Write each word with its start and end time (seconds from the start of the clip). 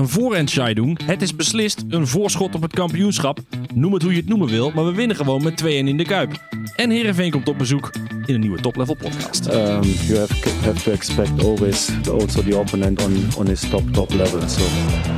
een 0.00 0.08
voorentscheiding. 0.08 0.98
Het 1.04 1.22
is 1.22 1.36
beslist 1.36 1.84
een 1.88 2.06
voorschot 2.06 2.54
op 2.54 2.62
het 2.62 2.72
kampioenschap. 2.72 3.38
Noem 3.74 3.92
het 3.92 4.02
hoe 4.02 4.12
je 4.12 4.18
het 4.18 4.28
noemen 4.28 4.48
wil, 4.48 4.70
maar 4.74 4.84
we 4.84 4.92
winnen 4.92 5.16
gewoon 5.16 5.42
met 5.42 5.62
2-1 5.64 5.66
in 5.66 5.96
de 5.96 6.04
Kuip. 6.04 6.42
En 6.76 6.90
Heerenveen 6.90 7.30
komt 7.30 7.48
op 7.48 7.58
bezoek 7.58 7.90
in 8.26 8.34
een 8.34 8.40
nieuwe 8.40 8.60
Top 8.60 8.76
Level 8.76 8.94
podcast. 8.94 9.46
um, 9.46 9.80
you 9.82 10.18
have, 10.18 10.48
have 10.64 10.82
to 10.82 10.90
expect 10.92 11.44
always 11.44 11.90
also 12.10 12.42
the 12.42 12.58
opponent 12.58 13.04
on, 13.04 13.28
on 13.36 13.46
his 13.46 13.68
top 13.68 13.92
top 13.92 14.12
level. 14.12 14.48
So 14.48 14.62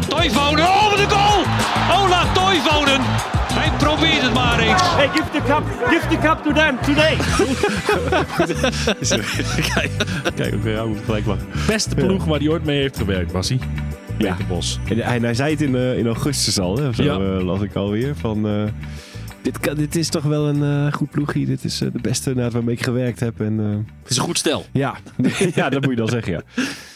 Toivonen, 0.08 0.64
oh 0.64 0.90
wat 0.90 0.98
een 0.98 1.10
goal! 1.10 1.44
Ola 2.04 2.32
Toivonen! 2.32 3.00
Hij 3.52 3.70
probeert 3.78 4.22
het 4.22 4.34
maar 4.34 4.58
eens. 4.58 4.82
Hey, 4.82 5.08
give 5.08 5.30
the 5.30 5.42
cup, 5.46 5.62
give 5.88 6.08
the 6.08 6.18
cup 6.18 6.42
to 6.42 6.52
them 6.52 6.78
today. 6.82 7.16
Kijk, 9.74 10.54
ook 10.54 10.62
weer 10.62 10.82
gelijk 11.04 11.26
lachen. 11.26 11.46
Beste 11.66 11.94
ploeg 11.94 12.24
waar 12.24 12.38
hij 12.38 12.48
ooit 12.48 12.64
mee 12.64 12.80
heeft 12.80 12.96
gewerkt, 12.96 13.32
was 13.32 13.52
Ja. 14.22 14.36
En 14.88 14.98
hij, 14.98 15.16
en 15.16 15.22
hij 15.22 15.34
zei 15.34 15.50
het 15.50 15.60
in, 15.60 15.74
eh, 15.76 15.98
in 15.98 16.06
augustus 16.06 16.58
al, 16.58 16.76
hè, 16.78 16.92
zo 16.92 17.02
Ja. 17.02 17.18
eh, 17.38 17.44
las 17.44 17.60
ik 17.60 17.74
alweer. 17.74 18.16
Van, 18.16 18.46
eh, 18.48 18.64
dit, 19.42 19.60
kan, 19.60 19.74
dit 19.74 19.96
is 19.96 20.08
toch 20.08 20.22
wel 20.24 20.48
een 20.48 20.92
goed 20.92 21.10
ploegje. 21.10 21.46
Dit 21.46 21.64
is 21.64 21.78
de 21.78 21.90
beste 22.02 22.34
naar 22.34 22.50
waarmee 22.50 22.74
ik 22.74 22.82
gewerkt 22.82 23.20
heb. 23.20 23.40
En, 23.40 23.58
Het 24.02 24.10
is 24.10 24.16
een 24.16 24.22
goed 24.22 24.38
stel. 24.38 24.64
ja. 24.72 24.96
ja, 25.54 25.68
dat 25.68 25.80
moet 25.82 25.90
je 25.90 25.96
dan 25.96 26.08
zeggen, 26.08 26.32
ja. 26.32 26.42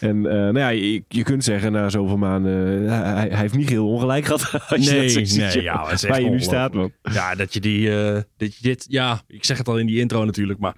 En 0.00 0.20
nou 0.20 0.58
ja, 0.58 0.68
je, 0.68 1.02
je 1.08 1.22
kunt 1.22 1.44
zeggen 1.44 1.72
na 1.72 1.88
zoveel 1.88 2.16
maanden... 2.16 2.88
hij, 2.88 3.28
hij 3.28 3.38
heeft 3.38 3.56
niet 3.56 3.68
heel 3.68 3.88
ongelijk 3.88 4.24
gehad. 4.24 4.50
Als 4.68 4.84
je 4.84 4.90
Nee, 4.90 5.02
dat 5.02 5.10
zo 5.10 5.24
ziet, 5.24 5.36
nee, 5.38 5.52
joh. 5.52 5.62
ja, 5.62 5.90
is 5.90 6.02
Waar 6.02 6.20
je 6.22 6.28
nu 6.30 6.40
staat, 6.40 6.74
man. 6.74 6.92
Ja, 7.02 7.34
dat 7.34 7.52
je 7.54 7.60
die, 7.60 7.88
dat 8.36 8.54
je 8.56 8.62
dit, 8.62 8.86
ja, 8.88 9.20
ik 9.26 9.44
zeg 9.44 9.58
het 9.58 9.68
al 9.68 9.78
in 9.78 9.86
die 9.86 9.98
intro 10.00 10.24
natuurlijk, 10.24 10.58
maar 10.58 10.74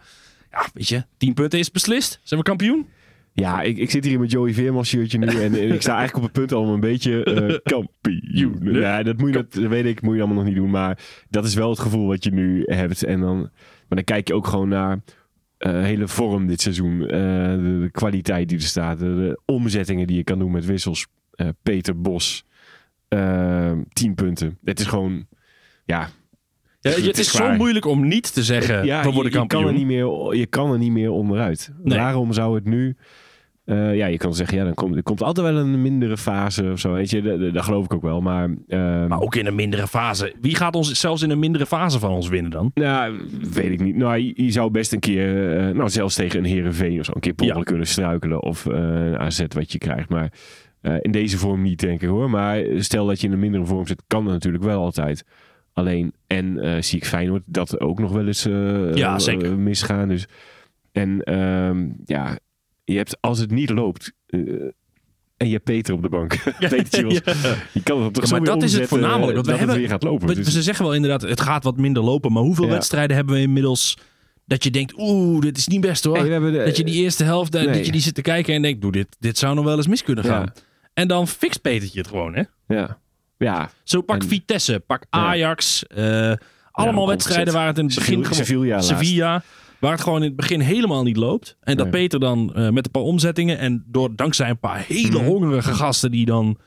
ja, 0.50 0.66
weet 0.74 0.88
je, 0.88 1.04
10 1.16 1.34
punten 1.34 1.58
is 1.58 1.70
beslist. 1.70 2.20
Zijn 2.22 2.40
we 2.40 2.46
kampioen? 2.46 2.86
Ja, 3.40 3.62
ik, 3.62 3.78
ik 3.78 3.90
zit 3.90 4.04
hier 4.04 4.20
met 4.20 4.30
Joey 4.30 4.52
Veerman 4.54 4.84
shirtje 4.84 5.18
nu 5.18 5.26
en, 5.26 5.54
en 5.54 5.72
ik 5.72 5.82
sta 5.82 5.96
eigenlijk 5.96 6.16
op 6.16 6.22
het 6.22 6.32
punt 6.32 6.52
om 6.52 6.68
een 6.68 6.80
beetje 6.80 7.24
eh, 7.24 7.56
kampioen. 7.62 8.72
Ja, 8.72 9.02
dat, 9.02 9.18
moet 9.18 9.34
je, 9.34 9.46
dat, 9.50 9.68
weet 9.68 9.84
ik, 9.84 10.02
moet 10.02 10.14
je 10.14 10.20
allemaal 10.20 10.38
nog 10.38 10.46
niet 10.46 10.56
doen. 10.56 10.70
Maar 10.70 10.98
dat 11.28 11.44
is 11.44 11.54
wel 11.54 11.70
het 11.70 11.78
gevoel 11.78 12.06
wat 12.06 12.24
je 12.24 12.30
nu 12.30 12.62
hebt. 12.66 13.02
En 13.04 13.20
dan, 13.20 13.38
maar 13.38 13.50
dan 13.88 14.04
kijk 14.04 14.28
je 14.28 14.34
ook 14.34 14.46
gewoon 14.46 14.68
naar 14.68 14.98
eh 15.58 15.72
hele 15.82 16.08
vorm 16.08 16.46
dit 16.46 16.60
seizoen. 16.60 17.00
Eh, 17.02 17.08
de, 17.50 17.78
de 17.82 17.88
kwaliteit 17.92 18.48
die 18.48 18.58
er 18.58 18.64
staat. 18.64 18.98
De, 18.98 19.04
de 19.04 19.40
omzettingen 19.44 20.06
die 20.06 20.16
je 20.16 20.24
kan 20.24 20.38
doen 20.38 20.50
met 20.50 20.66
wissels. 20.66 21.06
Peter 21.62 22.00
Bos. 22.00 22.44
eh 23.08 23.72
10 23.92 24.14
punten. 24.14 24.58
Het 24.64 24.80
is 24.80 24.86
gewoon, 24.86 25.26
ja... 25.84 26.08
Ja, 26.80 26.90
Het 26.90 27.04
het 27.06 27.18
is 27.18 27.32
zo 27.32 27.52
moeilijk 27.54 27.84
om 27.84 28.08
niet 28.08 28.34
te 28.34 28.42
zeggen, 28.42 28.84
Ja, 28.84 29.02
we 29.02 29.10
worden 29.10 29.32
je, 29.32 29.38
je, 29.38 29.46
kan 29.46 29.46
kampioen. 29.48 29.72
er 29.72 29.78
niet 29.78 29.86
meer, 29.86 30.36
je 30.36 30.46
kan 30.46 30.72
er 30.72 30.78
niet 30.78 30.92
meer 30.92 31.10
onderuit. 31.10 31.72
Nee. 31.82 31.98
Waarom 31.98 32.32
zou 32.32 32.54
het 32.54 32.64
nu... 32.64 32.96
eh, 33.68 33.96
ja, 33.96 34.06
je 34.06 34.16
kan 34.16 34.34
zeggen, 34.34 34.58
ja, 34.58 34.64
dan 34.64 34.74
komt, 34.74 34.96
er 34.96 35.02
komt 35.02 35.22
altijd 35.22 35.46
wel 35.46 35.56
een 35.56 35.82
mindere 35.82 36.16
fase 36.16 36.70
of 36.72 36.78
zo. 36.78 36.92
Weet 36.92 37.10
je, 37.10 37.22
dat, 37.22 37.54
dat 37.54 37.64
geloof 37.64 37.84
ik 37.84 37.94
ook 37.94 38.02
wel. 38.02 38.20
Maar, 38.20 38.48
ehm, 38.68 39.06
Maar 39.08 39.20
ook 39.20 39.34
in 39.34 39.46
een 39.46 39.54
mindere 39.54 39.86
fase. 39.86 40.34
Wie 40.40 40.54
gaat 40.54 40.74
ons 40.76 40.92
zelfs 41.00 41.22
in 41.22 41.30
een 41.30 41.38
mindere 41.38 41.66
fase 41.66 41.98
van 41.98 42.10
ons 42.10 42.28
winnen 42.28 42.50
dan? 42.50 42.70
nou, 42.74 43.20
weet 43.52 43.70
ik 43.70 43.80
niet. 43.80 43.96
Nou, 43.96 44.16
je, 44.18 44.32
je 44.44 44.50
zou 44.50 44.70
best 44.70 44.92
een 44.92 44.98
keer, 45.00 45.56
eh, 45.58 45.74
nou, 45.74 45.88
zelfs 45.88 46.14
tegen 46.14 46.38
een 46.38 46.44
Herenveen 46.44 46.98
of 46.98 47.04
zo, 47.04 47.12
een 47.14 47.20
keer 47.20 47.32
Ja. 47.36 47.60
kunnen 47.62 47.86
struikelen. 47.86 48.42
Of 48.42 48.66
eh, 48.66 48.78
een 48.78 49.18
AZ 49.18 49.42
wat 49.48 49.72
je 49.72 49.78
krijgt. 49.78 50.08
Maar 50.08 50.32
in 51.00 51.10
deze 51.10 51.38
vorm 51.38 51.62
niet, 51.62 51.80
denk 51.80 52.02
ik 52.02 52.08
hoor. 52.08 52.30
Maar 52.30 52.62
stel 52.76 53.06
dat 53.06 53.20
je 53.20 53.26
in 53.26 53.32
een 53.32 53.38
mindere 53.38 53.64
vorm 53.64 53.86
zit, 53.86 54.02
kan 54.06 54.24
dat 54.24 54.32
natuurlijk 54.32 54.64
wel 54.64 54.82
altijd. 54.82 55.24
Alleen, 55.72 56.12
en 56.26 56.60
zie 56.84 56.98
ik 56.98 57.04
Feyenoord 57.04 57.42
dat 57.46 57.80
ook 57.80 57.98
nog 57.98 58.12
wel 58.12 58.26
eens 58.26 58.42
Ja, 58.94 59.18
zeker. 59.18 59.58
misgaan. 59.58 60.08
Dus, 60.08 60.26
en 60.92 61.22
ehm, 61.22 61.88
ja, 62.04 62.38
je 62.92 62.96
hebt, 62.96 63.16
als 63.20 63.38
het 63.38 63.50
niet 63.50 63.70
loopt... 63.70 64.12
eh, 64.26 64.40
en 65.36 65.46
je 65.46 65.52
hebt 65.52 65.64
Peter 65.64 65.94
op 65.94 66.02
de 66.02 66.08
bank. 66.08 66.42
Peter. 66.58 67.12
Je 67.72 67.82
kan 67.82 68.02
het 68.02 68.14
toch 68.14 68.22
Ja, 68.22 68.28
zo 68.28 68.36
maar 68.36 68.44
dat 68.44 68.62
is 68.62 68.72
het 68.72 68.88
voornamelijk, 68.88 69.34
want 69.34 69.46
we 69.46 69.50
dat 69.50 69.58
hebben- 69.58 69.68
het 69.68 69.76
weer 69.78 69.88
gaat 69.88 70.02
lopen. 70.02 70.26
We- 70.28 70.34
Dus- 70.34 70.52
Ze 70.52 70.62
zeggen 70.62 70.84
wel 70.84 70.94
inderdaad, 70.94 71.22
het 71.22 71.40
gaat 71.40 71.64
wat 71.64 71.76
minder 71.76 72.02
lopen. 72.02 72.32
Maar 72.32 72.42
hoeveel 72.42 72.64
Ja. 72.66 72.70
wedstrijden 72.72 73.16
hebben 73.16 73.34
we 73.34 73.40
inmiddels 73.40 73.98
dat 74.44 74.64
je 74.64 74.70
denkt, 74.70 74.94
oeh, 74.98 75.40
dit 75.40 75.56
is 75.56 75.66
niet 75.66 75.80
best 75.80 76.04
hoor. 76.04 76.16
Hey, 76.16 76.38
de- 76.38 76.62
dat 76.64 76.76
je 76.76 76.84
die 76.84 76.94
eerste 77.02 77.24
helft, 77.24 77.54
eh, 77.54 77.64
Nee. 77.64 77.74
dat 77.76 77.86
je 77.86 77.92
die 77.92 78.00
zit 78.00 78.14
te 78.14 78.22
kijken 78.22 78.54
en 78.54 78.62
denkt, 78.62 78.80
doe 78.80 78.92
dit, 78.92 79.16
dit 79.18 79.38
zou 79.38 79.54
nog 79.54 79.64
wel 79.64 79.76
eens 79.76 79.86
mis 79.86 80.02
kunnen 80.02 80.24
Ja. 80.24 80.30
gaan. 80.30 80.52
En 80.94 81.08
dan 81.08 81.28
fixt 81.28 81.60
Petertje 81.60 81.98
het 81.98 82.08
gewoon 82.08 82.34
hè. 82.34 82.42
ja. 82.74 82.98
Ja, 83.38 83.70
Zo 83.84 84.00
pak 84.00 84.22
En- 84.22 84.28
Vitesse, 84.28 84.80
pak 84.86 85.02
Ja. 85.10 85.18
Ajax. 85.18 85.86
eh, 85.86 86.32
allemaal 86.70 87.06
wedstrijden 87.08 87.52
waar 87.54 87.66
het 87.66 87.78
in 87.78 87.84
het 87.84 87.94
begin 87.94 88.24
Sevilla-. 88.30 88.80
Sevilla, 88.80 89.42
waar 89.80 89.92
het 89.92 90.00
gewoon 90.00 90.18
in 90.22 90.26
het 90.26 90.36
begin 90.36 90.60
helemaal 90.60 91.02
niet 91.02 91.16
loopt. 91.16 91.56
En 91.60 91.76
dat 91.76 91.90
Nee. 91.90 92.00
Peter 92.02 92.20
dan 92.20 92.54
eh, 92.54 92.68
met 92.70 92.84
een 92.84 92.90
paar 92.90 93.02
omzettingen 93.02 93.58
en 93.58 93.84
door, 93.86 94.16
dankzij 94.16 94.50
een 94.50 94.58
paar 94.58 94.84
hele 94.88 95.16
Mhm. 95.18 95.24
hongerige 95.24 95.72
gasten 95.74 96.10
die 96.10 96.24
dan 96.26 96.58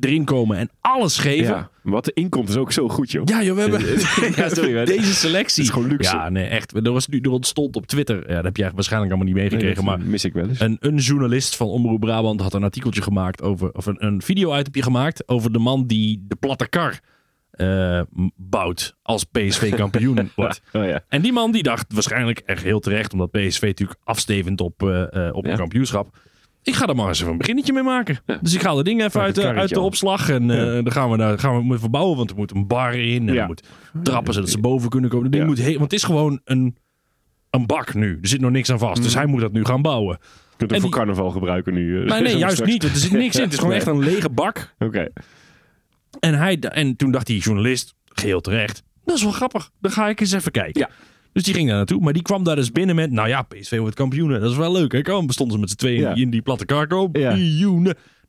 erin 0.00 0.24
komen 0.24 0.56
en 0.58 0.70
alles 0.80 1.18
geven. 1.18 1.44
ja. 1.54 1.70
Wat 1.82 2.06
er 2.06 2.16
inkomt 2.16 2.48
is 2.48 2.56
ook 2.56 2.72
zo 2.72 2.88
goed, 2.88 3.10
joh. 3.10 3.22
Ja, 3.26 3.42
joh, 3.42 3.54
we 3.54 3.60
hebben 3.60 3.80
Ja, 4.42 4.48
sorry, 4.48 4.74
maar 4.74 4.84
deze 4.96 5.14
selectie. 5.14 5.62
het 5.64 5.72
is 5.72 5.78
gewoon 5.78 5.88
luxe. 5.88 6.14
Ja, 6.16 6.28
nee, 6.28 6.44
echt. 6.44 6.76
Er, 6.86 6.92
was 6.92 7.06
nu, 7.08 7.18
er 7.20 7.30
ontstond 7.30 7.76
op 7.76 7.86
Twitter, 7.86 8.28
ja, 8.28 8.34
dat 8.34 8.44
heb 8.44 8.56
jij 8.56 8.70
waarschijnlijk 8.74 9.12
allemaal 9.12 9.32
niet 9.32 9.42
meegekregen, 9.42 9.84
maar 9.84 10.00
mis 10.00 10.24
ik 10.24 10.32
wel 10.32 10.48
eens. 10.48 10.60
een, 10.60 10.76
een 10.80 10.96
journalist 10.96 11.56
van 11.56 11.66
Omroep 11.66 12.00
Brabant 12.00 12.40
had 12.40 12.54
een 12.54 12.62
artikeltje 12.62 13.02
gemaakt 13.02 13.42
over, 13.42 13.72
of 13.72 13.86
een, 13.86 14.04
een 14.06 14.22
video-itemje 14.22 14.82
gemaakt 14.82 15.28
over 15.28 15.52
de 15.52 15.58
man 15.58 15.86
die 15.86 16.24
de 16.28 16.36
platte 16.36 16.68
kar 16.68 17.00
eh, 17.56 18.00
bouwt 18.36 18.96
als 19.02 19.24
PSV 19.24 19.74
kampioen 19.74 20.30
wordt. 20.36 20.60
Oh 20.72 20.84
ja. 20.84 21.00
En 21.08 21.22
die 21.22 21.32
man 21.32 21.52
die 21.52 21.62
dacht 21.62 21.92
waarschijnlijk 21.92 22.38
echt 22.38 22.62
heel 22.62 22.80
terecht, 22.80 23.12
omdat 23.12 23.30
PSV 23.30 23.62
natuurlijk 23.62 24.00
afstevend 24.04 24.60
op, 24.60 24.82
eh, 24.82 25.28
op 25.32 25.44
Ja. 25.44 25.50
een 25.50 25.56
kampioenschap. 25.56 26.18
Ik 26.62 26.74
ga 26.74 26.86
er 26.86 26.96
maar 26.96 27.08
eens 27.08 27.20
even 27.20 27.32
een 27.32 27.38
beginnetje 27.38 27.72
mee 27.72 27.82
maken. 27.82 28.18
Dus 28.40 28.54
ik 28.54 28.62
haal 28.62 28.76
de 28.76 28.82
dingen 28.84 29.06
even 29.06 29.20
uit, 29.20 29.38
uit 29.38 29.68
de 29.68 29.80
opslag. 29.80 30.28
En 30.28 30.46
dan 30.46 30.92
gaan 30.92 31.10
we, 31.10 31.16
daar, 31.16 31.38
gaan 31.38 31.68
we 31.68 31.78
verbouwen, 31.78 32.16
want 32.16 32.30
er 32.30 32.36
moet 32.36 32.50
een 32.54 32.66
bar 32.66 32.94
in. 32.94 33.28
En 33.28 33.36
er 33.36 33.46
moet 33.46 33.62
trappen 34.02 34.34
zodat 34.34 34.50
ze 34.50 34.58
boven 34.58 34.88
kunnen 34.88 35.10
komen. 35.10 35.30
Ding 35.30 35.46
moet 35.46 35.60
want 35.64 35.80
het 35.80 35.92
is 35.92 36.02
gewoon 36.04 36.40
een, 36.44 36.76
een 37.50 37.66
bak 37.66 37.94
nu. 37.94 38.18
Er 38.22 38.28
zit 38.28 38.40
nog 38.40 38.50
niks 38.50 38.70
aan 38.70 38.78
vast. 38.78 39.02
Dus 39.02 39.14
hij 39.14 39.26
moet 39.26 39.40
dat 39.40 39.52
nu 39.52 39.64
gaan 39.64 39.82
bouwen. 39.82 40.18
Je 40.20 40.56
kunt 40.56 40.70
het 40.70 40.80
voor 40.80 40.90
die- 40.90 40.98
carnaval 40.98 41.30
gebruiken 41.30 41.74
nu. 41.74 42.04
Maar 42.04 42.22
nee, 42.22 42.36
juist 42.46 42.54
straks. 42.54 42.72
niet. 42.72 42.82
want 42.82 42.94
Er 42.94 43.00
zit 43.00 43.12
niks 43.12 43.36
in. 43.36 43.42
Het 43.42 43.52
is 43.52 43.58
gewoon 43.62 43.74
echt 43.74 43.86
een 43.86 43.98
lege 43.98 44.30
bak. 44.30 44.74
Oké. 44.78 45.08
En, 46.20 46.34
hij, 46.34 46.58
en 46.58 46.96
toen 46.96 47.10
dacht 47.10 47.26
die 47.26 47.40
journalist, 47.40 47.94
geheel 48.04 48.40
terecht, 48.40 48.82
dat 49.04 49.16
is 49.16 49.22
wel 49.22 49.32
grappig. 49.32 49.70
Dan 49.80 49.90
ga 49.90 50.08
ik 50.08 50.20
eens 50.20 50.32
even 50.32 50.52
kijken. 50.52 50.80
Ja. 50.80 50.90
Dus 51.32 51.42
die 51.44 51.54
ging 51.54 51.68
daar 51.68 51.76
naartoe. 51.76 52.00
Maar 52.00 52.12
die 52.12 52.22
kwam 52.22 52.44
daar 52.44 52.56
dus 52.56 52.72
binnen 52.72 52.94
met, 52.96 53.10
nou 53.10 53.28
ja, 53.28 53.42
PSV 53.42 53.78
wordt 53.78 53.94
kampioenen. 53.94 54.40
Dat 54.40 54.50
is 54.50 54.56
wel 54.56 54.72
leuk. 54.72 54.92
Hè? 54.92 55.02
Kom, 55.02 55.30
stonden 55.30 55.54
ze 55.54 55.60
met 55.60 55.70
z'n 55.70 55.76
tweeën 55.76 56.00
Ja. 56.00 56.14
in 56.14 56.30
die 56.30 56.42
platte 56.42 56.64
kar. 56.64 57.08
Ja. 57.12 57.36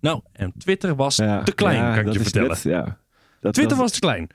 Nou, 0.01 0.21
en 0.33 0.53
Twitter 0.57 0.95
was 0.95 1.15
Ja. 1.15 1.43
te 1.43 1.51
klein, 1.51 1.75
Ja, 1.77 1.95
kan 1.95 2.07
ik 2.07 2.13
je 2.13 2.19
vertellen. 2.19 2.49
net- 2.49 2.61
ja. 2.63 2.97
Dat, 3.41 3.53
Twitter 3.53 3.75
dat, 3.77 3.77
was 3.85 3.91
te 3.91 3.99
klein. 3.99 4.27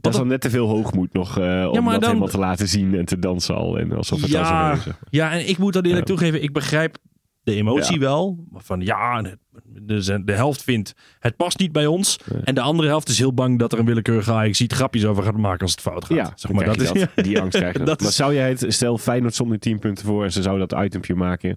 dat 0.00 0.12
is 0.12 0.18
dan 0.18 0.28
net 0.28 0.40
te 0.40 0.50
veel 0.50 0.68
hoogmoed 0.68 1.12
nog 1.12 1.38
eh, 1.38 1.44
om 1.70 1.84
dat 1.84 2.00
dan- 2.00 2.04
helemaal 2.04 2.28
te 2.28 2.38
laten 2.38 2.68
zien 2.68 2.94
en 2.94 3.04
te 3.04 3.18
dansen 3.18 3.54
al. 3.54 3.78
En 3.78 3.92
alsof 3.92 4.20
het 4.22 4.34
al 4.34 4.44
zo 4.44 4.50
Ja, 4.52 4.78
ja, 5.10 5.32
en 5.32 5.48
ik 5.48 5.58
moet 5.58 5.72
dat 5.72 5.84
eerlijk 5.84 6.08
Ja. 6.08 6.14
toegeven. 6.14 6.42
Ik 6.42 6.52
begrijp 6.52 6.96
de 7.42 7.54
emotie 7.54 7.94
Ja. 7.94 8.00
wel. 8.00 8.44
Van 8.54 8.80
ja, 8.80 9.22
de, 9.64 10.22
de 10.24 10.32
helft 10.32 10.62
vindt 10.62 10.94
het 11.18 11.36
past 11.36 11.58
niet 11.58 11.72
bij 11.72 11.86
ons. 11.86 12.18
En 12.44 12.54
de 12.54 12.60
andere 12.60 12.88
helft 12.88 13.08
is 13.08 13.18
heel 13.18 13.34
bang 13.34 13.58
dat 13.58 13.72
er 13.72 13.78
een 13.78 13.84
willekeurige 13.84 14.32
Ajax 14.32 14.58
ziet 14.58 14.72
grapjes 14.72 15.04
over 15.04 15.22
gaat 15.22 15.36
maken 15.36 15.60
als 15.60 15.70
het 15.70 15.80
fout 15.80 16.04
gaat. 16.04 16.16
Ja, 16.16 16.32
zeg 16.34 16.52
maar, 16.52 16.64
dat 16.64 16.80
is, 16.80 16.92
die 17.14 17.40
angst 17.40 17.58
krijg 17.58 17.78
je. 17.78 17.84
Dat 17.92 18.00
maar 18.02 18.12
zou 18.12 18.34
jij 18.34 18.48
het, 18.48 18.64
stel 18.68 18.98
Feyenoord 18.98 19.34
stond 19.34 19.50
nu 19.50 19.58
10 19.58 19.78
punten 19.78 20.04
voor 20.04 20.24
en 20.24 20.32
ze 20.32 20.42
zouden 20.42 20.68
dat 20.68 20.84
itempje 20.84 21.14
maken 21.14 21.56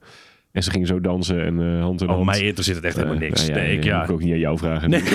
en 0.51 0.63
ze 0.63 0.71
gingen 0.71 0.87
zo 0.87 1.01
dansen 1.01 1.45
en 1.45 1.59
eh, 1.75 1.81
hand 1.81 2.01
in 2.01 2.07
Oh, 2.07 2.13
hand. 2.13 2.25
mij 2.25 2.39
interesseert 2.41 2.75
het 2.77 2.85
echt 2.85 2.95
helemaal 2.95 3.15
Eh, 3.15 3.21
niks. 3.21 3.47
nou 3.47 3.59
nee, 3.59 3.77
ik, 3.77 3.83
ja. 3.83 3.97
moet 3.99 4.07
ik 4.09 4.11
ook 4.13 4.21
niet 4.23 4.31
aan 4.33 4.39
jou 4.39 4.57
vragen. 4.57 4.89
Nee, 4.89 5.01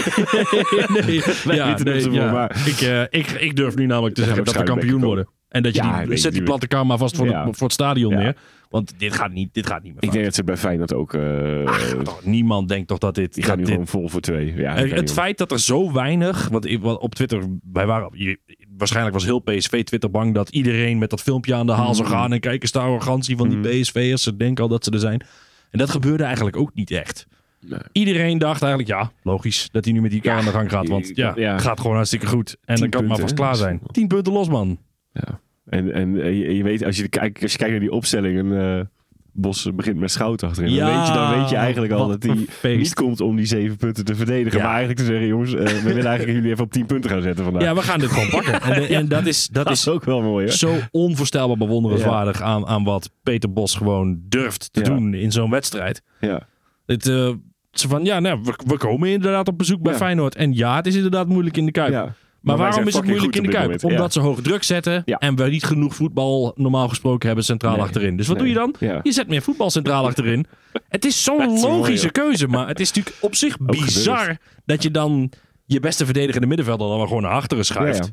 nee, 1.84 2.12
ja, 2.12 2.32
maar- 2.32 2.66
Ik, 2.66 2.80
eh, 2.80 3.02
ik, 3.02 3.30
ik 3.30 3.56
durf 3.56 3.76
nu 3.76 3.86
namelijk 3.86 4.14
te 4.14 4.24
zeggen 4.24 4.44
dat 4.44 4.54
we 4.56 4.62
kampioen 4.62 4.98
ik 4.98 5.04
worden. 5.04 5.28
En 5.50 5.62
dat 5.62 5.74
je 5.74 5.82
Ja, 5.82 6.04
die, 6.06 6.16
zet 6.16 6.32
die 6.32 6.42
platte 6.42 6.66
kar 6.66 6.86
maar 6.86 6.98
vast 6.98 7.16
voor, 7.16 7.26
Ja. 7.26 7.44
de, 7.44 7.52
voor 7.54 7.62
het 7.66 7.72
stadion 7.72 8.12
Ja. 8.12 8.18
neer. 8.18 8.36
Want 8.68 8.94
dit 8.98 9.12
gaat 9.14 9.32
niet, 9.32 9.54
dit 9.54 9.66
gaat 9.66 9.82
niet 9.82 9.92
meer 9.94 10.02
Ik 10.02 10.12
denk 10.12 10.24
dat 10.24 10.34
ze 10.34 10.44
bij 10.44 10.56
Feyenoord 10.56 10.94
ook... 10.94 11.14
eh, 11.14 11.72
Toch, 12.02 12.24
niemand 12.24 12.68
denkt 12.68 12.88
toch 12.88 12.98
dat 12.98 13.14
dit... 13.14 13.34
die 13.34 13.44
gaan 13.44 13.56
nu 13.56 13.62
dit 13.62 13.72
gewoon 13.72 13.86
vol 13.86 14.08
voor 14.08 14.20
twee. 14.20 14.54
Ja, 14.54 14.74
het 14.74 15.12
feit 15.12 15.38
dat 15.38 15.52
er 15.52 15.60
zo 15.60 15.92
weinig, 15.92 16.48
want 16.48 16.98
op 16.98 17.14
Twitter, 17.14 17.42
wij 17.72 17.86
waren, 17.86 18.10
je- 18.12 18.38
waarschijnlijk 18.76 19.14
was 19.14 19.24
heel 19.24 19.38
PSV 19.38 19.82
Twitter 19.84 20.10
bang 20.10 20.34
dat 20.34 20.48
iedereen 20.48 20.98
met 20.98 21.10
dat 21.10 21.22
filmpje 21.22 21.54
aan 21.54 21.66
de 21.66 21.72
haal 21.72 21.94
zou 21.94 22.08
Mm. 22.08 22.14
gaan 22.14 22.32
en 22.32 22.40
kijk 22.40 22.62
eens 22.62 22.72
de 22.72 22.78
arrogantie 22.78 23.36
van 23.36 23.48
die 23.48 23.58
PSV'ers, 23.80 24.22
ze 24.22 24.36
denken 24.36 24.62
al 24.64 24.70
dat 24.70 24.84
ze 24.84 24.90
er 24.90 24.98
zijn. 24.98 25.24
En 25.70 25.78
dat 25.78 25.90
gebeurde 25.90 26.24
eigenlijk 26.24 26.56
ook 26.56 26.74
niet 26.74 26.90
echt. 26.90 27.26
Nee. 27.60 27.80
Iedereen 27.92 28.38
dacht 28.38 28.62
eigenlijk, 28.62 28.90
ja, 28.92 29.12
logisch 29.22 29.68
dat 29.72 29.84
hij 29.84 29.94
nu 29.94 30.00
met 30.00 30.10
die 30.10 30.20
kar 30.20 30.36
aan 30.38 30.44
de 30.44 30.50
gang 30.50 30.70
gaat, 30.70 30.88
want 30.88 31.10
ja, 31.14 31.58
gaat 31.58 31.80
gewoon 31.80 31.96
hartstikke 31.96 32.26
goed. 32.26 32.56
En 32.64 32.76
dan 32.76 32.88
kan 32.88 33.00
het 33.00 33.08
maar 33.08 33.18
vast 33.18 33.34
klaar 33.34 33.56
zijn. 33.56 33.80
Tien 33.90 34.06
punten 34.08 34.32
los, 34.32 34.48
man. 34.48 34.78
Ja. 35.12 35.40
En, 35.70 35.92
en 35.92 36.20
eh, 36.20 36.38
je, 36.38 36.56
je 36.56 36.62
weet, 36.62 36.84
als 36.84 36.96
je, 36.96 37.08
kijkt, 37.08 37.42
als 37.42 37.52
je 37.52 37.58
kijkt 37.58 37.72
naar 37.72 37.80
die 37.80 37.92
opstelling, 37.92 38.38
en 38.38 38.78
eh, 38.78 38.84
Bos 39.32 39.68
begint 39.74 39.98
met 39.98 40.10
Schout 40.10 40.42
achterin. 40.42 40.72
Ja, 40.72 40.86
dan, 40.86 40.98
weet 40.98 41.06
je, 41.06 41.12
dan 41.12 41.40
weet 41.40 41.50
je 41.50 41.56
eigenlijk 41.56 41.92
al 41.92 42.08
dat 42.08 42.22
hij 42.22 42.76
niet 42.76 42.94
komt 42.94 43.20
om 43.20 43.36
die 43.36 43.46
zeven 43.46 43.76
punten 43.76 44.04
te 44.04 44.14
verdedigen. 44.14 44.58
Ja. 44.58 44.64
Maar 44.64 44.74
eigenlijk 44.74 45.00
te 45.00 45.06
zeggen, 45.06 45.26
jongens, 45.26 45.54
eh, 45.54 45.66
we 45.66 45.82
willen 45.94 46.04
eigenlijk 46.04 46.36
jullie 46.36 46.50
even 46.50 46.64
op 46.64 46.72
tien 46.72 46.86
punten 46.86 47.10
gaan 47.10 47.22
zetten 47.22 47.44
vandaag. 47.44 47.62
Ja, 47.62 47.74
we 47.74 47.82
gaan 47.82 47.98
dit 47.98 48.10
gewoon 48.10 48.28
pakken. 48.28 48.60
En, 48.60 48.88
en 48.98 49.08
dat 49.08 49.26
is, 49.26 49.46
dat 49.46 49.64
dat 49.64 49.72
is 49.72 49.88
ook 49.88 50.04
wel 50.04 50.22
mooi, 50.22 50.46
hè? 50.46 50.52
zo 50.52 50.76
onvoorstelbaar 50.90 51.56
bewonderenswaardig 51.56 52.42
aan, 52.42 52.66
aan 52.66 52.84
wat 52.84 53.10
Peter 53.22 53.52
Bos 53.52 53.74
gewoon 53.74 54.20
durft 54.28 54.72
te 54.72 54.80
doen 54.80 55.14
in 55.14 55.32
zo'n 55.32 55.50
wedstrijd. 55.50 56.02
Ja. 56.20 56.46
Het, 56.86 57.06
eh, 57.06 57.30
van, 57.70 58.04
ja, 58.04 58.20
nou, 58.20 58.40
we, 58.42 58.54
we 58.66 58.78
komen 58.78 59.08
inderdaad 59.08 59.48
op 59.48 59.58
bezoek 59.58 59.82
bij. 59.82 59.94
Feyenoord. 59.94 60.34
En 60.34 60.54
ja, 60.54 60.76
het 60.76 60.86
is 60.86 60.94
inderdaad 60.94 61.28
moeilijk 61.28 61.56
in 61.56 61.66
de 61.66 61.72
Kuip. 61.72 62.12
Maar, 62.40 62.56
waarom 62.56 62.86
is 62.86 62.94
het 62.94 63.04
moeilijk 63.04 63.36
in 63.36 63.42
de 63.42 63.48
Kuip? 63.48 63.84
Omdat 63.84 64.12
ze 64.12 64.20
hoge 64.20 64.42
druk 64.42 64.62
zetten 64.62 65.02
Ja. 65.04 65.18
en 65.18 65.36
we 65.36 65.44
niet 65.48 65.64
genoeg 65.64 65.94
voetbal 65.94 66.52
normaal 66.56 66.88
gesproken 66.88 67.26
hebben 67.26 67.44
centraal 67.44 67.72
Nee. 67.72 67.82
achterin. 67.82 68.16
Dus 68.16 68.26
wat 68.26 68.36
Nee. 68.38 68.44
doe 68.54 68.54
je 68.54 68.60
dan? 68.78 68.88
Ja. 68.88 69.00
Je 69.02 69.12
zet 69.12 69.28
meer 69.28 69.42
voetbal 69.42 69.70
centraal 69.70 70.04
achterin. 70.06 70.46
Het 70.88 71.04
is 71.04 71.22
zo'n 71.24 71.36
mooi, 71.46 71.60
logische 71.60 72.10
keuze, 72.10 72.46
maar 72.48 72.68
het 72.68 72.80
is 72.80 72.92
natuurlijk 72.92 73.16
op 73.24 73.34
zich 73.34 73.56
bizar 73.58 74.36
dat 74.64 74.82
je 74.82 74.90
dan 74.90 75.32
je 75.66 75.80
beste 75.80 76.04
verdedigende 76.04 76.46
middenvelder 76.46 76.88
dan 76.88 76.98
maar 76.98 77.06
gewoon 77.06 77.22
naar 77.22 77.32
achteren 77.32 77.64
schuift. 77.64 78.12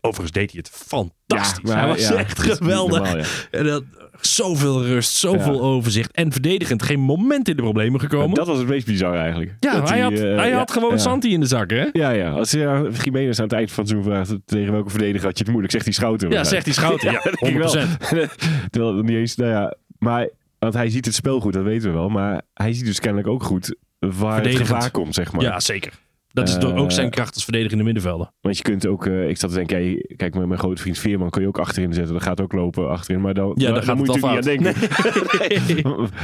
Overigens 0.00 0.32
deed 0.32 0.50
hij 0.50 0.60
het 0.64 0.70
fantastisch. 0.70 1.70
Ja, 1.70 1.74
maar 1.74 1.78
hij 1.78 1.88
was 1.88 2.08
ja, 2.08 2.14
echt 2.14 2.38
geweldig. 2.38 3.02
normaal. 3.02 3.24
En 3.50 3.64
dat, 3.64 3.82
zoveel 4.20 4.84
rust, 4.84 5.12
zoveel 5.12 5.62
overzicht. 5.62 6.12
En 6.12 6.32
verdedigend 6.32 6.82
geen 6.82 7.00
moment 7.00 7.48
in 7.48 7.56
de 7.56 7.62
problemen 7.62 8.00
gekomen. 8.00 8.34
Dat 8.34 8.46
was 8.46 8.58
het 8.58 8.68
meest 8.68 8.86
bizar 8.86 9.16
eigenlijk. 9.16 9.54
ja, 9.60 9.84
hij, 9.84 10.00
had, 10.00 10.12
eh, 10.12 10.36
hij 10.36 10.50
had 10.50 10.70
gewoon. 10.70 10.98
Santi 10.98 11.32
in 11.32 11.40
de 11.40 11.46
zak, 11.46 11.70
hè? 11.70 11.86
Ja, 11.92 12.10
ja. 12.10 12.30
Als 12.30 12.50
je 12.50 12.66
aan 12.66 12.92
Jiménez 13.02 13.38
aan 13.38 13.44
het 13.44 13.52
eind 13.52 13.72
van 13.72 13.84
het 13.84 13.92
seizoen 13.92 14.12
vraagt 14.12 14.34
tegen 14.44 14.72
welke 14.72 14.90
verdediger 14.90 15.26
had 15.26 15.38
je 15.38 15.42
het 15.42 15.52
moeilijk, 15.52 15.72
zegt 15.72 15.84
hij 15.84 15.94
Schouten. 15.94 16.30
Ja, 16.30 16.44
zegt 16.44 16.64
hij 16.64 16.74
Schouten. 16.74 17.12
Ja, 17.12 17.20
100%. 17.50 18.30
Terwijl 18.70 18.96
het 18.96 19.06
niet 19.06 19.16
eens, 19.16 19.36
nou 19.36 19.50
ja, 19.50 19.74
maar, 19.98 20.28
want 20.58 20.74
hij 20.74 20.90
ziet 20.90 21.04
het 21.04 21.14
spel 21.14 21.40
goed, 21.40 21.52
dat 21.52 21.64
weten 21.64 21.88
we 21.88 21.94
wel. 21.94 22.08
Maar 22.08 22.42
hij 22.54 22.72
ziet 22.72 22.86
dus 22.86 23.00
kennelijk 23.00 23.28
ook 23.28 23.42
goed 23.42 23.76
waar 23.98 24.42
het 24.42 24.56
gevaar 24.56 24.90
komt, 24.90 25.14
zeg 25.14 25.32
maar. 25.32 25.42
Ja, 25.42 25.60
zeker. 25.60 25.92
Dat 26.32 26.48
is 26.48 26.58
toch 26.58 26.72
Eh, 26.72 26.80
ook 26.80 26.92
zijn 26.92 27.10
kracht 27.10 27.34
als 27.34 27.44
verdedigende 27.44 27.84
middenvelder. 27.84 28.30
Want 28.40 28.56
je 28.56 28.62
kunt 28.62 28.86
ook, 28.86 29.06
eh, 29.06 29.28
ik 29.28 29.36
zat 29.36 29.50
te 29.50 29.56
denken, 29.56 29.76
hey, 29.76 30.04
kijk, 30.16 30.34
met 30.34 30.46
mijn 30.46 30.58
grote 30.60 30.82
vriend 30.82 30.98
Veerman 30.98 31.30
kun 31.30 31.42
je 31.42 31.48
ook 31.48 31.58
achterin 31.58 31.92
zetten. 31.92 32.12
Dat 32.12 32.22
gaat 32.22 32.40
ook 32.40 32.52
lopen 32.52 32.88
achterin. 32.90 33.20
Maar 33.20 33.34
dan, 33.34 33.52
Ja, 33.54 33.80
dan, 33.80 33.96
moet 33.96 34.06
je 34.06 34.12
niet 34.12 34.24
aan 34.24 34.40
denken. 34.40 34.74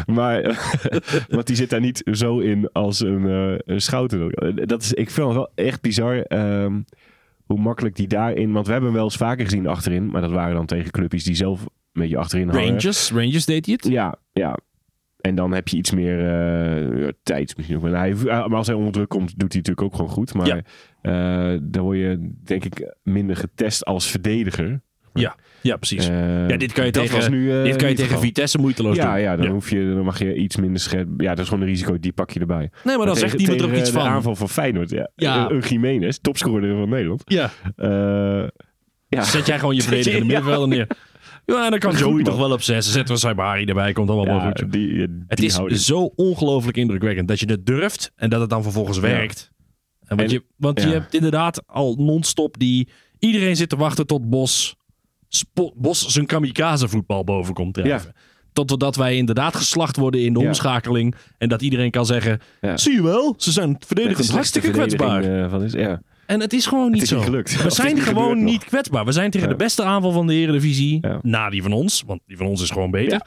maar, 0.15 0.43
want 1.29 1.47
die 1.47 1.57
zit 1.57 1.71
daar 1.71 1.81
niet 1.81 2.03
zo 2.13 2.39
in 2.39 2.69
als 2.73 3.01
een, 3.01 3.27
eh 3.29 3.59
een 3.75 3.81
Schouten. 3.81 4.31
Dat 4.67 4.83
is, 4.83 4.93
ik 4.93 5.11
vind 5.11 5.27
het 5.27 5.37
wel 5.37 5.51
echt 5.55 5.81
bizar 5.81 6.17
ehm, 6.21 6.81
hoe 7.45 7.59
makkelijk 7.59 7.97
die 7.97 8.09
daarin... 8.09 8.53
Want 8.53 8.67
we 8.67 8.73
hebben 8.73 8.91
hem 8.91 8.99
wel 8.99 9.09
eens 9.09 9.17
vaker 9.17 9.45
gezien 9.45 9.67
achterin. 9.67 10.07
Maar 10.07 10.21
dat 10.21 10.31
waren 10.31 10.55
dan 10.55 10.67
tegen 10.67 10.91
clubjes 10.91 11.25
die 11.25 11.35
zelf 11.35 11.61
een 11.61 11.69
beetje 11.93 12.17
achterin 12.19 12.49
hangen. 12.49 12.67
Rangers, 12.67 13.11
Rangers 13.11 13.45
deed 13.45 13.67
hij 13.67 13.75
het. 13.81 13.93
Ja, 13.93 14.17
ja. 14.33 14.59
En 15.25 15.35
dan 15.35 15.53
heb 15.53 15.69
je 15.69 15.77
iets 15.77 15.91
meer 15.91 16.21
ja, 17.01 17.13
tijd 17.23 17.57
misschien 17.57 17.77
ook. 17.79 17.83
Maar, 17.83 17.99
hij, 17.99 18.15
maar 18.25 18.55
als 18.55 18.67
hij 18.67 18.77
onder 18.77 18.93
druk 18.93 19.09
komt, 19.09 19.29
doet 19.39 19.53
hij 19.53 19.63
natuurlijk 19.63 19.83
ook 19.83 19.95
gewoon 19.95 20.11
goed. 20.11 20.35
Maar 20.35 20.47
Ja. 20.47 20.61
eh, 21.53 21.59
dan 21.63 21.83
word 21.83 21.99
je 21.99 22.31
denk 22.45 22.65
ik 22.65 22.95
minder 23.03 23.37
getest 23.37 23.85
als 23.85 24.11
verdediger. 24.11 24.81
Ja, 25.15 25.37
ja 25.61 25.77
precies. 25.77 26.09
Eh, 26.09 26.49
ja, 26.49 26.57
dit 26.57 26.73
kan 26.73 26.85
je 26.85 26.91
tegen, 26.91 27.31
nu, 27.31 27.63
dit 27.63 27.77
kan 27.77 27.89
je 27.89 27.95
tegen. 27.95 28.19
Vitesse 28.19 28.59
moeiteloos 28.59 28.97
Ja, 28.97 29.13
doen. 29.13 29.21
ja, 29.23 29.37
dan, 29.37 29.47
Hoef 29.47 29.71
je, 29.71 29.93
dan 29.95 30.05
mag 30.05 30.19
je 30.19 30.35
iets 30.35 30.57
minder 30.57 30.81
scherp. 30.81 31.09
Ja, 31.17 31.29
dat 31.31 31.39
is 31.39 31.49
gewoon 31.49 31.63
een 31.63 31.69
risico, 31.71 31.99
die 31.99 32.13
pak 32.13 32.31
je 32.31 32.41
erbij. 32.41 32.71
Nee, 32.85 32.97
maar 32.97 33.07
dan 33.07 33.17
zegt 33.17 33.41
iemand 33.41 33.61
er 33.61 33.67
ook 33.67 33.73
iets 33.75 33.93
de 33.93 33.99
van. 33.99 34.07
aanval 34.07 34.35
van 34.37 34.49
Feyenoord, 34.49 34.91
ja. 34.91 35.11
Ja. 35.17 35.51
Een 35.51 35.59
Jiménez, 35.59 36.19
topscorer 36.21 36.77
van 36.77 36.89
Nederland. 36.89 37.23
Ja, 37.25 37.51
ja. 39.09 39.23
zet 39.23 39.47
jij 39.47 39.59
gewoon 39.59 39.75
je 39.75 39.83
verdedigende 39.89 40.25
middenvelder 40.27 40.69
neer. 40.69 40.87
Ja, 41.47 41.71
dan 41.71 41.79
kan 41.79 41.97
Joey 41.97 42.23
toch 42.23 42.37
wel 42.37 42.53
op 42.53 42.63
zes. 42.63 42.85
Dan 42.85 42.93
zetten 42.95 43.15
we 43.15 43.21
Saibari 43.21 43.65
erbij, 43.65 43.93
komt 43.93 44.09
allemaal 44.11 44.37
wel 44.37 44.45
Ja, 44.45 44.53
goed. 44.57 44.73
die, 44.73 44.95
ja, 44.95 45.07
Het 45.29 45.39
die 45.39 45.47
is 45.47 45.55
houding. 45.55 45.81
zo 45.81 46.13
ongelooflijk 46.17 46.77
indrukwekkend 46.77 47.29
dat 47.29 47.41
je 47.41 47.47
het 47.47 47.67
durft 47.67 48.13
en 48.17 48.31
dat 48.31 48.41
het 48.41 48.51
dan 48.51 48.63
vervolgens 48.63 48.99
werkt. 48.99 49.51
En 50.07 50.17
want 50.17 50.21
En- 50.21 50.35
je, 50.35 50.45
want 50.57 50.83
je 50.83 50.89
hebt 50.89 51.15
inderdaad 51.15 51.63
al 51.67 51.95
non-stop 51.99 52.59
die... 52.59 52.89
Iedereen 53.19 53.57
zit 53.57 53.69
te 53.69 53.77
wachten 53.77 54.07
tot 54.07 54.31
Bos, 54.31 54.77
Spo- 55.29 55.73
Bos 55.77 56.07
zijn 56.07 56.27
kamikaze 56.27 56.89
voetbal 56.89 57.25
boven 57.25 57.55
komt 57.55 57.75
drijven. 57.75 58.13
Totdat 58.53 58.97
wij 58.97 59.17
inderdaad 59.17 59.57
geslacht 59.57 59.97
worden 59.97 60.21
in 60.25 60.33
de 60.33 60.41
Ja. 60.41 60.47
omschakeling. 60.47 61.15
En 61.39 61.49
dat 61.49 61.63
iedereen 61.63 61.91
kan 61.91 62.07
zeggen, 62.07 62.41
Ja. 62.61 62.77
zie 62.77 62.93
je 62.93 63.03
wel, 63.03 63.35
ze 63.39 63.53
zijn 63.53 63.77
verdedigend 63.87 64.29
hartstikke 64.31 64.71
kwetsbaar. 64.71 65.25
eh, 65.45 65.51
van 65.51 65.63
is, 65.63 65.73
ja. 65.73 66.03
En 66.27 66.41
het 66.41 66.53
is 66.53 66.67
gewoon 66.67 66.91
niet 66.91 67.03
is 67.03 67.09
zo. 67.09 67.17
niet 67.17 67.25
gelukt. 67.25 67.63
We 67.63 67.71
zijn 67.71 67.95
niet 67.95 68.03
gewoon 68.05 68.45
niet 68.45 68.65
kwetsbaar. 68.65 69.05
We 69.05 69.13
zijn 69.13 69.31
tegen 69.31 69.49
de 69.49 69.57
beste 69.57 69.83
aanval 69.83 70.13
van 70.13 70.27
de 70.27 70.35
Eredivisie. 70.35 71.01
Na 71.23 71.51
die 71.51 71.63
van 71.63 71.73
ons, 71.73 72.03
want 72.07 72.21
die 72.27 72.37
van 72.37 72.47
ons 72.47 72.63
is 72.63 72.71
gewoon 72.71 72.91
beter. 72.91 73.21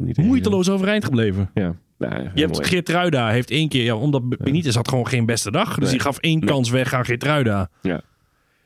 Niet 0.00 0.16
Moeiteloos 0.16 0.68
overeind 0.70 1.04
gebleven. 1.04 1.50
Ja. 1.54 1.74
Nou, 1.98 2.28
Je 2.34 2.40
hebt 2.40 2.66
Geertruida 2.66 3.28
heeft 3.28 3.50
één 3.50 3.68
keer, 3.68 3.84
ja, 3.84 3.94
omdat 3.96 4.28
Benitez 4.28 4.74
had 4.74 4.88
gewoon 4.88 5.06
geen 5.06 5.26
beste 5.26 5.50
dag. 5.50 5.68
Dus 5.74 5.78
Nee. 5.78 5.90
die 5.90 6.00
gaf 6.00 6.18
één 6.18 6.40
kans 6.40 6.70
weg 6.70 6.92
aan 6.94 7.04
Geertruida. 7.04 7.68
Ja. 7.82 8.00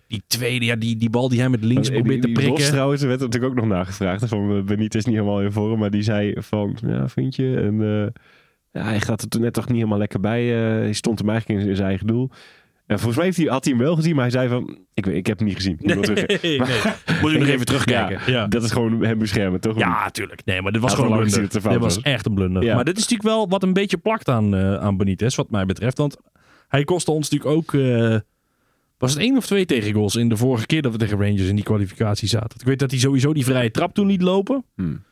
Die 0.06 0.22
tweede, 0.26 0.64
ja, 0.64 0.76
die, 0.76 0.96
die 0.96 1.10
bal 1.10 1.28
die 1.28 1.40
hij 1.40 1.48
met 1.48 1.64
links 1.64 1.90
probeert 1.90 2.20
te 2.20 2.26
die 2.26 2.34
Bos 2.36 2.44
prikken. 2.44 2.64
trouwens, 2.70 3.02
er 3.02 3.08
werd 3.08 3.20
natuurlijk 3.20 3.52
ook 3.52 3.58
nog 3.58 3.68
nagevraagd. 3.68 4.28
Van 4.28 4.56
uh, 4.56 4.62
Benitez 4.62 5.04
niet 5.04 5.14
helemaal 5.14 5.42
in 5.42 5.52
vorm. 5.52 5.78
Maar 5.78 5.90
die 5.90 6.02
zei 6.02 6.34
van, 6.38 6.76
ja, 6.86 7.08
vind 7.08 7.36
je? 7.36 7.56
En 7.56 7.80
eh, 7.82 8.22
ja, 8.82 8.88
hij 8.88 9.00
gaat 9.00 9.22
er 9.22 9.28
toen 9.28 9.40
net 9.40 9.52
toch 9.52 9.66
niet 9.66 9.76
helemaal 9.76 9.98
lekker 9.98 10.20
bij. 10.20 10.54
eh, 10.54 10.78
hij 10.78 10.92
stond 10.92 11.18
hem 11.18 11.28
eigenlijk 11.30 11.60
in 11.66 11.76
zijn 11.76 11.88
eigen 11.88 12.06
doel. 12.06 12.30
En 12.90 12.96
volgens 12.96 13.16
mij 13.16 13.24
heeft 13.24 13.36
hij, 13.36 13.46
had 13.46 13.64
hij 13.64 13.72
hem 13.74 13.82
wel 13.82 13.94
gezien. 13.94 14.14
Maar 14.14 14.22
hij 14.22 14.30
zei 14.32 14.48
van, 14.48 14.78
ik, 14.94 15.04
weet, 15.06 15.16
ik 15.16 15.26
heb 15.26 15.38
hem 15.38 15.46
niet 15.46 15.56
gezien. 15.56 15.76
Nee, 15.80 15.96
nee. 15.96 16.58
Moet 17.20 17.32
je 17.32 17.38
nog 17.38 17.48
even 17.54 17.66
terugkijken. 17.66 18.32
Ja, 18.32 18.40
ja. 18.40 18.46
Dat 18.46 18.62
is 18.62 18.70
gewoon 18.70 19.02
hem 19.04 19.18
beschermen, 19.18 19.60
toch? 19.60 20.10
tuurlijk. 20.10 20.44
Nee, 20.44 20.62
maar 20.62 20.72
dit 20.72 20.80
was 20.80 20.94
gewoon 20.94 21.12
een 21.12 21.18
blunder. 21.18 21.40
Dit 21.48 21.62
was 21.62 21.78
was. 21.78 22.00
echt 22.00 22.26
een 22.26 22.34
blunder. 22.34 22.62
Ja. 22.62 22.74
Maar 22.74 22.84
dit 22.84 22.96
is 22.96 23.02
natuurlijk 23.02 23.28
wel 23.28 23.48
wat 23.48 23.62
een 23.62 23.72
beetje 23.72 23.96
plakt 23.96 24.28
aan, 24.28 24.54
eh, 24.54 24.74
aan 24.74 24.96
Benitez, 24.96 25.36
wat 25.36 25.50
mij 25.50 25.66
betreft. 25.66 25.98
Want 25.98 26.16
hij 26.68 26.84
kostte 26.84 27.10
ons 27.10 27.30
natuurlijk 27.30 27.56
ook... 27.56 27.74
eh, 27.74 28.16
was 28.98 29.12
het 29.12 29.20
één 29.22 29.36
of 29.36 29.46
twee 29.46 29.64
tegengoals 29.66 30.16
in 30.16 30.28
de 30.28 30.36
vorige 30.36 30.66
keer 30.66 30.82
dat 30.82 30.92
we 30.92 30.98
tegen 30.98 31.18
Rangers 31.18 31.48
in 31.48 31.54
die 31.54 31.64
kwalificatie 31.64 32.28
zaten? 32.28 32.60
Ik 32.60 32.66
weet 32.66 32.78
dat 32.78 32.90
hij 32.90 33.00
sowieso 33.00 33.32
die 33.32 33.44
vrije 33.44 33.70
trap 33.70 33.94
toen 33.94 34.06
liet 34.06 34.22
lopen. 34.22 34.64
Hmm. 34.76 35.02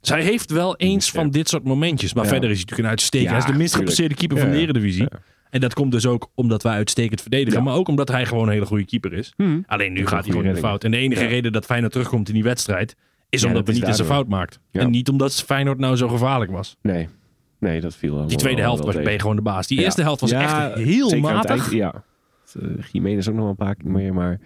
Dus 0.00 0.08
hij 0.10 0.22
heeft 0.22 0.50
wel 0.50 0.76
eens 0.76 1.06
Ja. 1.10 1.12
van 1.20 1.30
dit 1.30 1.48
soort 1.48 1.64
momentjes. 1.64 2.14
Maar 2.14 2.24
Ja. 2.24 2.30
verder 2.30 2.50
is 2.50 2.56
hij 2.56 2.64
natuurlijk 2.64 2.88
een 2.88 2.94
uitstekend. 2.94 3.30
Ja, 3.30 3.36
hij 3.36 3.46
is 3.46 3.52
de 3.52 3.58
minst 3.58 3.74
gepasseerde 3.74 4.14
keeper 4.14 4.36
Ja, 4.36 4.42
van 4.42 4.52
de 4.52 4.56
ja. 4.58 4.62
Eredivisie. 4.62 5.02
Ja. 5.02 5.18
En 5.54 5.60
dat 5.60 5.74
komt 5.74 5.92
dus 5.92 6.06
ook 6.06 6.30
omdat 6.34 6.62
wij 6.62 6.72
uitstekend 6.74 7.20
verdedigen. 7.20 7.58
Ja. 7.58 7.64
Maar 7.64 7.74
ook 7.74 7.88
omdat 7.88 8.08
hij 8.08 8.26
gewoon 8.26 8.46
een 8.46 8.52
hele 8.52 8.66
goede 8.66 8.84
keeper 8.84 9.12
is. 9.12 9.32
Hmm. 9.36 9.64
Alleen 9.66 9.92
nu 9.92 9.98
gaat 10.06 10.06
is 10.06 10.10
hij 10.10 10.20
een 10.24 10.30
gewoon 10.30 10.46
in 10.46 10.54
de 10.54 10.60
fout. 10.60 10.84
En 10.84 10.90
de 10.90 10.96
enige 10.96 11.22
Ja. 11.22 11.28
reden 11.28 11.52
dat 11.52 11.64
Feyenoord 11.64 11.92
terugkomt 11.92 12.28
in 12.28 12.34
die 12.34 12.42
wedstrijd... 12.42 12.96
is 13.28 13.40
Ja, 13.40 13.46
omdat 13.48 13.66
dat 13.66 13.74
is 13.74 13.80
Benitez 13.80 14.00
een 14.00 14.06
fout 14.12 14.28
maakt. 14.28 14.60
Ja. 14.70 14.80
En 14.80 14.90
niet 14.90 15.08
omdat 15.08 15.34
Feyenoord 15.42 15.78
nou 15.78 15.96
zo 15.96 16.08
gevaarlijk 16.08 16.50
was. 16.50 16.76
Nee. 16.82 17.08
Nee, 17.58 17.80
dat 17.80 17.96
viel 17.96 18.26
Die 18.26 18.36
tweede 18.36 18.56
wel- 18.60 18.66
helft 18.70 18.84
wel 18.84 18.92
was, 18.94 19.02
ben 19.02 19.12
je 19.12 19.18
gewoon 19.20 19.36
de 19.36 19.42
baas. 19.42 19.66
Die 19.66 19.78
Ja. 19.78 19.84
eerste 19.84 20.02
helft 20.02 20.20
was 20.20 20.30
Ja, 20.30 20.40
echt 20.70 20.74
heel 20.78 21.18
matig. 21.20 21.50
eind, 21.50 21.70
ja. 21.72 22.04
Uh, 22.62 22.70
Jiménez 22.92 23.28
ook 23.28 23.34
nog 23.34 23.42
wel 23.42 23.50
een 23.50 23.56
paar 23.66 23.74
keer 23.74 23.90
meer, 23.90 24.14
maar 24.14 24.40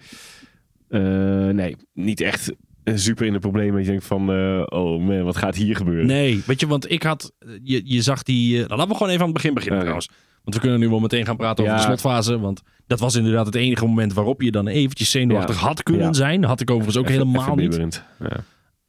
eh, 0.89 1.01
nee, 1.47 1.75
niet 1.93 2.21
echt 2.21 2.53
eh, 2.83 2.95
super 2.95 3.25
in 3.25 3.33
de 3.33 3.39
problemen. 3.39 3.73
Dat 3.75 3.83
je 3.85 3.89
denkt 3.89 4.05
van, 4.05 4.31
eh, 4.31 4.61
oh 4.65 5.01
man, 5.01 5.23
wat 5.23 5.37
gaat 5.37 5.55
hier 5.55 5.75
gebeuren? 5.75 6.05
Nee, 6.05 6.41
weet 6.45 6.59
je, 6.59 6.67
want 6.67 6.91
ik 6.91 7.03
had... 7.03 7.31
Je, 7.63 7.81
je 7.85 8.01
zag 8.01 8.23
die... 8.23 8.53
eh, 8.53 8.59
nou, 8.59 8.69
laten 8.75 8.87
we 8.87 8.93
gewoon 8.93 9.09
even 9.09 9.21
aan 9.25 9.27
het 9.29 9.37
begin 9.37 9.53
beginnen 9.53 9.81
Oké. 9.81 9.89
trouwens. 9.91 10.17
Want 10.43 10.55
we 10.55 10.59
kunnen 10.61 10.79
nu 10.79 10.89
wel 10.89 10.99
meteen 10.99 11.25
gaan 11.25 11.37
praten 11.37 11.63
over 11.63 11.75
Ja. 11.75 11.81
de 11.81 11.87
slotfase. 11.87 12.39
Want 12.39 12.61
dat 12.87 12.99
was 12.99 13.15
inderdaad 13.15 13.45
het 13.45 13.55
enige 13.55 13.85
moment 13.85 14.13
waarop 14.13 14.41
je 14.41 14.51
dan 14.51 14.67
eventjes 14.67 15.11
zenuwachtig 15.11 15.59
Ja. 15.59 15.67
had 15.67 15.83
kunnen 15.83 16.13
zijn. 16.13 16.43
Had 16.43 16.61
ik 16.61 16.69
overigens 16.71 16.97
ook 16.97 17.09
Even- 17.09 17.27
helemaal 17.27 17.59
even 17.59 17.83
niet. 17.83 18.03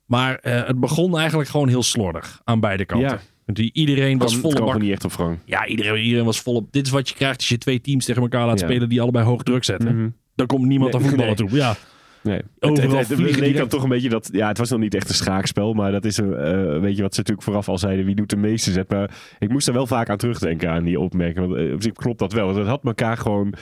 Maar 0.07 0.35
eh, 0.35 0.67
het 0.67 0.81
begon 0.81 1.19
eigenlijk 1.19 1.49
gewoon 1.51 1.69
heel 1.69 1.83
slordig 1.83 2.41
aan 2.45 2.61
beide 2.61 2.85
kanten. 2.85 3.21
Want 3.47 3.59
die, 3.59 3.71
iedereen 3.73 4.19
was 4.19 4.37
volle 4.37 4.55
bak. 4.55 4.63
gewoon 4.65 4.81
niet 4.81 4.93
echt 4.93 5.05
op 5.05 5.13
gang. 5.13 5.39
Ja, 5.45 5.67
iedereen, 5.67 6.03
iedereen 6.03 6.25
was 6.25 6.41
volop. 6.41 6.73
Dit 6.73 6.87
is 6.87 6.93
wat 6.93 7.09
je 7.09 7.15
krijgt 7.15 7.37
als 7.37 7.49
je 7.49 7.59
twee 7.59 7.81
teams 7.81 8.05
tegen 8.05 8.23
elkaar 8.23 8.47
laat 8.47 8.59
spelen 8.59 8.89
die 8.89 9.01
allebei 9.01 9.25
hoog 9.25 9.43
druk 9.43 9.65
zetten. 9.65 9.97
Mhm. 9.97 10.09
Dan 10.35 10.47
komt 10.47 10.67
niemand 10.67 10.93
Nee, 10.93 11.03
aan 11.03 11.09
voetballen 11.09 11.37
nee. 11.37 11.49
toe. 11.49 11.59
Ja, 11.59 11.77
Nee. 12.23 12.41
Overal 12.61 12.97
het, 12.99 13.09
het, 13.09 13.19
het, 13.19 13.39
leek 13.39 13.57
dan 13.57 13.69
toch 13.69 13.83
een 13.83 13.89
beetje 13.89 14.09
dat... 14.09 14.29
Ja, 14.33 14.49
het 14.49 14.59
was 14.59 14.71
nog 14.71 14.81
niet 14.81 14.95
echt 14.95 15.09
een 15.09 15.15
schaakspel. 15.15 15.73
Maar 15.75 15.93
dat 15.93 16.05
is 16.05 16.17
een... 16.17 16.35
eh, 16.35 16.81
weet 16.81 16.97
je 16.97 17.03
wat 17.03 17.15
ze 17.15 17.19
natuurlijk 17.21 17.43
vooraf 17.43 17.69
al 17.69 17.79
zeiden. 17.79 18.05
Wie 18.05 18.15
doet 18.15 18.31
de 18.31 18.37
meeste 18.37 18.73
zet. 18.73 18.89
Maar 18.91 19.11
ik 19.39 19.49
moest 19.49 19.69
er 19.69 19.75
wel 19.75 19.87
vaak 19.87 20.09
aan 20.11 20.17
terugdenken 20.17 20.71
aan 20.71 20.85
die 20.85 21.01
opmerking. 21.01 21.47
Want 21.47 21.61
eh, 21.61 21.73
op 21.75 21.83
zich 21.83 21.93
klopt 21.93 22.19
dat 22.19 22.33
wel. 22.33 22.45
Want 22.45 22.57
het 22.59 22.67
had 22.67 22.85
elkaar 22.85 23.17
gewoon... 23.17 23.55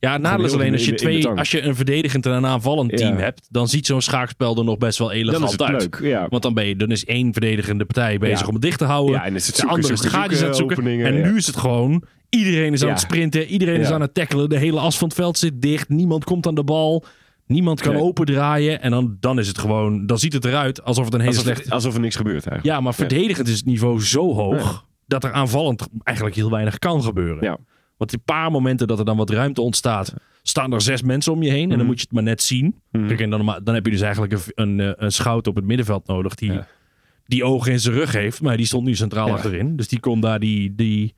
ja 0.00 0.12
het 0.12 0.22
nadeel 0.22 0.44
is 0.44 0.50
heel 0.50 0.60
alleen 0.60 0.72
als 0.72 0.84
je, 0.86 0.94
twee, 0.94 1.28
als 1.28 1.50
je 1.50 1.62
een 1.62 1.74
verdedigend 1.74 2.26
en 2.26 2.32
een 2.32 2.46
aanvallend 2.46 2.96
team 2.96 3.16
Ja. 3.16 3.22
hebt, 3.22 3.46
dan 3.50 3.68
ziet 3.68 3.86
zo'n 3.86 4.00
schaakspel 4.02 4.58
er 4.58 4.64
nog 4.64 4.78
best 4.78 4.98
wel 4.98 5.08
Dan 5.08 5.16
elegant 5.16 5.44
is 5.44 5.52
het 5.52 5.62
uit. 5.62 5.80
leuk. 5.80 5.98
Ja. 6.02 6.26
Want 6.28 6.42
dan, 6.42 6.54
ben 6.54 6.66
je, 6.66 6.76
dan 6.76 6.90
is 6.90 7.04
één 7.04 7.32
verdedigende 7.32 7.84
partij 7.84 8.18
bezig 8.18 8.40
Ja. 8.40 8.46
om 8.46 8.52
het 8.52 8.62
dicht 8.62 8.78
te 8.78 8.84
houden. 8.84 9.14
Ja, 9.14 9.24
en 9.24 9.34
is 9.34 9.46
het 9.46 9.54
de 9.54 9.60
zoeken, 9.60 9.76
andere 9.76 9.94
is 9.94 10.00
gaatjes 10.10 10.40
aan 10.40 10.46
het 10.46 10.56
zoeken, 10.56 10.86
en 10.86 11.14
ja. 11.16 11.26
nu 11.30 11.36
is 11.36 11.46
het 11.46 11.56
gewoon, 11.56 12.02
iedereen 12.28 12.72
is 12.72 12.80
aan 12.80 12.86
Ja. 12.86 12.92
het 12.92 13.02
sprinten. 13.02 13.46
Iedereen 13.46 13.80
is 13.80 13.88
Ja. 13.88 13.94
aan 13.94 14.00
het 14.00 14.14
tackelen. 14.14 14.48
De 14.48 14.58
hele 14.58 14.80
as 14.80 14.98
van 14.98 15.08
het 15.08 15.16
veld 15.16 15.38
zit 15.38 15.62
dicht. 15.62 15.88
Niemand 15.88 16.24
komt 16.24 16.46
aan 16.46 16.54
de 16.54 16.64
bal. 16.64 17.04
Niemand 17.48 17.80
kan 17.80 17.92
Nee. 17.92 18.02
opendraaien. 18.02 18.82
En 18.82 18.90
dan, 18.90 19.16
dan 19.20 19.38
is 19.38 19.48
het 19.48 19.58
gewoon, 19.58 20.06
dan 20.06 20.18
ziet 20.18 20.32
het 20.32 20.44
eruit 20.44 20.84
alsof 20.84 21.04
het 21.04 21.14
een 21.14 21.20
hele 21.20 21.32
Alsof, 21.36 21.46
slechte... 21.52 21.70
alsof 21.70 21.94
er 21.94 22.00
niks 22.00 22.16
gebeurt 22.16 22.46
eigenlijk. 22.46 22.64
Ja, 22.76 22.80
maar 22.80 22.94
verdedigend 22.94 23.48
is 23.48 23.56
het 23.56 23.64
niveau 23.64 24.02
zo 24.02 24.34
hoog 24.34 24.72
Ja. 24.72 24.82
dat 25.06 25.24
er 25.24 25.32
aanvallend 25.32 25.88
eigenlijk 26.02 26.36
heel 26.36 26.50
weinig 26.50 26.78
kan 26.78 27.02
gebeuren. 27.02 27.44
Ja. 27.44 27.58
Want 27.96 28.10
die 28.10 28.18
paar 28.24 28.50
momenten 28.50 28.86
dat 28.86 28.98
er 28.98 29.04
dan 29.04 29.16
wat 29.16 29.30
ruimte 29.30 29.60
ontstaat, 29.60 30.14
staan 30.42 30.72
er 30.72 30.80
zes 30.80 31.02
mensen 31.02 31.32
om 31.32 31.42
je 31.42 31.50
heen. 31.50 31.62
En 31.62 31.68
dan 31.68 31.78
Mhm. 31.78 31.86
moet 31.86 31.96
je 31.98 32.02
het 32.04 32.12
maar 32.12 32.22
net 32.22 32.42
zien. 32.42 32.74
Mhm. 32.92 33.06
Kijk, 33.06 33.20
en 33.20 33.30
dan, 33.30 33.60
dan 33.64 33.74
heb 33.74 33.84
je 33.84 33.90
dus 33.92 34.00
eigenlijk 34.00 34.32
een, 34.32 34.40
een, 34.54 34.80
eh, 34.80 34.92
een 34.96 35.12
schout 35.12 35.46
op 35.46 35.54
het 35.56 35.64
middenveld 35.64 36.06
nodig 36.06 36.34
die 36.34 36.52
Ja. 36.52 36.66
die 37.26 37.44
ogen 37.44 37.72
in 37.72 37.80
zijn 37.80 37.94
rug 37.94 38.12
heeft. 38.12 38.40
Maar 38.42 38.56
die 38.56 38.66
stond 38.66 38.84
nu 38.86 38.94
centraal 38.94 39.26
Ja. 39.26 39.32
achterin. 39.32 39.76
Dus 39.76 39.88
die 39.88 40.00
kon 40.00 40.20
daar 40.20 40.38
die, 40.40 40.74
die 40.74 41.14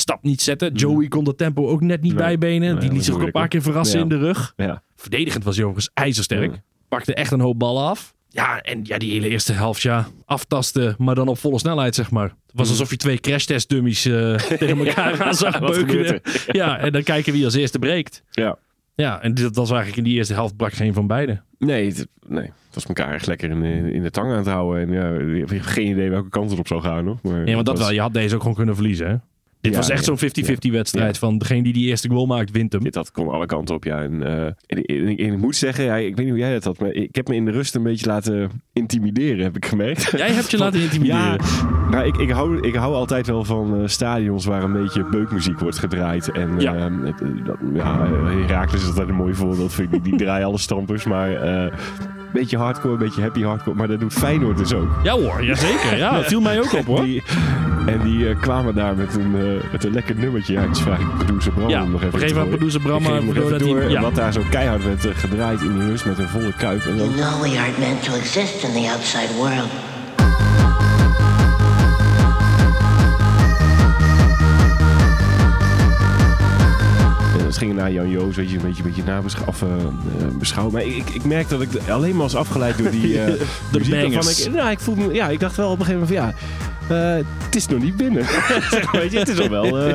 stap 0.00 0.22
niet 0.22 0.42
zetten. 0.42 0.72
Joey 0.74 1.08
kon 1.08 1.24
dat 1.24 1.38
tempo 1.38 1.66
ook 1.68 1.80
net 1.80 2.00
niet 2.00 2.14
Nee. 2.14 2.22
bijbenen. 2.22 2.70
Nee, 2.72 2.78
die 2.80 2.92
liet 2.92 3.04
zich 3.04 3.14
ook 3.14 3.22
een 3.22 3.30
paar 3.30 3.48
keer 3.48 3.62
verrassen 3.62 3.96
Ja. 3.98 4.02
in 4.02 4.08
de 4.08 4.18
rug. 4.18 4.52
Ja. 4.56 4.82
Verdedigend 4.96 5.44
was 5.44 5.56
hij 5.56 5.64
overigens 5.64 5.94
ijzersterk. 5.94 6.50
Ja. 6.52 6.62
Pakte 6.88 7.14
echt 7.14 7.30
een 7.32 7.40
hoop 7.40 7.58
ballen 7.58 7.82
af. 7.82 8.14
Ja, 8.28 8.60
en 8.60 8.80
ja, 8.82 8.98
die 8.98 9.10
hele 9.12 9.28
eerste 9.28 9.52
helft, 9.52 9.82
ja, 9.82 10.06
aftasten, 10.24 10.94
maar 10.98 11.14
dan 11.14 11.28
op 11.28 11.38
volle 11.38 11.58
snelheid, 11.58 11.94
zeg 11.94 12.10
maar. 12.10 12.34
was 12.54 12.68
alsof 12.68 12.90
je 12.90 12.96
twee 12.96 13.18
crashtest 13.18 13.68
dummies 13.68 14.04
eh, 14.04 14.34
tegen 14.58 14.86
elkaar 14.86 15.22
aan 15.22 15.34
zag 15.34 15.60
Ja, 16.46 16.78
en 16.78 16.92
dan 16.92 17.02
kijken 17.02 17.32
wie 17.32 17.44
als 17.44 17.54
eerste 17.54 17.78
breekt. 17.78 18.22
Ja. 18.30 18.58
Ja, 18.94 19.22
en 19.22 19.34
dat 19.34 19.56
was 19.56 19.68
eigenlijk 19.68 19.98
in 19.98 20.04
die 20.04 20.14
eerste 20.16 20.32
helft 20.34 20.56
brak 20.56 20.72
geen 20.72 20.94
van 20.94 21.06
beiden. 21.06 21.44
Nee, 21.58 21.86
het, 21.86 22.06
nee, 22.26 22.42
het 22.44 22.74
was 22.74 22.84
elkaar 22.84 23.12
echt 23.14 23.26
lekker 23.26 23.50
in, 23.50 23.60
de- 23.60 23.92
in 23.92 24.02
de 24.02 24.10
tang 24.10 24.30
aan 24.30 24.36
het 24.36 24.46
houden. 24.46 24.82
En 24.82 24.92
ja, 24.92 25.34
je 25.36 25.44
hebt 25.46 25.66
geen 25.66 25.86
idee 25.86 26.10
welke 26.10 26.28
kant 26.28 26.50
het 26.50 26.58
op 26.58 26.66
zou 26.66 26.80
gaan 26.80 27.04
nog. 27.04 27.22
Maar 27.22 27.44
Nee, 27.44 27.54
want 27.54 27.66
dat 27.66 27.76
was- 27.76 27.86
wel. 27.86 27.94
Je 27.94 28.00
had 28.00 28.12
deze 28.12 28.34
ook 28.34 28.40
gewoon 28.40 28.56
kunnen 28.56 28.74
verliezen. 28.74 29.08
Hè? 29.08 29.16
Dit 29.60 29.72
Ja, 29.72 29.78
was 29.78 29.88
echt 29.90 30.04
zo'n 30.04 30.18
50-50 30.18 30.70
wedstrijd. 30.70 31.12
Ja. 31.14 31.18
Van 31.20 31.38
degene 31.38 31.62
die 31.62 31.72
die 31.72 31.86
eerste 31.86 32.08
goal 32.08 32.26
maakt, 32.26 32.50
wint 32.50 32.72
hem. 32.72 32.82
Dit 32.82 32.92
dat 32.92 33.10
kon 33.10 33.28
alle 33.28 33.46
kanten 33.46 33.74
op, 33.74 33.84
ja. 33.84 34.02
En, 34.02 34.22
eh, 34.22 34.44
en, 34.44 34.82
en- 34.84 35.06
en 35.16 35.32
ik 35.32 35.38
moet 35.38 35.56
zeggen, 35.56 35.84
ja, 35.84 35.96
ik 35.96 36.06
weet 36.16 36.24
niet 36.24 36.28
hoe 36.28 36.38
jij 36.38 36.52
het 36.52 36.64
had, 36.64 36.78
maar 36.78 36.90
ik 36.90 37.14
heb 37.14 37.28
me 37.28 37.34
in 37.34 37.44
de 37.44 37.50
rust 37.50 37.74
een 37.74 37.82
beetje 37.82 38.06
laten 38.06 38.50
intimideren, 38.72 39.44
heb 39.44 39.56
ik 39.56 39.66
gemerkt. 39.66 40.10
Jij 40.16 40.30
hebt 40.32 40.50
je 40.50 40.58
laten 40.64 40.80
intimideren. 40.80 41.22
Ja, 41.22 41.36
nou, 41.90 42.06
ik, 42.06 42.16
ik, 42.16 42.30
hou, 42.30 42.66
ik 42.66 42.74
hou 42.74 42.94
altijd 42.94 43.26
wel 43.26 43.44
van 43.44 43.80
eh, 43.80 43.86
stadions 43.86 44.44
waar 44.44 44.62
een 44.62 44.72
beetje 44.72 45.04
beukmuziek 45.04 45.58
wordt 45.58 45.78
gedraaid. 45.78 46.30
En 46.30 46.60
Ja. 46.60 46.74
het, 47.02 47.20
eh, 47.20 47.28
dat, 47.44 47.56
ja, 47.74 48.06
Herakles 48.46 48.82
is 48.82 48.88
altijd 48.88 49.08
een 49.08 49.14
mooi 49.14 49.34
voorbeeld. 49.34 49.72
Vind 49.72 49.92
ik. 49.94 50.04
Die, 50.04 50.16
draaien 50.16 50.46
alle 50.46 50.58
stampers, 50.58 51.04
maar 51.04 51.30
beetje 52.32 52.56
hardcore, 52.56 52.92
een 52.92 52.98
beetje 52.98 53.22
happy 53.22 53.42
hardcore. 53.42 53.76
Maar 53.76 53.88
dat 53.88 54.00
doet 54.00 54.12
Feyenoord 54.12 54.58
dus 54.58 54.72
ook. 54.74 54.88
Ja 55.02 55.12
hoor, 55.12 55.44
jazeker. 55.44 55.96
Ja, 55.96 56.12
dat 56.12 56.24
viel 56.26 56.40
mij 56.40 56.58
ook 56.60 56.72
op 56.72 56.86
hoor. 56.86 57.02
Die, 57.08 57.22
en 57.86 58.00
die 58.02 58.28
eh, 58.28 58.40
kwamen 58.40 58.74
daar 58.74 58.96
met 58.96 59.14
een, 59.16 59.34
eh, 59.36 59.72
met 59.72 59.84
een 59.84 59.92
lekker 59.92 60.14
nummertje. 60.14 60.52
Ja, 60.52 60.66
dus 60.66 60.80
vraag 60.80 60.98
ik 61.00 61.16
producer 61.18 61.52
Bram 61.52 61.68
Ja, 61.68 61.82
om 61.82 61.90
nog 61.90 62.02
even 62.02 62.26
te 62.26 62.38
aan 62.40 62.48
producer 62.48 62.80
Bram 62.80 62.96
Ik 62.96 63.02
geef 63.02 63.08
maar 63.10 63.16
hem 63.18 63.26
nog 63.26 63.34
door 63.34 63.44
even 63.44 63.58
dat 63.58 63.68
hij- 63.68 63.80
door 63.80 63.90
ja. 63.90 64.00
wat 64.00 64.14
daar 64.14 64.32
zo 64.32 64.40
keihard 64.50 64.84
werd 64.84 65.06
eh, 65.06 65.14
gedraaid 65.14 65.60
in 65.60 65.72
die 65.78 65.88
rust 65.88 66.04
met 66.04 66.18
een 66.18 66.28
volle 66.28 66.52
kuip. 66.52 66.80
En 66.86 66.96
dan, 66.96 67.06
You 67.08 67.12
know 67.20 67.40
we 67.42 67.58
aren't 67.58 67.78
meant 67.78 68.02
to 68.02 68.12
exist 68.12 68.62
in 68.64 68.82
the 68.82 68.90
outside 68.90 69.34
world. 69.36 69.70
Jan 77.92 78.10
Joos, 78.10 78.36
weet 78.36 78.50
je, 78.50 78.56
een 78.56 78.62
beetje, 78.62 78.82
een 78.82 78.88
beetje 78.88 79.04
nabeschouwen. 79.04 80.72
Maar 80.74 80.82
ik, 80.86 81.10
ik 81.10 81.24
merk 81.24 81.48
dat 81.48 81.62
ik 81.62 81.68
alleen 81.88 82.10
maar 82.12 82.22
was 82.22 82.34
afgeleid 82.34 82.78
door 82.78 82.90
die 82.90 83.18
eh 83.20 83.26
muziek. 83.72 83.92
waarvan 83.92 84.10
bangers. 84.10 84.46
Ik, 84.46 84.52
nou, 84.52 84.70
ik, 84.70 84.78
voel 84.80 84.94
me, 84.94 85.14
ja, 85.14 85.28
ik 85.28 85.40
dacht 85.40 85.56
wel 85.56 85.70
op 85.70 85.78
een 85.78 85.84
gegeven 85.84 86.06
moment 86.08 86.18
van 86.18 86.36
ja, 86.36 87.16
eh, 87.18 87.24
het 87.44 87.56
is 87.56 87.66
nog 87.66 87.82
niet 87.82 87.96
binnen. 87.96 88.24
Zeg 88.70 88.90
weet 88.90 89.12
je, 89.12 89.18
het 89.18 89.28
is 89.28 89.40
al 89.40 89.48
wel. 89.48 89.78
eh, 89.78 89.92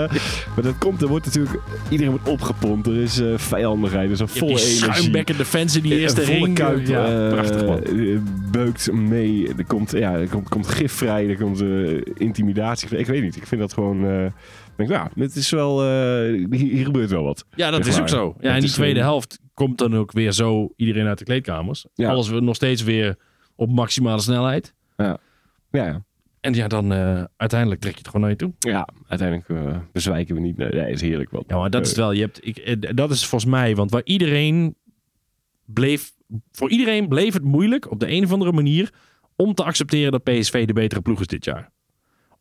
maar 0.56 0.64
dat 0.64 0.74
komt, 0.78 1.02
er 1.02 1.08
wordt 1.08 1.26
natuurlijk, 1.26 1.56
iedereen 1.90 2.12
wordt 2.14 2.30
opgepompt. 2.30 2.88
Er 2.88 2.96
is 2.98 3.20
eh 3.20 3.28
vijandigheid, 3.36 4.06
er 4.06 4.12
is 4.12 4.20
hebt 4.20 4.32
volle 4.38 4.52
energie. 4.52 4.76
schuimbekkende 4.76 5.46
fans 5.46 5.76
in 5.76 5.82
die 5.84 5.98
eerste 6.00 6.22
Een 6.22 6.28
ring. 6.28 6.56
kuip, 6.56 6.88
ja, 6.88 7.06
eh, 7.06 7.30
prachtig 7.34 7.66
man. 7.66 7.84
eh, 7.84 8.18
beukt 8.52 8.92
mee. 8.92 9.48
Er 9.58 9.66
komt, 9.66 9.92
ja, 9.92 10.14
er 10.14 10.28
komt, 10.28 10.50
komt 10.50 10.68
gif 10.68 10.92
vrij, 10.94 11.30
er 11.30 11.38
komt 11.38 11.62
eh, 11.62 12.02
intimidatie. 12.18 12.98
Ik 12.98 13.06
weet 13.08 13.22
niet, 13.24 13.36
ik 13.36 13.48
vind 13.48 13.62
dat 13.62 13.74
gewoon... 13.74 14.32
eh, 14.78 14.84
ik 14.86 14.88
denk, 14.88 14.90
ja, 14.90 15.22
het 15.24 15.36
is 15.36 15.50
wel, 15.50 15.84
eh, 15.84 16.48
hier, 16.58 16.86
gebeurt 16.86 17.10
wel 17.10 17.24
wat. 17.24 17.46
Ja, 17.56 17.72
dat 17.72 17.86
is 17.86 18.00
ook 18.00 18.10
zo. 18.10 18.36
Ja, 18.40 18.48
Dat 18.48 18.56
in 18.56 18.62
die 18.62 18.72
tweede 18.72 19.00
een- 19.00 19.06
helft 19.06 19.40
komt 19.54 19.78
dan 19.78 19.96
ook 19.96 20.12
weer 20.12 20.32
zo 20.32 20.74
iedereen 20.76 21.08
uit 21.08 21.18
de 21.18 21.24
kleedkamers. 21.26 21.86
Ja. 21.94 22.10
Alles 22.10 22.30
we 22.30 22.40
nog 22.40 22.56
steeds 22.56 22.84
weer 22.84 23.16
op 23.56 23.70
maximale 23.72 24.22
snelheid. 24.22 24.74
Ja, 24.98 25.18
ja. 25.72 26.04
En 26.42 26.54
ja, 26.54 26.68
dan 26.68 26.94
eh, 26.94 27.24
uiteindelijk 27.38 27.82
trek 27.82 27.92
je 27.94 27.98
het 27.98 28.08
gewoon 28.08 28.22
naar 28.22 28.30
je 28.30 28.36
toe. 28.36 28.54
Ja, 28.60 28.88
uiteindelijk 29.08 29.50
eh, 29.50 29.78
bezwijken 29.92 30.36
we 30.36 30.42
niet. 30.42 30.58
Nee, 30.58 30.70
nee, 30.70 30.92
is 30.92 31.02
heerlijk 31.02 31.30
wat. 31.32 31.44
Ja, 31.48 31.58
maar 31.58 31.70
dat 31.70 31.86
is 31.86 31.96
wel. 31.96 32.12
Je 32.12 32.22
hebt, 32.22 32.46
ik, 32.48 32.98
dat 32.98 33.12
is 33.12 33.26
volgens 33.26 33.52
mij, 33.52 33.76
want 33.76 33.92
waar 33.92 34.02
iedereen 34.04 34.76
bleef, 35.66 36.12
voor 36.52 36.70
iedereen 36.70 37.08
bleef 37.08 37.34
het 37.34 37.44
moeilijk 37.44 37.92
op 37.92 38.00
de 38.00 38.12
een 38.12 38.24
of 38.24 38.32
andere 38.32 38.52
manier 38.52 38.90
om 39.36 39.54
te 39.54 39.64
accepteren 39.64 40.12
dat 40.12 40.24
PSV 40.24 40.66
de 40.66 40.74
betere 40.74 41.02
ploeg 41.02 41.20
is 41.20 41.28
dit 41.28 41.46
jaar. 41.46 41.72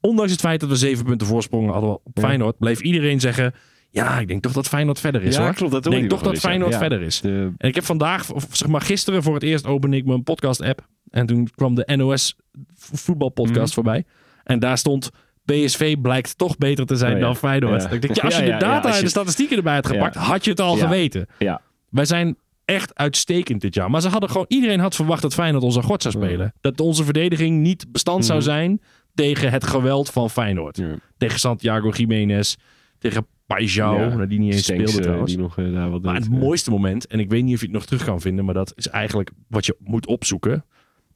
Ondanks 0.02 0.30
het 0.32 0.40
feit 0.40 0.60
dat 0.60 0.68
we 0.68 0.76
zeven 0.76 1.04
punten 1.04 1.26
voorsprong 1.26 1.70
hadden 1.70 1.90
op. 1.90 2.00
Feyenoord, 2.14 2.58
bleef 2.58 2.80
iedereen 2.80 3.20
zeggen: 3.20 3.54
Ja, 3.90 4.18
ik 4.18 4.28
denk 4.28 4.42
toch 4.42 4.52
dat 4.52 4.68
Feyenoord 4.68 5.00
verder 5.00 5.22
is. 5.22 5.36
Ja, 5.36 5.42
hoor. 5.42 5.54
klopt, 5.54 5.72
dat 5.72 5.86
ik 5.86 5.90
denk 5.92 6.08
toch 6.10 6.22
dat. 6.22 6.38
Feyenoord 6.38 6.76
verder 6.76 7.02
is. 7.02 7.20
de, 7.20 7.52
En 7.58 7.68
ik 7.68 7.74
heb 7.74 7.84
vandaag, 7.84 8.30
of 8.32 8.46
zeg 8.50 8.68
maar 8.68 8.80
gisteren 8.80 9.22
voor 9.22 9.34
het 9.34 9.42
eerst 9.42 9.66
opende 9.66 9.96
ik 9.96 10.04
mijn 10.04 10.22
podcast-app. 10.22 10.86
En 11.10 11.26
toen 11.26 11.48
kwam 11.54 11.74
de 11.74 11.92
NOS 11.96 12.36
vo- 12.74 12.96
voetbalpodcast 12.96 13.64
Mhm. 13.64 13.74
voorbij. 13.74 14.04
En 14.44 14.58
daar 14.58 14.78
stond 14.78 15.10
PSV 15.44 15.96
blijkt 16.02 16.38
toch 16.38 16.56
beter 16.58 16.86
te 16.86 16.96
zijn 16.96 17.12
Oh 17.12 17.18
ja. 17.18 17.24
dan 17.24 17.36
Feyenoord. 17.36 17.82
Ja. 17.82 17.90
Ik 17.90 18.02
denk, 18.02 18.14
ja, 18.16 18.22
als 18.28 18.36
je 18.36 18.44
de 18.44 18.56
data 18.56 18.94
en 18.96 19.02
de 19.02 19.08
statistieken 19.08 19.56
erbij 19.56 19.74
had 19.74 19.86
gepakt, 19.86 20.14
had 20.16 20.44
je 20.44 20.50
het 20.50 20.60
al 20.60 20.76
geweten. 20.76 21.26
ja, 21.38 21.60
Wij 21.90 22.04
zijn 22.04 22.36
echt 22.64 22.94
uitstekend 22.94 23.60
dit 23.60 23.74
jaar. 23.74 23.90
Maar 23.90 24.00
ze 24.00 24.08
hadden 24.08 24.30
gewoon, 24.30 24.46
iedereen 24.48 24.80
had 24.80 24.94
verwacht 24.94 25.22
dat 25.22 25.34
Feyenoord 25.34 25.64
onze 25.64 25.82
god 25.82 26.02
zou 26.02 26.14
spelen. 26.14 26.54
Dat 26.60 26.80
onze 26.80 27.04
verdediging 27.04 27.60
niet 27.60 27.86
bestand 27.92 28.24
zou 28.24 28.38
Mhm. 28.38 28.48
zijn 28.48 28.80
tegen 29.14 29.50
het 29.50 29.64
geweld 29.64 30.10
van 30.10 30.30
Feyenoord. 30.30 30.76
Ja. 30.76 30.94
Tegen 31.16 31.38
Santiago 31.38 31.90
Jiménez, 31.90 32.54
tegen 32.98 33.26
Ja. 33.46 33.92
nou, 33.92 34.26
die 34.26 34.38
niet 34.38 34.52
eens 34.52 34.62
Stenks, 34.62 34.82
speelde 34.82 34.98
eh, 34.98 35.02
trouwens. 35.02 35.32
Die 35.32 35.40
nog 35.40 35.58
eh, 35.58 35.72
daar 35.72 35.90
wat 35.90 36.02
Maar 36.02 36.14
deed. 36.14 36.22
het 36.24 36.32
mooiste 36.32 36.70
moment, 36.70 37.06
en 37.06 37.20
ik 37.20 37.28
weet 37.30 37.42
niet 37.44 37.54
of 37.54 37.60
je 37.60 37.66
het 37.66 37.74
nog 37.74 37.84
terug 37.84 38.04
kan 38.04 38.20
vinden, 38.20 38.44
maar 38.44 38.54
dat 38.54 38.72
is 38.76 38.88
eigenlijk 38.88 39.30
wat 39.48 39.66
je 39.66 39.76
moet 39.78 40.06
opzoeken, 40.06 40.64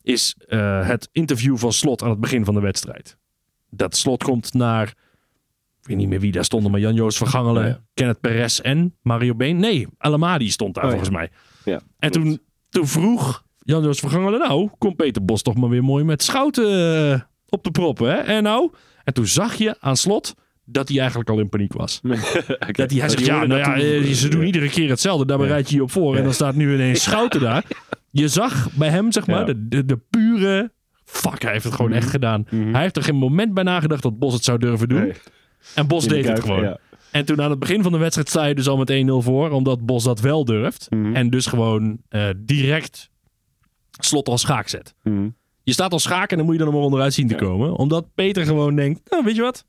is 0.02 0.36
eh, 0.48 0.86
het 0.86 1.08
interview 1.12 1.56
van 1.56 1.72
Slot 1.72 2.02
aan 2.02 2.10
het 2.10 2.20
begin 2.20 2.44
van 2.44 2.54
de 2.54 2.60
wedstrijd. 2.60 3.16
Dat 3.70 3.96
Slot 3.96 4.22
komt 4.22 4.54
naar, 4.54 4.88
ik 5.80 5.86
weet 5.86 5.96
niet 5.96 6.08
meer 6.08 6.20
wie 6.20 6.32
daar 6.32 6.44
stonden, 6.44 6.70
maar 6.70 6.80
Jan-Joos 6.80 7.16
Vergangelen, 7.16 7.66
ja. 7.66 7.80
Kenneth 7.94 8.20
Perez 8.20 8.58
en 8.58 8.94
Mario 9.02 9.34
Been. 9.34 9.56
Nee, 9.56 9.86
Alamadi 9.98 10.50
stond 10.50 10.74
daar 10.74 10.84
Oh 10.84 10.90
volgens 10.90 11.10
mij. 11.10 11.30
Ja, 11.64 11.80
En 11.98 12.10
toen, 12.10 12.40
toen 12.68 12.86
vroeg 12.86 13.44
Jan-Joos 13.58 13.98
Vergangelen, 13.98 14.40
nou, 14.40 14.70
komt 14.78 14.96
Peter 14.96 15.24
Bos 15.24 15.42
toch 15.42 15.56
maar 15.56 15.68
weer 15.68 15.84
mooi 15.84 16.04
met 16.04 16.22
schouten 16.22 17.28
op 17.48 17.64
de 17.64 17.70
proppen, 17.70 18.08
hè? 18.08 18.16
En 18.16 18.42
nou? 18.42 18.70
En 19.04 19.14
toen 19.14 19.26
zag 19.26 19.54
je 19.54 19.76
aan 19.80 19.96
Slot 19.96 20.34
dat 20.64 20.88
hij 20.88 20.98
eigenlijk 20.98 21.30
al 21.30 21.38
in 21.38 21.48
paniek 21.48 21.72
was. 21.72 22.00
Dat 22.72 22.90
hij, 22.90 23.00
hij 23.00 23.08
zegt, 23.08 23.26
ja, 23.26 23.44
nou 23.44 23.60
ja, 23.60 23.76
eh, 23.76 24.12
ze 24.12 24.28
doen 24.28 24.44
iedere 24.44 24.68
keer 24.68 24.88
hetzelfde. 24.88 25.26
Daar 25.26 25.38
bereid 25.38 25.70
je 25.70 25.76
je 25.76 25.82
op 25.82 25.90
voor. 25.90 26.16
En 26.16 26.24
dan 26.24 26.32
staat 26.34 26.54
nu 26.54 26.74
ineens 26.74 27.02
Schouten 27.08 27.40
daar. 27.40 27.64
Je 28.10 28.28
zag 28.28 28.68
bij 28.72 28.88
hem, 28.88 29.12
zeg 29.12 29.26
maar, 29.26 29.46
de, 29.46 29.68
de, 29.68 29.84
de 29.84 29.96
pure... 30.10 30.72
Fuck, 31.04 31.42
hij 31.42 31.52
heeft 31.52 31.64
het 31.64 31.74
gewoon 31.74 31.92
echt 31.92 32.10
gedaan. 32.10 32.46
Mhm. 32.50 32.72
Hij 32.72 32.82
heeft 32.82 32.96
er 32.96 33.02
geen 33.02 33.16
moment 33.16 33.54
bij 33.54 33.62
nagedacht 33.64 34.02
dat 34.02 34.18
Bos 34.18 34.34
het 34.34 34.44
zou 34.44 34.58
durven 34.58 34.88
doen. 34.88 35.00
Nee, 35.00 35.12
En 35.74 35.86
Bos 35.86 36.08
deed 36.08 36.28
het 36.28 36.40
gewoon. 36.40 36.62
ja. 36.62 36.78
En 37.10 37.24
toen 37.24 37.42
aan 37.42 37.50
het 37.50 37.58
begin 37.58 37.82
van 37.82 37.92
de 37.92 37.98
wedstrijd 37.98 38.28
sta 38.28 38.44
je 38.44 38.54
dus 38.54 38.68
al 38.68 38.76
met 38.76 38.90
1-0 38.92 38.94
voor. 39.06 39.50
Omdat 39.50 39.86
Bos 39.86 40.04
dat 40.04 40.20
wel 40.20 40.44
durft. 40.44 40.86
Mhm. 40.90 41.14
En 41.14 41.30
dus 41.30 41.46
gewoon 41.46 41.98
eh, 42.08 42.28
direct 42.36 43.10
slot 43.98 44.28
als 44.28 44.40
schaak 44.40 44.68
zet. 44.68 44.94
Mhm. 45.02 45.28
Je 45.66 45.72
staat 45.72 45.92
als 45.92 46.02
schaak 46.02 46.30
en 46.30 46.36
dan 46.36 46.46
moet 46.46 46.54
je 46.54 46.60
er 46.60 46.66
nog 46.66 46.74
maar 46.74 46.84
onderuit 46.84 47.14
zien 47.14 47.28
te 47.28 47.34
komen. 47.34 47.72
Omdat 47.76 48.06
Peter 48.14 48.44
gewoon 48.44 48.76
denkt, 48.76 49.10
nou 49.10 49.24
weet 49.24 49.36
je 49.36 49.42
wat? 49.42 49.64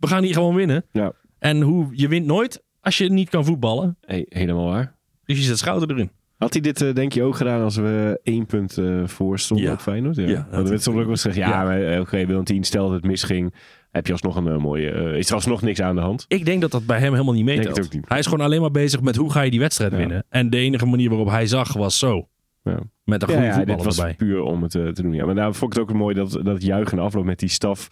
We 0.00 0.06
gaan 0.06 0.22
hier 0.22 0.32
gewoon 0.32 0.54
winnen. 0.54 0.84
Ja. 0.92 1.12
En 1.38 1.60
hoe, 1.60 1.86
je 1.92 2.08
wint 2.08 2.26
nooit 2.26 2.62
als 2.80 2.98
je 2.98 3.10
niet 3.10 3.28
kan 3.28 3.44
voetballen. 3.44 3.96
Hey, 4.00 4.26
helemaal 4.28 4.66
waar. 4.66 4.94
Dus 5.24 5.36
je 5.38 5.42
zet 5.44 5.58
Schouten 5.58 5.90
erin. 5.90 6.10
Had 6.36 6.52
hij 6.52 6.62
dit 6.62 6.82
eh, 6.82 6.94
denk 6.94 7.12
je 7.12 7.22
ook 7.22 7.36
gedaan 7.36 7.62
als 7.62 7.76
we 7.76 8.20
één 8.22 8.46
punt 8.46 8.78
eh, 8.78 9.02
voor 9.06 9.38
stonden 9.38 9.66
Ja. 9.66 9.72
op 9.72 9.80
Feyenoord? 9.80 10.16
Ja. 10.16 10.22
Ja, 10.22 10.34
dat 10.34 10.42
Want 10.42 10.52
werd 10.52 10.68
had 10.70 10.82
soms 10.82 10.96
ook 10.96 11.04
wel 11.04 11.12
gezegd, 11.14 11.36
ja, 11.36 11.48
Ja. 11.48 11.64
maar 11.64 11.82
eh, 11.82 12.00
oké, 12.00 12.26
Willem 12.26 12.44
10, 12.44 12.64
stel 12.64 12.84
dat 12.84 12.92
het 12.96 13.04
misging, 13.04 13.54
heb 13.90 14.06
je 14.06 14.12
alsnog 14.12 14.36
een 14.36 14.60
mooie... 14.60 15.18
is 15.18 15.28
er 15.28 15.34
alsnog 15.34 15.62
niks 15.62 15.80
aan 15.80 15.94
de 15.94 16.00
hand? 16.00 16.24
Ik 16.28 16.44
denk 16.44 16.60
dat 16.60 16.70
dat 16.70 16.86
bij 16.86 16.98
hem 16.98 17.12
helemaal 17.12 17.34
niet 17.34 17.44
meetelt. 17.44 17.88
Hij 18.00 18.18
is 18.18 18.26
gewoon 18.26 18.44
alleen 18.44 18.60
maar 18.60 18.70
bezig 18.70 19.00
met 19.00 19.16
hoe 19.16 19.30
ga 19.32 19.42
je 19.42 19.50
die 19.50 19.60
wedstrijd 19.60 19.92
winnen. 19.92 20.24
En 20.28 20.50
de 20.50 20.56
enige 20.56 20.86
manier 20.86 21.08
waarop 21.08 21.28
hij 21.28 21.46
zag 21.46 21.72
was 21.72 21.98
zo. 21.98 22.28
Ja. 22.70 22.78
Met 23.04 23.22
een 23.22 23.28
Ja, 23.28 23.34
goede 23.34 23.42
ja, 23.42 23.48
dit 23.48 23.56
voetballer 23.56 23.84
was 23.84 23.98
erbij. 23.98 24.14
puur 24.14 24.40
om 24.42 24.62
het 24.62 24.74
eh, 24.74 24.86
te 24.88 25.02
doen. 25.02 25.12
Ja, 25.12 25.24
maar 25.26 25.34
daar 25.34 25.54
vond 25.54 25.72
ik 25.72 25.78
het 25.78 25.88
ook 25.90 25.96
mooi 25.96 26.14
dat, 26.14 26.40
dat 26.42 26.62
juichen 26.62 26.98
afloop 26.98 27.24
met 27.24 27.38
die 27.38 27.48
staf. 27.48 27.88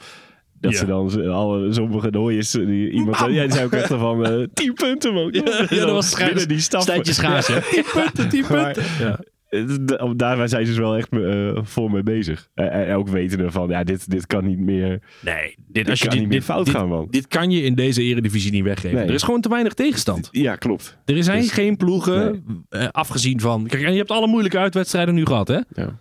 Dat 0.61 0.73
Ja. 0.73 0.79
ze 0.79 0.87
dan 0.87 1.31
alle 1.31 1.73
sommige 1.73 2.11
dooijes, 2.11 2.51
die, 2.51 2.91
iemand 2.91 3.17
zei, 3.17 3.33
ja, 3.33 3.43
die 3.43 3.53
zei 3.53 3.65
ook 3.65 3.73
echt 3.73 3.87
van 3.87 4.27
eh 4.27 4.47
10 4.55 4.75
punten 4.75 5.15
man. 5.15 5.29
Ja, 5.33 5.43
ja, 5.69 5.81
dat 5.85 5.91
was 5.91 6.11
schaars. 6.11 6.29
binnen 6.29 6.49
die 6.49 6.59
staf. 6.61 6.83
Stijntje 6.83 7.13
schaars, 7.13 7.47
hè? 7.47 7.61
10 7.73 7.85
punten, 7.93 8.29
10 8.29 8.45
Maar- 8.51 8.65
punten. 8.73 8.83
Ja. 9.07 9.19
Eh, 9.55 10.11
Daar 10.17 10.49
zijn 10.49 10.65
ze 10.65 10.71
dus 10.71 10.79
wel 10.81 10.97
echt 10.97 11.09
eh, 11.13 11.59
vol 11.63 11.89
mee 11.89 12.03
bezig. 12.03 12.49
Eh, 12.55 12.89
En 12.89 12.97
ook 12.97 13.09
wetende 13.09 13.51
van, 13.51 13.69
ja, 13.69 13.85
dit, 13.85 14.11
dit 14.11 14.27
kan 14.27 14.45
niet 14.47 14.59
meer, 14.59 15.03
Nee, 15.21 15.55
dit, 15.69 15.91
als 15.91 15.99
je 15.99 16.05
kan 16.05 16.15
dit, 16.15 16.25
niet 16.25 16.33
meer 16.33 16.43
fout 16.43 16.65
dit, 16.65 16.75
gaan, 16.75 16.89
man. 16.89 17.07
dit 17.11 17.27
kan 17.29 17.51
je 17.51 17.63
in 17.63 17.75
deze 17.75 18.03
eredivisie 18.03 18.53
niet 18.53 18.63
weggeven. 18.65 18.97
Nee. 18.99 19.07
Er 19.07 19.15
is 19.15 19.23
gewoon 19.23 19.41
te 19.41 19.49
weinig 19.49 19.75
tegenstand. 19.75 20.29
Ja, 20.31 20.57
klopt. 20.57 20.97
Er 21.05 21.25
zijn 21.25 21.41
Dus- 21.41 21.53
geen 21.53 21.77
ploegen, 21.77 22.45
eh, 22.69 22.89
afgezien 22.91 23.41
van... 23.41 23.67
Kijk, 23.67 23.83
en 23.83 23.93
je 23.93 23.99
hebt 23.99 24.11
alle 24.11 24.27
moeilijke 24.27 24.59
uitwedstrijden 24.59 25.15
nu 25.15 25.27
gehad, 25.27 25.49
hè? 25.49 25.55
Ja. 25.55 25.99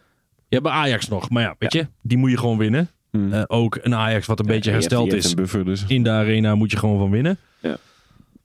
Je 0.47 0.59
hebt 0.59 0.67
Ajax 0.67 1.07
nog, 1.07 1.29
maar 1.29 1.43
ja, 1.43 1.55
weet 1.59 1.73
je, 1.73 1.87
die 2.01 2.17
moet 2.17 2.29
je 2.31 2.37
gewoon 2.37 2.57
winnen. 2.57 2.89
Hmm. 3.11 3.33
Eh, 3.33 3.43
ook 3.47 3.77
een 3.81 3.95
Ajax 3.95 4.25
wat 4.27 4.39
een 4.39 4.45
beetje 4.45 4.71
hersteld 4.71 5.13
is 5.13 5.33
buffer 5.33 5.65
dus. 5.65 5.85
in 5.87 6.03
de 6.03 6.09
arena 6.09 6.55
moet 6.55 6.71
je 6.71 6.77
gewoon 6.77 6.97
van 6.99 7.09
winnen. 7.11 7.37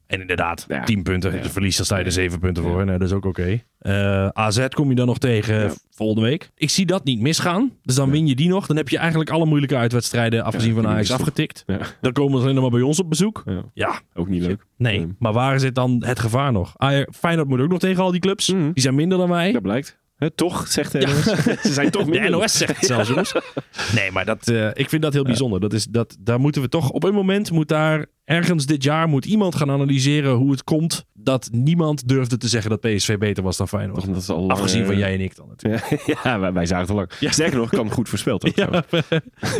En 0.08 0.20
inderdaad, 0.20 0.64
Ja. 0.68 0.84
10 0.84 1.02
punten. 1.02 1.32
Ja. 1.36 1.42
Je 1.42 1.48
verliest, 1.48 1.76
dan 1.76 1.86
sta 1.86 1.98
je 1.98 2.04
er 2.04 2.12
7 2.12 2.38
punten 2.38 2.62
voor. 2.62 2.84
Nee, 2.84 2.98
dat 2.98 3.08
is 3.08 3.14
ook 3.14 3.24
oké. 3.24 3.60
Eh, 3.78 4.26
AZ 4.28 4.68
kom 4.68 4.88
je 4.88 4.94
dan 4.94 5.06
nog 5.06 5.18
tegen 5.18 5.54
Ja. 5.62 5.70
volgende 5.90 6.22
week. 6.28 6.50
Ik 6.56 6.70
zie 6.70 6.86
dat 6.86 7.04
niet 7.04 7.20
misgaan. 7.20 7.72
Dus 7.82 7.94
dan 7.94 8.10
win 8.10 8.26
je 8.26 8.34
die 8.34 8.48
nog. 8.48 8.66
Dan 8.66 8.76
heb 8.76 8.88
je 8.88 8.98
eigenlijk 8.98 9.30
alle 9.30 9.46
moeilijke 9.46 9.76
uitwedstrijden, 9.76 10.44
afgezien 10.44 10.74
van 10.74 10.86
Ajax, 10.86 11.10
afgetikt. 11.12 11.62
Ja, 11.66 11.78
Dan 12.00 12.12
komen 12.12 12.36
ze 12.36 12.42
alleen 12.42 12.54
nog 12.54 12.62
maar 12.62 12.78
bij 12.78 12.88
ons 12.88 13.00
op 13.00 13.08
bezoek. 13.08 13.42
ja. 13.46 13.62
Ja, 13.74 14.00
Ook 14.14 14.28
niet 14.28 14.42
leuk. 14.42 14.64
nee. 14.76 14.98
Nee. 14.98 15.14
Maar 15.18 15.32
waar 15.32 15.60
zit 15.60 15.74
dan 15.74 16.02
het 16.06 16.18
gevaar 16.18 16.52
nog? 16.52 16.74
Ajax, 16.76 17.16
Feyenoord 17.18 17.48
moet 17.48 17.60
ook 17.60 17.70
nog 17.70 17.78
tegen 17.78 18.02
al 18.02 18.10
die 18.10 18.20
clubs. 18.20 18.52
Mhm. 18.52 18.72
Die 18.72 18.82
zijn 18.82 18.94
minder 18.94 19.18
dan 19.18 19.28
wij. 19.28 19.52
Dat 19.52 19.62
blijkt. 19.62 19.98
Hè, 20.18 20.30
toch, 20.30 20.68
zegt 20.68 20.92
de 20.92 20.98
NOS. 20.98 21.22
Ze 21.66 21.72
zijn 21.72 21.90
toch 21.90 22.04
De. 22.04 22.28
NOS 22.28 22.56
zegt 22.56 22.76
het 22.76 22.86
zelfs, 22.86 23.08
jongens. 23.08 23.32
Nee, 23.94 24.10
maar 24.10 24.24
dat, 24.24 24.48
eh, 24.48 24.68
ik 24.72 24.88
vind 24.88 25.02
dat 25.02 25.12
heel 25.12 25.24
bijzonder. 25.24 25.60
Dat 25.60 25.72
is, 25.72 25.84
dat, 25.84 26.16
daar 26.20 26.40
moeten 26.40 26.62
we 26.62 26.68
toch... 26.68 26.90
Op 26.90 27.04
een 27.04 27.14
moment 27.14 27.50
moet 27.50 27.68
daar... 27.68 28.06
Ergens 28.24 28.66
dit 28.66 28.82
jaar 28.82 29.08
moet 29.08 29.24
iemand 29.24 29.54
gaan 29.54 29.70
analyseren 29.70 30.32
hoe 30.32 30.50
het 30.50 30.64
komt... 30.64 31.04
dat 31.12 31.48
niemand 31.52 32.08
durfde 32.08 32.36
te 32.36 32.48
zeggen 32.48 32.70
dat 32.70 32.80
PSV 32.80 33.18
beter 33.18 33.42
was 33.42 33.56
dan 33.56 33.68
Feyenoord. 33.68 34.06
Dat 34.06 34.16
is 34.16 34.28
al 34.28 34.38
lang, 34.38 34.50
Afgezien 34.50 34.84
van 34.84 34.94
eh, 34.94 35.00
jij 35.00 35.14
en 35.14 35.20
ik 35.20 35.36
dan 35.36 35.48
natuurlijk. 35.48 35.84
Ja, 36.06 36.16
ja 36.22 36.40
wij, 36.40 36.52
wij 36.52 36.66
zagen 36.66 36.82
het 36.82 36.90
al 36.90 36.96
lang. 36.96 37.32
Sterker 37.32 37.56
nog, 37.56 37.66
ik 37.66 37.78
had 37.78 37.86
hem 37.86 37.94
goed 37.94 38.08
voorspeld. 38.08 38.44
ook. 38.44 38.82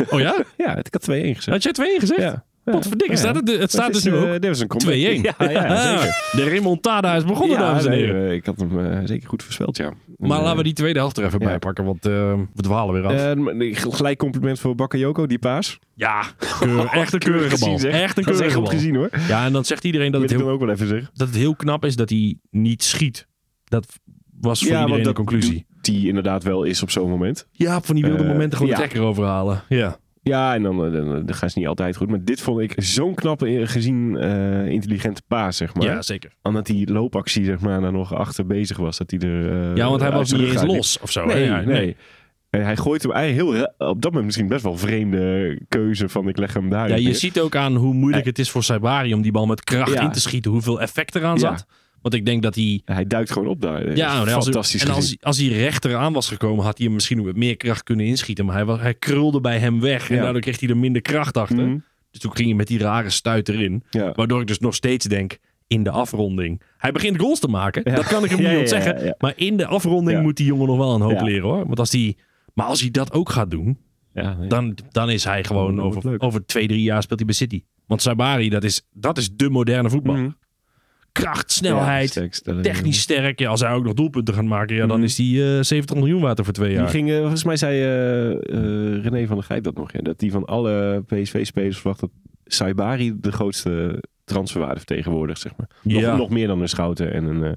Oh 0.09 0.19
ja? 0.19 0.43
Ja, 0.57 0.75
ik 0.75 0.87
had 0.91 1.09
2-1 1.09 1.13
gezegd. 1.13 1.45
Had 1.45 1.63
jij 1.63 1.71
2 1.71 1.99
gezegd? 1.99 2.21
Ja. 2.21 2.45
Potverdikke, 2.71 3.15
staat 3.15 3.35
het, 3.35 3.57
het 3.59 3.71
staat 3.71 3.93
dus 3.93 4.03
nu 4.03 4.15
ook 4.15 4.27
2-1. 4.27 4.39
Dit 4.39 4.47
was 4.47 4.59
een 4.59 4.67
comeback. 4.67 4.95
Ja, 5.37 5.51
ja, 5.51 5.75
zeker. 5.99 6.29
De 6.31 6.43
remontada 6.49 7.15
is 7.15 7.23
begonnen, 7.25 7.57
dames 7.59 7.85
en 7.85 7.91
heren. 7.91 8.27
eh, 8.27 8.33
ik 8.33 8.45
had 8.45 8.59
hem 8.59 8.79
eh, 8.91 8.99
zeker 9.05 9.27
goed 9.29 9.43
voorspeld, 9.43 9.77
ja. 9.77 9.91
Maar 10.17 10.37
En, 10.37 10.43
laten 10.43 10.57
we 10.57 10.63
die 10.63 10.73
tweede 10.73 10.99
helft 10.99 11.17
er 11.17 11.25
even 11.25 11.39
bij 11.39 11.59
pakken, 11.59 11.85
want 11.85 12.05
eh, 12.05 12.11
we 12.53 12.61
dwalen 12.61 12.93
weer 12.93 13.05
af. 13.05 13.13
eh, 13.61 13.75
gelijk 13.95 14.17
compliment 14.17 14.59
voor 14.59 14.75
Bakayoko, 14.75 15.25
die 15.27 15.39
paas. 15.39 15.79
ja, 15.95 16.23
echt 16.91 17.13
een 17.13 17.19
keurige 17.19 17.59
bal. 17.59 17.79
Echt 17.79 18.17
een 18.17 18.23
keurige 18.23 18.59
bal. 18.61 18.65
gezien 18.69 18.95
hoor. 18.95 19.09
Ja, 19.27 19.45
en 19.45 19.51
dan 19.53 19.65
zegt 19.65 19.83
iedereen 19.83 20.11
dat 20.11 20.21
het, 20.21 20.29
heel, 20.29 20.39
dan 20.39 20.49
ook 20.49 20.59
wel 20.59 20.69
even 20.69 20.87
zeggen. 20.87 21.09
dat 21.13 21.27
het 21.27 21.37
heel 21.37 21.55
knap 21.55 21.85
is 21.85 21.95
dat 21.95 22.09
hij 22.09 22.37
niet 22.51 22.83
schiet. 22.83 23.27
Dat 23.63 23.85
was 24.41 24.59
voor 24.63 24.77
iedereen 24.77 25.03
de 25.03 25.13
conclusie. 25.13 25.65
Die 25.81 26.07
inderdaad 26.07 26.43
wel 26.43 26.63
is 26.63 26.81
op 26.83 26.89
zo'n 26.91 27.09
moment. 27.09 27.47
Ja, 27.51 27.81
van 27.81 27.95
die 27.95 28.03
wilde 28.05 28.23
Eh, 28.23 28.29
momenten 28.29 28.57
gewoon 28.57 28.71
de 28.73 28.79
trekker 28.79 29.01
overhalen. 29.01 29.63
Ja. 29.69 29.97
Ja, 30.21 30.53
en 30.53 30.63
dan, 30.63 30.85
eh, 30.85 30.91
dan, 30.91 31.25
dan 31.25 31.35
gaan 31.35 31.49
ze 31.49 31.59
niet 31.59 31.67
altijd 31.67 31.95
goed. 31.95 32.09
Maar 32.09 32.23
dit 32.23 32.41
vond 32.41 32.59
ik 32.59 32.73
zo'n 32.75 33.15
knappe, 33.15 33.47
eh, 33.47 33.67
gezien 33.67 34.17
eh, 34.17 34.67
intelligente 34.67 35.21
paas, 35.27 35.57
zeg 35.57 35.73
maar. 35.75 35.85
ja, 35.85 36.01
zeker. 36.01 36.31
Omdat 36.41 36.65
die 36.65 36.91
loopactie, 36.91 37.45
zeg 37.45 37.59
maar, 37.59 37.81
daar 37.81 37.91
nog 37.91 38.13
achter 38.13 38.45
bezig 38.45 38.77
was. 38.77 38.97
Dat 38.97 39.11
hij 39.11 39.19
er... 39.19 39.51
eh, 39.69 39.75
Ja, 39.75 39.89
want 39.89 40.01
hij 40.01 40.11
was 40.11 40.31
niet 40.31 40.41
eens 40.51 40.63
los 40.63 40.99
of 40.99 41.11
zo. 41.11 41.25
Nee, 41.25 41.43
Ja, 41.45 41.61
nee. 41.61 41.95
En 42.49 42.63
hij 42.63 42.77
gooit 42.77 43.03
hem 43.03 43.11
eigenlijk 43.11 43.55
heel... 43.57 43.87
Op 43.89 44.01
dat 44.01 44.03
moment 44.11 44.25
misschien 44.25 44.47
best 44.47 44.63
wel 44.63 44.77
vreemde 44.77 45.59
keuze 45.67 46.09
van 46.09 46.27
ik 46.27 46.37
leg 46.37 46.53
hem 46.53 46.69
daar. 46.69 46.89
Ja, 46.89 46.95
je 46.95 47.13
ziet 47.13 47.39
ook 47.39 47.55
aan 47.55 47.75
hoe 47.75 47.93
moeilijk 47.93 48.25
het 48.25 48.39
is 48.39 48.49
voor 48.51 48.63
Saibari 48.63 49.13
om 49.13 49.21
die 49.21 49.31
bal 49.31 49.45
met 49.45 49.63
kracht 49.63 49.93
Ja. 49.93 50.01
in 50.01 50.11
te 50.11 50.19
schieten. 50.19 50.51
Hoeveel 50.51 50.81
effect 50.81 51.15
eraan 51.15 51.37
Ja. 51.39 51.57
Want 52.01 52.13
ik 52.13 52.25
denk 52.25 52.43
dat 52.43 52.55
hij... 52.55 52.81
Hij 52.85 53.07
duikt 53.07 53.31
gewoon 53.31 53.47
op 53.47 53.61
daar. 53.61 53.95
Ja, 53.95 54.13
nou, 54.13 54.29
als, 54.31 54.43
fantastisch 54.43 54.83
en 54.83 54.91
als, 54.91 55.17
als 55.21 55.37
hij 55.37 55.47
rechter 55.47 55.95
aan 55.95 56.13
was 56.13 56.27
gekomen, 56.27 56.65
had 56.65 56.77
hij 56.77 56.85
hem 56.85 56.95
misschien 56.95 57.23
met 57.23 57.35
meer 57.35 57.57
kracht 57.57 57.83
kunnen 57.83 58.05
inschieten. 58.05 58.45
Maar 58.45 58.55
hij, 58.55 58.65
was, 58.65 58.79
hij 58.79 58.93
krulde 58.93 59.41
bij 59.41 59.59
hem 59.59 59.79
weg. 59.79 60.09
En 60.09 60.15
Ja. 60.15 60.21
daardoor 60.21 60.41
kreeg 60.41 60.59
hij 60.59 60.69
er 60.69 60.77
minder 60.77 61.01
kracht 61.01 61.37
achter. 61.37 61.65
Mhm. 61.67 61.77
Dus 62.11 62.19
toen 62.21 62.35
ging 62.35 62.47
hij 62.47 62.57
met 62.57 62.67
die 62.67 62.79
rare 62.79 63.09
stuit 63.09 63.49
erin. 63.49 63.83
Ja. 63.89 64.11
Waardoor 64.15 64.41
ik 64.41 64.47
dus 64.47 64.59
nog 64.59 64.75
steeds 64.75 65.05
denk, 65.05 65.37
in 65.67 65.83
de 65.83 65.91
afronding. 65.91 66.61
Hij 66.77 66.91
begint 66.91 67.19
goals 67.19 67.39
te 67.39 67.47
maken. 67.47 67.81
Ja. 67.85 67.95
Dat 67.95 68.07
kan 68.07 68.23
ik 68.23 68.29
hem 68.29 68.39
niet 68.49 68.57
ontzeggen. 68.59 69.15
Maar 69.19 69.33
in 69.35 69.57
de 69.57 69.65
afronding 69.65 70.21
moet 70.21 70.37
die 70.37 70.45
jongen 70.45 70.67
nog 70.67 70.77
wel 70.77 70.95
een 70.95 71.01
hoop 71.01 71.21
leren 71.21 71.49
hoor. 71.49 71.65
Want 71.65 71.79
als 71.79 71.89
die, 71.89 72.17
maar 72.53 72.65
als 72.65 72.81
hij 72.81 72.91
dat 72.91 73.11
ook 73.13 73.29
gaat 73.29 73.51
doen, 73.51 73.77
dan, 74.47 74.77
dan 74.91 75.09
is 75.09 75.23
hij 75.23 75.43
gewoon 75.43 75.81
over, 75.81 76.19
over 76.21 76.45
twee, 76.45 76.67
drie 76.67 76.81
jaar 76.81 77.03
speelt 77.03 77.19
hij 77.19 77.27
bij 77.27 77.37
City. 77.37 77.63
Want 77.85 78.01
Sabari, 78.01 78.49
dat 78.49 78.63
is, 78.63 78.81
dat 78.93 79.17
is 79.17 79.29
de 79.35 79.49
moderne 79.49 79.89
voetbal. 79.89 80.15
Mhm. 80.15 80.29
Kracht, 81.19 81.53
Ja, 81.53 81.55
snelheid, 81.55 82.09
sterk 82.09 82.33
stellen. 82.33 82.61
technisch 82.61 82.99
sterk. 82.99 83.39
Ja, 83.39 83.49
als 83.49 83.59
hij 83.61 83.71
ook 83.73 83.83
nog 83.83 83.93
doelpunten 83.93 84.33
gaat 84.33 84.43
maken, 84.43 84.75
ja, 84.75 84.85
dan 84.87 84.95
Mhm. 84.97 85.05
is 85.05 85.15
die 85.15 85.55
eh 85.57 85.61
70 85.63 85.95
miljoen 85.95 86.21
water 86.21 86.43
voor 86.45 86.53
twee 86.53 86.69
Die 86.69 86.77
jaar. 86.77 86.87
ging, 86.89 87.09
eh, 87.11 87.17
volgens 87.19 87.43
mij 87.43 87.57
zei 87.57 87.81
eh, 87.81 88.29
eh, 88.31 89.03
René 89.03 89.27
van 89.27 89.35
der 89.35 89.45
Gijp 89.45 89.63
dat 89.63 89.75
nog. 89.75 89.91
Ja, 89.93 89.99
dat 90.01 90.19
die 90.19 90.31
van 90.31 90.45
alle 90.45 91.03
PSV-spelers 91.07 91.77
verwacht 91.77 91.99
dat 91.99 92.09
Saibari 92.45 93.13
de 93.19 93.31
grootste 93.31 94.03
transferwaarde 94.23 94.77
vertegenwoordigt. 94.77 95.39
Zeg 95.41 95.51
maar. 95.57 95.67
Nog, 95.83 96.01
Ja. 96.01 96.15
nog 96.15 96.29
meer 96.29 96.47
dan 96.47 96.61
een 96.61 96.69
Schouten 96.69 97.13
en 97.13 97.23
een 97.25 97.41
uh, 97.43 97.51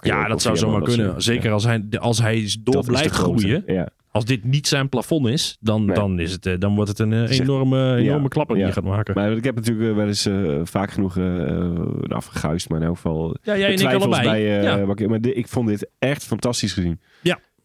Ja, 0.00 0.28
dat 0.28 0.42
zou 0.42 0.56
zomaar 0.56 0.82
kunnen. 0.82 1.22
Zeker 1.22 1.52
als 1.52 1.64
hij, 1.64 1.84
als 1.98 2.20
hij 2.20 2.56
door 2.60 2.84
blijft 2.84 3.14
groeien. 3.14 3.62
Ja. 3.66 3.88
Als 4.12 4.24
dit 4.24 4.44
niet 4.44 4.66
zijn 4.66 4.88
plafond 4.88 5.26
is, 5.28 5.56
dan, 5.60 5.84
Nee. 5.84 5.94
dan, 5.94 6.18
is 6.20 6.32
het, 6.32 6.46
eh, 6.46 6.54
dan 6.58 6.74
wordt 6.74 6.90
het 6.90 6.98
een 6.98 7.12
eh, 7.12 7.38
enorme, 7.38 7.96
enorme 7.96 8.22
Ja, 8.22 8.28
klapper 8.28 8.54
die 8.54 8.64
ja. 8.64 8.70
je 8.70 8.74
gaat 8.74 8.84
maken. 8.84 9.14
Maar 9.14 9.32
ik 9.32 9.44
heb 9.44 9.54
natuurlijk 9.54 9.90
eh, 9.90 9.96
wel 9.96 10.06
eens 10.06 10.28
vaak 10.70 10.90
genoeg 10.90 11.16
uh, 11.16 11.80
afgeguist. 12.08 12.68
Maar 12.68 12.80
in 12.80 12.86
elk 12.86 12.94
geval 12.96 13.36
ja, 13.42 13.56
jij 13.56 13.66
en 13.74 13.80
ik 13.80 13.86
allebei. 14.02 14.22
bij... 14.30 14.62
ja. 14.62 14.86
Maar 15.08 15.18
ik 15.20 15.48
vond 15.48 15.68
dit 15.68 15.88
echt 15.98 16.24
fantastisch 16.24 16.72
gezien. 16.72 17.00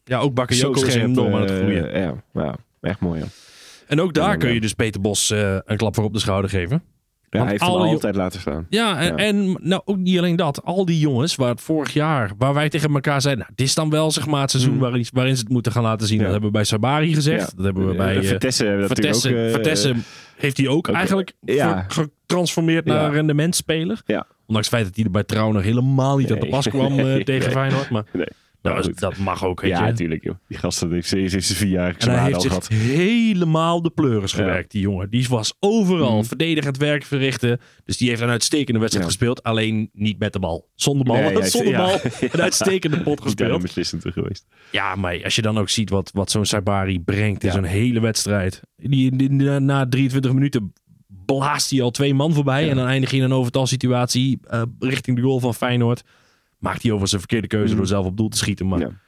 ja, 0.03 0.19
ook 0.19 0.33
Bakayoko 0.33 0.81
is 0.85 0.95
enorm 0.95 1.33
aan 1.33 1.41
het 1.41 1.51
groeien. 1.51 1.99
ja, 1.99 2.23
ja, 2.33 2.55
echt 2.81 2.99
mooi. 2.99 3.19
Ja. 3.19 3.25
En 3.87 4.01
ook 4.01 4.13
daar 4.13 4.29
Ja, 4.31 4.35
kun 4.35 4.47
je 4.49 4.55
ja. 4.55 4.61
dus 4.61 4.73
Peter 4.73 5.01
Bos 5.01 5.29
een 5.65 5.77
klap 5.77 5.95
voor 5.95 6.03
op 6.03 6.13
de 6.13 6.19
schouder 6.19 6.49
geven. 6.49 6.83
Ja, 7.35 7.41
hij 7.41 7.49
heeft 7.51 7.61
hem 7.61 7.71
altijd 7.71 8.15
laten 8.15 8.39
staan. 8.39 8.65
Ja, 8.69 8.97
en, 8.99 9.05
Ja. 9.07 9.15
en 9.15 9.57
nou 9.61 9.81
ook 9.85 9.97
niet 9.97 10.17
alleen 10.17 10.35
dat. 10.35 10.63
Al 10.63 10.85
die 10.85 10.99
jongens 10.99 11.35
waar 11.35 11.49
het 11.49 11.61
vorig 11.61 11.93
jaar, 11.93 12.31
waar 12.37 12.53
wij 12.53 12.69
tegen 12.69 12.93
elkaar 12.93 13.21
zeiden, 13.21 13.43
nou, 13.43 13.55
dit 13.55 13.67
is 13.67 13.75
dan 13.75 13.89
wel 13.89 14.11
zeg 14.11 14.25
maar 14.27 14.41
het 14.41 14.51
seizoen 14.51 14.73
Mhm. 14.73 14.81
waarin, 14.81 15.05
waarin 15.13 15.35
ze 15.35 15.41
het 15.43 15.51
moeten 15.51 15.71
gaan 15.71 15.83
laten 15.83 16.07
zien. 16.07 16.17
Ja. 16.17 16.23
Dat 16.23 16.31
hebben 16.31 16.49
we 16.51 16.55
bij 16.57 16.65
Sabari 16.65 17.13
gezegd. 17.13 17.55
Dat 17.55 17.65
hebben 17.65 17.87
we 17.87 17.95
bij 17.95 18.09
Eh, 18.17 18.21
eh, 18.21 18.27
Vertessen 18.27 18.73
ook... 18.73 18.81
eh, 19.45 19.51
Vertessen 19.51 20.03
heeft 20.37 20.57
hij 20.57 20.67
ook 20.67 20.87
ook, 20.89 20.95
eigenlijk 20.95 21.33
ver- 21.45 21.87
getransformeerd 21.87 22.85
naar 22.85 23.11
rendementspeler. 23.13 24.01
Ja. 24.05 24.25
Ondanks 24.47 24.67
het 24.69 24.75
feit 24.75 24.85
dat 24.85 24.95
hij 24.95 25.05
er 25.05 25.11
bij 25.11 25.23
Trouw 25.23 25.51
nog 25.51 25.63
helemaal 25.63 26.17
niet 26.17 26.31
aan 26.31 26.37
te 26.37 26.41
Nee. 26.41 26.51
pas 26.51 26.67
kwam 26.67 26.99
eh, 26.99 27.05
Nee. 27.05 27.23
tegen. 27.23 27.51
Feyenoord. 27.51 27.89
Maar 27.89 28.03
Nee. 28.13 28.25
Nou, 28.73 28.93
dat 28.95 29.17
mag 29.17 29.45
ook, 29.45 29.61
weet 29.61 29.71
Ja, 29.71 29.79
je. 29.85 29.91
natuurlijk 29.91 30.23
joh. 30.23 30.35
Die 30.47 30.57
gasten 30.57 30.91
heeft 30.91 31.07
ze 31.07 31.17
heeft 31.17 31.45
ze 31.45 31.55
vier 31.55 31.69
jaar 31.69 31.95
En 31.97 32.09
hij 32.09 32.23
heeft 32.25 32.41
zich 32.41 32.49
gehad. 32.51 32.67
helemaal 32.67 33.81
de 33.81 33.89
pleuris 33.89 34.33
gewerkt, 34.33 34.71
die 34.71 34.81
jongen. 34.81 35.09
Die 35.09 35.27
was 35.29 35.53
overal 35.59 36.17
Mhm. 36.17 36.23
verdedigend 36.27 36.77
werk 36.77 37.03
verrichten. 37.03 37.59
Dus 37.85 37.97
die 37.97 38.09
heeft 38.09 38.21
een 38.21 38.29
uitstekende 38.29 38.79
wedstrijd 38.79 39.07
gespeeld. 39.07 39.43
Alleen 39.43 39.89
niet 39.93 40.19
met 40.19 40.33
de 40.33 40.39
bal. 40.39 40.67
Zonder 40.75 41.05
bal. 41.05 41.15
Nee, 41.15 41.43
Zonder 41.49 41.77
bal. 41.77 41.99
Een 42.31 42.41
uitstekende 42.41 43.01
pot 43.01 43.21
gespeeld. 43.21 43.61
beslissend 43.61 44.03
geweest. 44.07 44.45
Ja, 44.71 44.95
maar 44.95 45.23
als 45.23 45.35
je 45.35 45.41
dan 45.41 45.57
ook 45.57 45.69
ziet 45.69 45.89
wat, 45.89 46.09
wat 46.13 46.31
zo'n 46.31 46.45
Sabari 46.45 46.99
brengt 46.99 47.43
in 47.43 47.51
zo'n 47.51 47.63
hele 47.63 47.99
wedstrijd. 47.99 48.61
Die, 48.77 49.15
die- 49.15 49.31
na- 49.31 49.59
na 49.59 49.87
23 49.89 50.33
minuten 50.33 50.73
blaast 51.25 51.69
hij 51.71 51.81
al 51.81 51.91
twee 51.91 52.13
man 52.13 52.33
voorbij. 52.33 52.69
En 52.69 52.75
dan 52.75 52.87
eindig 52.87 53.11
je 53.11 53.17
in 53.17 53.23
een 53.23 53.33
overtalsituatie 53.33 54.39
eh, 54.43 54.61
richting 54.79 55.15
de 55.17 55.23
goal 55.23 55.39
van 55.39 55.53
Feyenoord. 55.55 56.03
Maakt 56.65 56.83
hij 56.83 56.91
over 56.91 57.07
zijn 57.07 57.21
verkeerde 57.21 57.47
keuze 57.47 57.67
Mhm. 57.67 57.77
door 57.77 57.87
zelf 57.87 58.05
op 58.05 58.17
doel 58.17 58.29
te 58.29 58.37
schieten. 58.37 58.67
Maar 58.67 59.03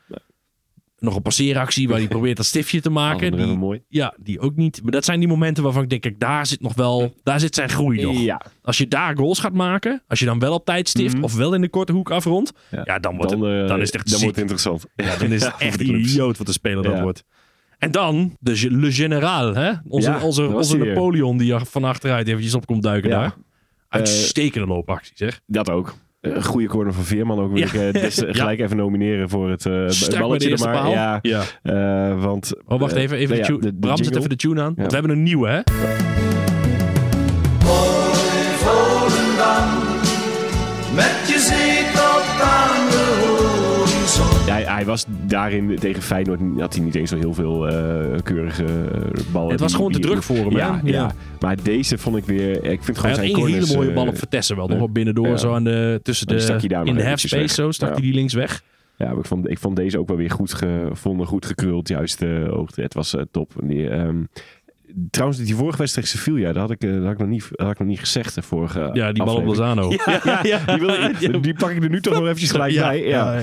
nog 0.99 1.15
een 1.15 1.21
passeeractie 1.21 1.87
waar 1.87 1.97
hij 1.97 2.07
probeert 2.17 2.37
dat 2.37 2.45
stiftje 2.45 2.81
te 2.81 2.89
maken. 2.89 3.35
Die, 3.37 3.45
mooi. 3.45 3.81
ja, 3.87 4.13
die 4.19 4.39
ook 4.39 4.55
niet. 4.55 4.81
Maar 4.83 4.91
dat 4.91 5.05
zijn 5.05 5.19
die 5.19 5.27
momenten 5.27 5.63
waarvan 5.63 5.83
ik 5.83 5.89
denk, 5.89 6.01
kijk, 6.01 6.19
daar 6.19 6.45
zit 6.45 6.61
nog 6.61 6.73
wel, 6.73 7.13
daar 7.23 7.39
zit 7.39 7.55
zijn 7.55 7.69
groei 7.69 8.01
nog. 8.01 8.19
Ja, 8.19 8.41
Als 8.61 8.77
je 8.77 8.87
daar 8.87 9.17
goals 9.17 9.39
gaat 9.39 9.53
maken, 9.53 10.03
als 10.07 10.19
je 10.19 10.25
dan 10.25 10.39
wel 10.39 10.53
op 10.53 10.65
tijd 10.65 10.89
stift 10.89 11.13
Mhm. 11.15 11.23
of 11.23 11.35
wel 11.35 11.53
in 11.53 11.61
de 11.61 11.69
korte 11.69 11.91
hoek 11.91 12.11
afrondt, 12.11 12.53
ja, 12.71 12.81
Ja. 12.85 12.99
dan, 12.99 13.15
wordt 13.15 13.31
dan, 13.31 13.41
het, 13.41 13.61
eh, 13.63 13.67
dan 13.67 13.79
is 13.81 13.85
het 13.85 13.95
echt 13.95 14.09
dan 14.09 14.19
ziek. 14.19 14.23
wordt 14.23 14.35
het 14.41 14.49
interessant. 14.51 14.85
Ja, 14.95 15.17
dan 15.17 15.31
is 15.31 15.43
het 15.45 15.55
echt 15.69 15.81
idioot 15.81 16.37
wat 16.37 16.47
de 16.47 16.53
speler 16.53 16.83
dat 16.83 16.99
wordt. 16.99 17.23
En 17.77 17.91
dan 17.91 18.35
de 18.39 18.67
Le 18.71 18.91
Général, 18.91 19.53
hè? 19.55 19.71
Onze, 19.87 20.19
onze, 20.21 20.47
onze. 20.47 20.77
Napoleon 20.77 21.37
die 21.37 21.53
er 21.53 21.65
van 21.65 21.83
achteruit 21.83 22.27
eventjes 22.27 22.53
op 22.53 22.65
komt 22.65 22.83
duiken 22.83 23.09
daar. 23.09 23.35
Uitstekende 23.89 24.67
loopactie, 24.67 25.13
zeg. 25.15 25.39
Dat 25.45 25.69
ook. 25.69 25.95
Een 26.35 26.43
goede 26.43 26.67
corner 26.67 26.93
van 26.93 27.03
Veerman 27.03 27.39
ook. 27.39 27.51
Wil 27.53 27.57
Ja. 27.57 27.65
ik 27.65 27.73
eh, 27.95 28.01
des- 28.01 28.15
Ja. 28.25 28.25
gelijk 28.31 28.59
even 28.59 28.77
nomineren 28.77 29.29
voor 29.29 29.49
het 29.49 29.65
eh 29.65 30.19
balletje 30.19 30.51
er 30.51 30.59
maar. 30.59 30.73
paal. 30.73 30.91
Ja, 30.91 31.19
Ja. 31.21 31.41
eh, 31.63 32.23
want... 32.23 32.53
Oh, 32.65 32.79
wacht 32.79 32.93
eh, 32.93 33.01
even. 33.01 33.17
even 33.17 33.37
nou 33.39 33.47
de 33.53 33.59
de- 33.59 33.73
de 33.73 33.79
Bram 33.79 33.97
zet 34.03 34.15
even 34.15 34.29
de 34.29 34.35
tune 34.35 34.61
aan. 34.61 34.73
Want 34.75 34.87
we 34.91 34.97
hebben 34.97 35.11
een 35.17 35.23
nieuwe, 35.23 35.47
hè? 35.49 35.59
Was 44.87 45.05
daarin 45.25 45.75
tegen 45.75 46.01
Feyenoord 46.01 46.39
had 46.57 46.75
hij 46.75 46.83
niet 46.83 46.95
eens 46.95 47.09
zo 47.09 47.17
heel 47.17 47.33
veel 47.33 47.67
eh, 47.67 48.21
keurige 48.23 48.63
eh, 48.63 49.31
ballen. 49.31 49.51
Het 49.51 49.59
was 49.59 49.73
gewoon 49.73 49.91
te 49.91 49.99
druk 49.99 50.23
voor 50.23 50.35
hem? 50.35 50.51
Ja, 50.51 50.79
Ja. 50.83 50.91
ja. 50.91 51.11
maar 51.39 51.63
deze 51.63 51.97
vond 51.97 52.17
ik 52.17 52.25
weer... 52.25 52.55
Ik 52.55 52.83
vind 52.83 52.85
Hij 52.85 52.95
gewoon 52.95 53.15
zijn 53.15 53.27
één 53.27 53.53
hele 53.53 53.75
mooie 53.75 53.89
eh, 53.89 53.95
bal 53.95 54.07
op 54.07 54.17
Vertessen 54.17 54.55
wel. 54.55 54.67
Nog 54.67 54.81
op 54.81 54.93
binnendoor, 54.93 55.37
zo 55.39 55.53
aan 55.53 55.63
de, 55.63 55.99
tussen 56.03 56.27
de, 56.27 56.33
in 56.83 56.95
de 56.95 57.03
weg. 57.29 57.51
zo, 57.51 57.71
stak 57.71 57.91
hij 57.91 58.01
die 58.01 58.13
links 58.13 58.33
weg. 58.33 58.63
Ja, 58.97 59.11
ik 59.11 59.25
vond, 59.25 59.49
ik 59.49 59.59
vond 59.59 59.75
deze 59.75 59.99
ook 59.99 60.07
wel 60.07 60.17
weer 60.17 60.31
goed 60.31 60.53
gevonden, 60.53 61.27
goed 61.27 61.45
gekruld, 61.45 61.87
juist 61.87 62.19
de 62.19 62.47
hoogte. 62.49 62.81
Het 62.81 62.93
was 62.93 63.15
eh, 63.15 63.21
top. 63.31 63.51
Die, 63.63 63.89
ehm, 63.89 64.23
trouwens, 65.11 65.39
die 65.39 65.55
vorige 65.55 65.77
wedstrijd 65.77 66.07
tegen 66.07 66.23
Sevilla, 66.23 66.47
dat 66.53 66.61
had 66.61 66.71
ik, 66.71 66.83
eh, 66.83 66.93
dat 66.93 67.03
had 67.03 67.11
ik, 67.11 67.17
nog, 67.17 67.27
niet, 67.27 67.49
had 67.55 67.71
ik 67.71 67.79
nog 67.79 67.87
niet 67.87 67.99
gezegd. 67.99 68.35
De 68.35 68.41
vorige 68.41 68.89
Ja, 68.93 69.11
die 69.11 69.23
bal 69.23 69.35
op. 69.35 69.45
Lozano. 69.45 69.91
Ja, 70.23 70.39
ja, 70.43 70.59
die, 70.65 71.29
wil 71.29 71.41
die 71.41 71.53
pak 71.53 71.69
ik 71.69 71.83
er 71.83 71.89
nu 71.89 72.01
toch 72.01 72.13
nog 72.19 72.23
eventjes 72.23 72.51
gelijk 72.51 72.75
bij. 72.75 73.07
Ja. 73.07 73.39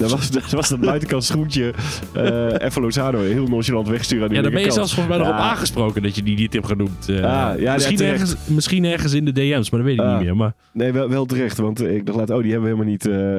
Dat 0.00 0.10
was, 0.10 0.30
dat 0.30 0.50
was 0.50 0.68
dat 0.68 0.80
buitenkant 0.80 1.24
schoentje. 1.24 1.72
eh 2.14 2.66
even 2.66 2.82
Lozano 2.82 3.18
heel 3.20 3.46
nonchalant 3.46 3.88
wegsturen 3.88 4.22
aan 4.22 4.28
die 4.28 4.36
Ja, 4.36 4.42
daar 4.42 4.52
ben 4.52 4.62
je 4.62 4.70
zelfs 4.70 4.94
volgens 4.94 5.16
mij 5.16 5.26
nog 5.26 5.34
op 5.36 5.40
aangesproken 5.42 6.02
dat 6.02 6.16
je 6.16 6.22
die 6.22 6.36
niet 6.36 6.52
hebt 6.52 6.66
genoemd. 6.66 7.08
eh. 7.08 7.16
Ah, 7.16 7.58
ja, 7.60 7.72
misschien, 7.74 8.00
ergens, 8.00 8.34
misschien 8.46 8.84
ergens 8.84 9.12
in 9.12 9.24
de 9.24 9.32
DM's, 9.32 9.70
maar 9.70 9.80
dat 9.80 9.88
weet 9.88 9.98
ik 9.98 10.04
Ah. 10.04 10.16
niet 10.16 10.24
meer. 10.26 10.36
Maar 10.36 10.52
Nee, 10.72 10.92
wel, 10.92 11.08
wel 11.08 11.24
terecht. 11.26 11.58
Want 11.58 11.80
eh, 11.80 11.94
ik 11.94 12.06
dacht 12.06 12.18
laat, 12.18 12.30
oh, 12.30 12.42
die 12.42 12.52
hebben 12.52 12.70
we 12.70 12.74
helemaal 12.76 12.92
niet, 12.92 13.06
eh, 13.06 13.38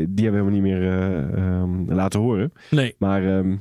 eh, 0.00 0.06
die 0.08 0.24
hebben 0.24 0.44
we 0.44 0.50
helemaal 0.50 0.50
niet 0.50 0.62
meer 0.62 0.82
eh, 0.82 1.44
ehm, 1.44 1.92
laten 1.94 2.20
horen. 2.20 2.52
nee. 2.70 2.94
Maar 2.98 3.24
ehm, 3.38 3.54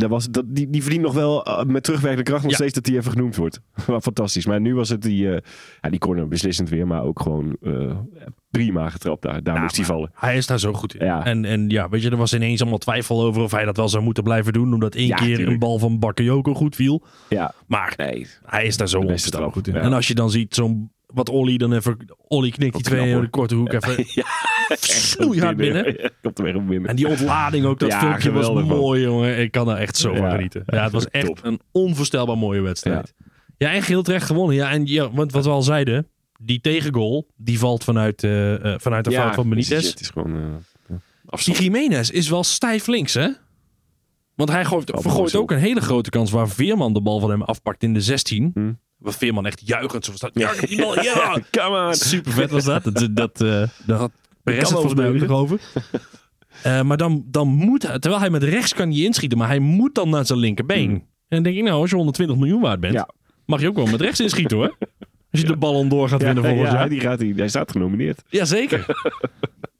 dat 0.00 0.10
was, 0.10 0.28
dat, 0.30 0.44
die, 0.48 0.70
die 0.70 0.82
verdient 0.82 1.02
nog 1.04 1.14
wel 1.14 1.44
eh, 1.44 1.64
met 1.64 1.82
terugwerkende 1.82 2.24
kracht 2.24 2.42
nog 2.42 2.50
Ja. 2.50 2.56
steeds 2.56 2.72
dat 2.74 2.86
hij 2.86 2.96
even 2.96 3.10
genoemd 3.10 3.36
wordt. 3.36 3.60
Fantastisch. 4.00 4.46
Maar 4.46 4.60
nu 4.60 4.74
was 4.74 4.88
het 4.88 5.02
die, 5.02 5.30
eh, 5.34 5.40
ja, 5.80 5.90
die 5.90 5.98
corner 5.98 6.28
beslissend 6.28 6.68
weer, 6.68 6.86
maar 6.86 7.02
ook 7.02 7.20
gewoon 7.20 7.56
eh, 7.62 7.96
prima 8.50 8.88
getrapt 8.90 9.22
daar. 9.22 9.42
Daar 9.42 9.60
moest 9.60 9.76
hij 9.76 9.84
vallen. 9.84 10.10
Hij 10.14 10.36
is 10.36 10.46
daar 10.46 10.58
zo 10.60 10.72
goed 10.72 10.94
in. 10.94 11.06
Ja. 11.06 11.24
En, 11.24 11.44
en 11.44 11.68
ja, 11.68 11.88
weet 11.88 12.02
je, 12.02 12.10
er 12.10 12.16
was 12.16 12.34
ineens 12.34 12.60
allemaal 12.60 12.78
twijfel 12.78 13.22
over 13.22 13.42
of 13.42 13.50
hij 13.50 13.64
dat 13.64 13.76
wel 13.76 13.88
zou 13.88 14.02
moeten 14.04 14.22
blijven 14.22 14.52
doen. 14.52 14.72
Omdat 14.74 14.94
één 14.94 15.14
keer 15.14 15.26
tuurlijk. 15.26 15.48
een 15.48 15.58
bal 15.58 15.78
van 15.78 15.98
Bakayoko 15.98 16.54
goed 16.54 16.76
viel. 16.76 17.02
Ja, 17.28 17.52
Maar 17.66 17.94
nee. 17.96 18.26
hij 18.44 18.66
is 18.66 18.76
daar 18.76 18.88
zo 18.88 19.14
trap, 19.14 19.52
goed 19.52 19.68
in. 19.68 19.74
En 19.74 19.92
als 19.92 20.08
je 20.08 20.14
dan 20.14 20.30
ziet, 20.30 20.54
zo'n 20.54 20.90
wat 21.12 21.28
Olly 21.28 21.56
dan 21.56 21.72
even... 21.72 21.96
Olly 22.28 22.50
knikt 22.50 22.74
die 22.74 22.82
twee 22.84 23.10
in 23.10 23.20
de 23.20 23.28
korte 23.28 23.54
hoek 23.54 23.72
even 23.72 24.04
snoeihard 24.80 25.56
binnen. 25.66 25.84
Komt 26.22 26.38
er 26.38 26.44
weer 26.44 26.56
op 26.56 26.66
binnen. 26.66 26.88
En 26.90 26.96
die 26.96 27.08
ontlading 27.08 27.64
ook, 27.64 27.78
dat 27.78 27.90
Ja, 27.90 27.98
filmpje 28.00 28.30
was 28.32 28.48
man. 28.52 28.64
mooi, 28.66 29.02
jongen. 29.02 29.38
Ik 29.38 29.50
kan 29.50 29.68
er 29.68 29.76
echt 29.76 29.96
zo 29.96 30.14
van 30.14 30.26
Ja. 30.26 30.30
genieten. 30.30 30.62
Ja, 30.66 30.82
het 30.82 30.92
was 30.92 31.08
echt 31.08 31.26
Top. 31.26 31.38
een 31.42 31.60
onvoorstelbaar 31.72 32.38
mooie 32.38 32.60
wedstrijd. 32.60 33.14
Ja, 33.56 33.72
en 33.72 33.82
geheel 33.82 34.02
terecht 34.02 34.26
gewonnen. 34.26 34.56
Ja, 34.56 34.70
en 34.70 34.86
ja, 34.86 35.10
want 35.12 35.32
wat 35.32 35.44
we 35.44 35.50
al 35.50 35.62
zeiden, 35.62 36.06
die 36.40 36.60
tegengoal, 36.60 37.26
die 37.36 37.58
valt 37.58 37.84
vanuit, 37.84 38.24
eh, 38.24 38.54
eh, 38.74 38.80
vanuit 38.80 39.04
de 39.04 39.10
fout 39.12 39.34
van 39.34 39.48
Benitez. 39.48 39.90
Het 39.90 40.00
is 40.00 40.10
gewoon 40.10 40.34
eh, 40.36 40.96
Die. 41.44 41.54
Jiménez 41.54 42.10
is 42.10 42.28
wel 42.28 42.44
stijf 42.44 42.86
links, 42.86 43.14
hè? 43.14 43.28
Want 44.34 44.50
hij 44.50 44.64
gooit, 44.64 44.92
Oh, 44.92 45.00
vergooit 45.00 45.36
ook 45.36 45.50
een 45.50 45.58
hele 45.58 45.80
grote 45.80 46.10
kans 46.10 46.30
waar 46.30 46.48
Veerman 46.48 46.92
de 46.92 47.00
bal 47.00 47.20
van 47.20 47.30
hem 47.30 47.42
afpakt 47.42 47.82
in 47.82 47.94
de 47.94 48.00
16. 48.00 48.50
Hm. 48.54 48.72
Waar 49.00 49.12
Veerman 49.12 49.46
echt 49.46 49.66
juichend 49.66 50.04
zo 50.04 50.12
staat. 50.12 50.30
Ja, 50.38 50.52
die 50.60 50.76
ja! 51.02 51.38
Come 51.50 51.86
on. 51.86 51.94
Super 51.94 52.32
vet 52.32 52.50
was 52.50 52.64
dat. 52.64 52.84
Dat, 52.94 53.08
dat, 53.10 53.40
eh 53.40 53.62
daar 53.86 53.98
had 53.98 54.10
Perez 54.42 54.60
het 54.60 54.68
volgens 54.68 54.94
mij 54.94 55.08
ook 55.08 55.14
nog 55.14 55.30
over. 55.30 55.60
Eh, 56.62 56.82
maar 56.82 56.96
dan, 56.96 57.24
dan 57.26 57.48
moet 57.48 57.82
hij, 57.82 57.98
terwijl 57.98 58.22
hij 58.22 58.30
met 58.30 58.42
rechts 58.42 58.74
kan 58.74 58.88
niet 58.88 59.04
inschieten, 59.04 59.38
maar 59.38 59.48
hij 59.48 59.58
moet 59.58 59.94
dan 59.94 60.08
naar 60.10 60.26
zijn 60.26 60.38
linkerbeen. 60.38 60.90
En 60.90 61.02
dan 61.28 61.42
denk 61.42 61.56
ik, 61.56 61.62
nou, 61.62 61.80
als 61.80 61.90
je 61.90 61.96
120 61.96 62.36
miljoen 62.36 62.60
waard 62.60 62.80
bent, 62.80 62.94
Ja. 62.94 63.08
mag 63.46 63.60
je 63.60 63.68
ook 63.68 63.76
wel 63.76 63.86
met 63.86 64.00
rechts 64.00 64.20
inschieten 64.20 64.56
hoor. 64.56 64.76
Als 65.30 65.40
je 65.40 65.46
de 65.46 65.56
bal 65.56 65.88
door 65.88 66.08
gaat 66.08 66.20
Ja, 66.20 66.26
winnen 66.26 66.44
volgend 66.44 66.66
ja, 66.68 66.74
jaar. 66.74 66.88
die 66.88 67.00
gaat, 67.00 67.18
die, 67.18 67.34
hij 67.34 67.48
staat 67.48 67.70
genomineerd. 67.70 68.22
Jazeker. 68.28 68.86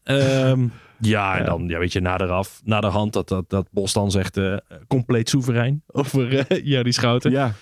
Ehm 0.02 0.66
ja, 1.00 1.38
en 1.38 1.44
dan, 1.44 1.68
ja, 1.68 1.78
weet 1.78 1.92
je, 1.92 2.00
naderaf, 2.00 2.60
na 2.64 2.80
de 2.80 2.86
hand, 2.86 3.12
dat, 3.12 3.28
dat, 3.28 3.50
dat 3.50 3.66
Bos 3.70 3.92
dan 3.92 4.10
zegt 4.10 4.36
eh, 4.36 4.56
compleet 4.88 5.28
soeverein 5.28 5.82
over 5.86 6.38
eh 6.38 6.64
Jerry 6.64 6.90
Schouten. 6.90 7.30
Ja, 7.30 7.52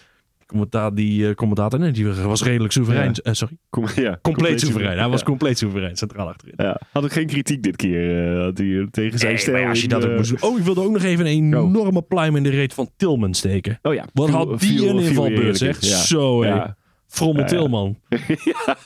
Commentaar, 0.49 0.95
die 0.95 1.29
eh, 1.29 1.35
commentator, 1.35 1.79
nee, 1.79 1.91
die 1.91 2.07
was 2.07 2.43
redelijk 2.43 2.73
soeverein. 2.73 3.11
Ja. 3.13 3.23
Eh, 3.23 3.33
sorry, 3.33 3.57
ja 4.05 4.19
compleet, 4.23 4.61
soeverein. 4.61 4.99
Hij 4.99 5.09
was 5.09 5.23
compleet 5.23 5.59
soeverein, 5.59 5.97
centraal 5.97 6.29
achterin. 6.29 6.55
Ja, 6.57 6.81
had 6.93 7.05
ik 7.05 7.13
geen 7.13 7.27
kritiek 7.27 7.63
dit 7.63 7.77
keer. 7.77 8.37
eh, 8.37 8.43
had 8.45 8.59
hij 8.59 8.89
tegen 8.91 9.19
zijn 9.19 9.39
stijl. 9.39 9.59
maar 9.61 9.69
als 9.69 9.81
je 9.81 9.89
dat 9.89 10.05
ook 10.07 10.17
moest 10.17 10.29
doen. 10.41 10.51
Oh, 10.51 10.59
ik 10.59 10.65
wilde 10.65 10.81
ook 10.83 10.93
nog 10.93 11.03
even 11.03 11.27
een 11.27 11.33
enorme 11.33 12.03
pluim 12.03 12.37
in 12.37 12.43
de 12.43 12.49
reet 12.51 12.75
van 12.75 12.91
Tilman 12.97 13.35
steken. 13.35 13.79
Oh 13.83 13.95
ja. 13.95 14.05
Wat 14.13 14.31
had 14.31 14.61
die 14.61 14.89
een 14.89 14.99
invalbeurt, 14.99 15.57
zeg. 15.59 15.85
Zo, 15.85 16.43
hé. 16.43 16.49
Ja. 16.49 16.77
Frommel 17.07 17.43
ja. 17.43 17.49
Tilman. 17.49 17.99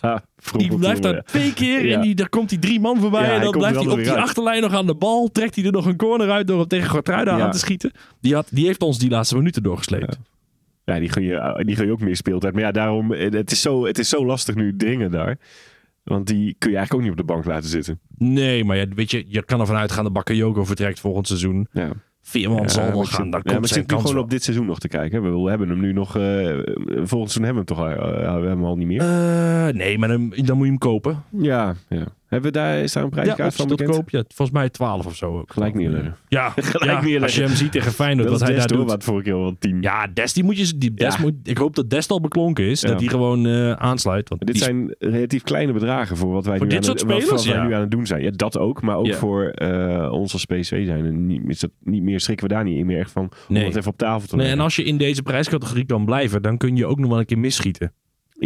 Ja, 0.02 0.22
Die 0.56 0.76
blijft 0.76 1.02
daar 1.02 1.22
twee 1.24 1.52
keer 1.54 1.86
Ja. 1.86 1.94
en 1.96 2.00
die, 2.02 2.14
daar 2.14 2.28
komt 2.28 2.48
die 2.48 2.58
drie 2.58 2.80
man 2.80 3.00
voorbij. 3.00 3.22
Ja, 3.22 3.34
en 3.34 3.40
dan 3.40 3.50
blijft 3.50 3.78
hij 3.80 3.88
op 3.88 3.96
die 3.98 4.10
uit. 4.10 4.18
achterlijn 4.18 4.62
nog 4.62 4.72
aan 4.72 4.86
de 4.86 4.94
bal. 4.94 5.28
Trekt 5.32 5.54
hij 5.56 5.64
er 5.64 5.72
nog 5.72 5.86
een 5.86 5.96
corner 5.96 6.30
uit 6.30 6.46
door 6.46 6.58
hem 6.58 6.68
tegen 6.68 6.90
Gortruida 6.90 7.40
aan 7.40 7.50
te 7.50 7.58
schieten. 7.58 7.92
Die, 8.20 8.34
had, 8.34 8.46
die 8.50 8.66
heeft 8.66 8.82
ons 8.82 8.98
die 8.98 9.10
laatste 9.10 9.36
minuten 9.36 9.62
doorgesleept. 9.62 10.18
Ja, 10.84 10.98
die 10.98 11.08
gun, 11.08 11.22
je, 11.22 11.62
die 11.66 11.76
gun 11.76 11.86
je 11.86 11.92
ook 11.92 12.00
meer 12.00 12.16
speeltijd. 12.16 12.52
Maar 12.52 12.62
ja, 12.62 12.70
daarom, 12.70 13.12
eh, 13.12 13.30
het 13.30 13.50
is, 13.50 13.60
zo, 13.60 13.86
het 13.86 13.98
is 13.98 14.08
zo 14.08 14.26
lastig 14.26 14.54
nu 14.54 14.76
dringen 14.76 15.10
daar. 15.10 15.38
Want 16.02 16.26
die 16.26 16.56
kun 16.58 16.70
je 16.70 16.76
eigenlijk 16.76 16.94
ook 16.94 17.00
niet 17.00 17.10
op 17.20 17.26
de 17.26 17.32
bank 17.32 17.44
laten 17.44 17.68
zitten. 17.70 18.00
Nee, 18.18 18.64
maar 18.64 18.76
ja, 18.76 18.86
weet 18.94 19.10
je, 19.10 19.24
je 19.26 19.42
kan 19.44 19.60
ervan 19.60 19.76
uitgaan 19.76 20.04
dat 20.04 20.12
Bakayoko 20.12 20.64
vertrekt 20.64 21.00
volgend 21.00 21.26
seizoen. 21.26 21.66
Ja. 21.72 21.90
Veerman 22.22 22.70
zal 22.70 22.86
wel 22.92 23.04
gaan. 23.04 23.30
Daar 23.30 23.40
ja, 23.44 23.52
komt 23.54 23.68
zijn 23.68 23.86
kans 23.86 24.00
gewoon 24.00 24.14
wel. 24.14 24.24
op 24.24 24.30
dit 24.30 24.42
seizoen 24.42 24.66
nog 24.66 24.78
te 24.78 24.88
kijken. 24.88 25.42
We 25.42 25.48
hebben 25.48 25.68
hem 25.68 25.80
nu 25.80 25.92
nog... 25.92 26.16
eh 26.16 26.22
volgend 27.04 27.30
seizoen 27.30 27.42
hebben 27.44 27.50
we 27.50 27.54
hem 27.54 27.64
toch 27.64 27.78
al, 27.78 27.86
eh, 27.88 28.22
we 28.22 28.30
hebben 28.30 28.48
hem 28.50 28.64
al 28.64 28.76
niet 28.76 28.86
meer. 28.86 29.00
Eh, 29.00 29.74
nee, 29.74 29.98
maar 29.98 30.08
dan, 30.08 30.28
dan 30.30 30.56
moet 30.56 30.64
je 30.64 30.70
hem 30.70 30.78
kopen. 30.78 31.22
ja, 31.30 31.74
ja. 31.88 32.06
Hebben 32.32 32.52
we 32.52 32.58
daar, 32.58 32.78
is 32.78 32.92
daar 32.92 33.02
een 33.02 33.08
Ja, 33.14 33.22
prijskaart 33.22 33.52
je 33.52 33.58
van 33.58 33.68
bekend? 33.68 33.90
koop 33.90 34.10
je. 34.10 34.24
Volgens 34.34 34.58
mij 34.58 34.68
12 34.68 35.06
of 35.06 35.16
zo. 35.16 35.38
ook. 35.38 35.52
Gelijk 35.52 35.74
neerleggen. 35.74 36.16
Ja, 36.28 36.48
Gelijk 36.56 36.84
ja, 36.84 36.92
neerleggen. 37.00 37.22
als 37.22 37.34
je 37.34 37.42
hem 37.42 37.50
ziet 37.54 37.72
tegen 37.72 37.92
Feyenoord, 37.92 38.28
Dat 38.28 38.38
wat 38.38 38.48
hij 38.48 38.58
daar 38.58 38.66
doet. 38.68 38.86
wat 38.90 39.04
vorige 39.04 39.24
keer 39.24 39.38
wel 39.38 39.56
tien. 39.58 39.82
Ja, 39.82 40.06
Des, 40.06 40.32
die 40.32 40.44
moet 40.44 40.58
je, 40.58 40.78
die 40.78 40.94
Des 40.94 41.14
Ja. 41.14 41.20
moet, 41.20 41.34
ik 41.42 41.58
hoop 41.58 41.74
dat 41.76 41.90
Des 41.90 42.08
al 42.08 42.20
beklonken 42.20 42.64
is. 42.64 42.80
Ja. 42.80 42.88
Dat 42.88 43.00
hij 43.00 43.08
gewoon 43.08 43.46
eh, 43.46 43.72
aansluit. 43.72 44.28
Want 44.28 44.46
Dit 44.46 44.54
die- 44.54 44.62
zijn 44.64 44.94
relatief 44.98 45.42
kleine 45.42 45.72
bedragen 45.72 46.16
voor 46.16 46.32
wat 46.32 46.44
wij, 46.46 46.56
Voor 46.56 46.66
nu, 46.66 46.70
dit 46.72 46.78
aan, 46.78 46.84
soort 46.84 47.02
wat- 47.02 47.10
spelers, 47.10 47.30
wat 47.30 47.44
wij 47.44 47.54
ja. 47.62 47.66
nu 47.68 47.74
aan 47.74 47.80
het 47.80 47.90
doen 47.90 48.06
zijn. 48.06 48.22
Ja, 48.22 48.30
dat 48.30 48.58
ook. 48.58 48.82
Maar 48.82 48.96
ook 48.96 49.06
Ja. 49.06 49.14
voor 49.16 49.44
eh, 49.46 50.12
ons 50.12 50.32
als 50.32 50.44
PSV 50.44 50.84
zijn. 50.86 51.04
En 51.06 51.26
niet, 51.26 51.42
is 51.46 51.60
dat 51.60 51.70
niet 51.80 52.02
meer, 52.02 52.20
schrikken 52.20 52.48
we 52.48 52.54
daar 52.54 52.64
niet 52.64 52.84
meer 52.84 52.98
echt 52.98 53.10
van. 53.10 53.22
Om 53.22 53.54
Nee. 53.54 53.64
het 53.64 53.76
even 53.76 53.90
op 53.90 53.96
tafel 53.98 54.20
te 54.28 54.34
Nee, 54.36 54.36
leggen. 54.44 54.58
en 54.58 54.64
als 54.64 54.76
je 54.76 54.84
in 54.84 54.96
deze 54.96 55.22
prijscategorie 55.22 55.84
kan 55.86 56.04
blijven, 56.04 56.42
dan 56.42 56.56
kun 56.56 56.76
je 56.76 56.86
ook 56.86 56.98
nog 56.98 57.08
wel 57.10 57.18
een 57.18 57.26
keer 57.26 57.38
misschieten. 57.38 57.92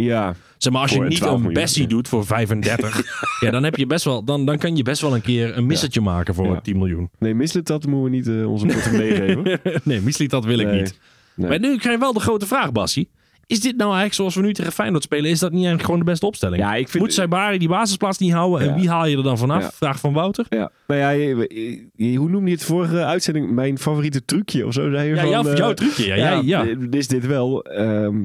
Ja, 0.02 0.34
Zeg 0.58 0.72
maar, 0.72 0.82
als 0.82 0.90
je 0.90 1.00
niet 1.02 1.16
12 1.16 1.44
een 1.44 1.52
Bessie 1.52 1.86
doet 1.86 2.08
voor 2.08 2.26
35, 2.26 3.02
ja, 3.40 3.50
dan, 3.50 3.62
heb 3.62 3.76
je 3.76 3.86
best 3.86 4.04
wel, 4.04 4.24
dan, 4.24 4.44
dan 4.46 4.58
kan 4.58 4.76
je 4.76 4.82
best 4.82 5.00
wel 5.00 5.14
een 5.14 5.20
keer 5.22 5.56
een 5.56 5.66
missertje 5.66 6.00
maken 6.00 6.34
voor 6.34 6.46
Ja. 6.46 6.60
10 6.60 6.78
miljoen. 6.78 7.10
nee, 7.18 7.34
mislet 7.34 7.66
dat 7.66 7.86
moeten 7.86 8.02
we 8.04 8.10
niet 8.10 8.28
eh, 8.42 8.50
onze 8.50 8.66
portemonnee 8.66 9.14
geven. 9.14 9.60
nee, 9.84 10.00
misliet 10.00 10.30
dat 10.30 10.44
wil 10.44 10.58
ik 10.58 10.70
niet. 10.72 10.98
Nee. 11.34 11.48
Maar 11.48 11.58
nu 11.60 11.76
krijg 11.76 11.94
je 11.94 12.00
wel 12.00 12.12
de 12.12 12.20
grote 12.20 12.46
vraag, 12.46 12.72
Bassie. 12.72 13.08
Is 13.46 13.60
dit 13.60 13.72
nou 13.76 13.84
eigenlijk 13.84 14.14
zoals 14.14 14.34
we 14.34 14.40
nu 14.42 14.52
tegen 14.52 14.72
Feyenoord 14.72 15.02
spelen? 15.02 15.30
Is 15.30 15.38
dat 15.38 15.48
niet 15.50 15.58
eigenlijk 15.58 15.84
gewoon 15.84 15.98
de 15.98 16.10
beste 16.10 16.26
opstelling? 16.26 16.62
Ja, 16.62 16.74
ik 16.74 16.88
vind- 16.88 17.02
Moet 17.02 17.12
Saibari 17.12 17.58
die 17.58 17.68
basisplaats 17.68 18.18
niet 18.18 18.32
houden? 18.32 18.68
En 18.68 18.74
wie 18.80 18.88
haal 18.88 19.06
je 19.06 19.16
er 19.16 19.22
dan 19.22 19.38
vanaf? 19.38 19.62
Ja. 19.62 19.70
Vraag 19.74 20.00
van 20.00 20.12
Wouter. 20.12 20.46
Ja. 20.48 20.70
Nou 20.86 21.00
ja, 21.00 21.10
je- 21.10 21.88
je- 21.96 22.14
hoe 22.16 22.28
noemde 22.30 22.50
je 22.50 22.54
het 22.56 22.64
vorige 22.64 23.04
uitzending? 23.04 23.50
Mijn 23.50 23.78
favoriete 23.78 24.24
trucje 24.24 24.66
of 24.66 24.72
zo? 24.72 24.90
Zei 24.90 25.08
je 25.08 25.14
Ja, 25.14 25.20
van, 25.20 25.30
jouw, 25.30 25.44
eh, 25.46 25.56
jouw 25.56 25.74
trucje. 25.74 26.06
Ja, 26.06 26.14
ja, 26.14 26.40
ja. 26.44 26.66
eh, 26.66 26.76
Is 26.90 27.08
dit 27.08 27.26
wel. 27.26 27.62
ehm, 27.64 28.16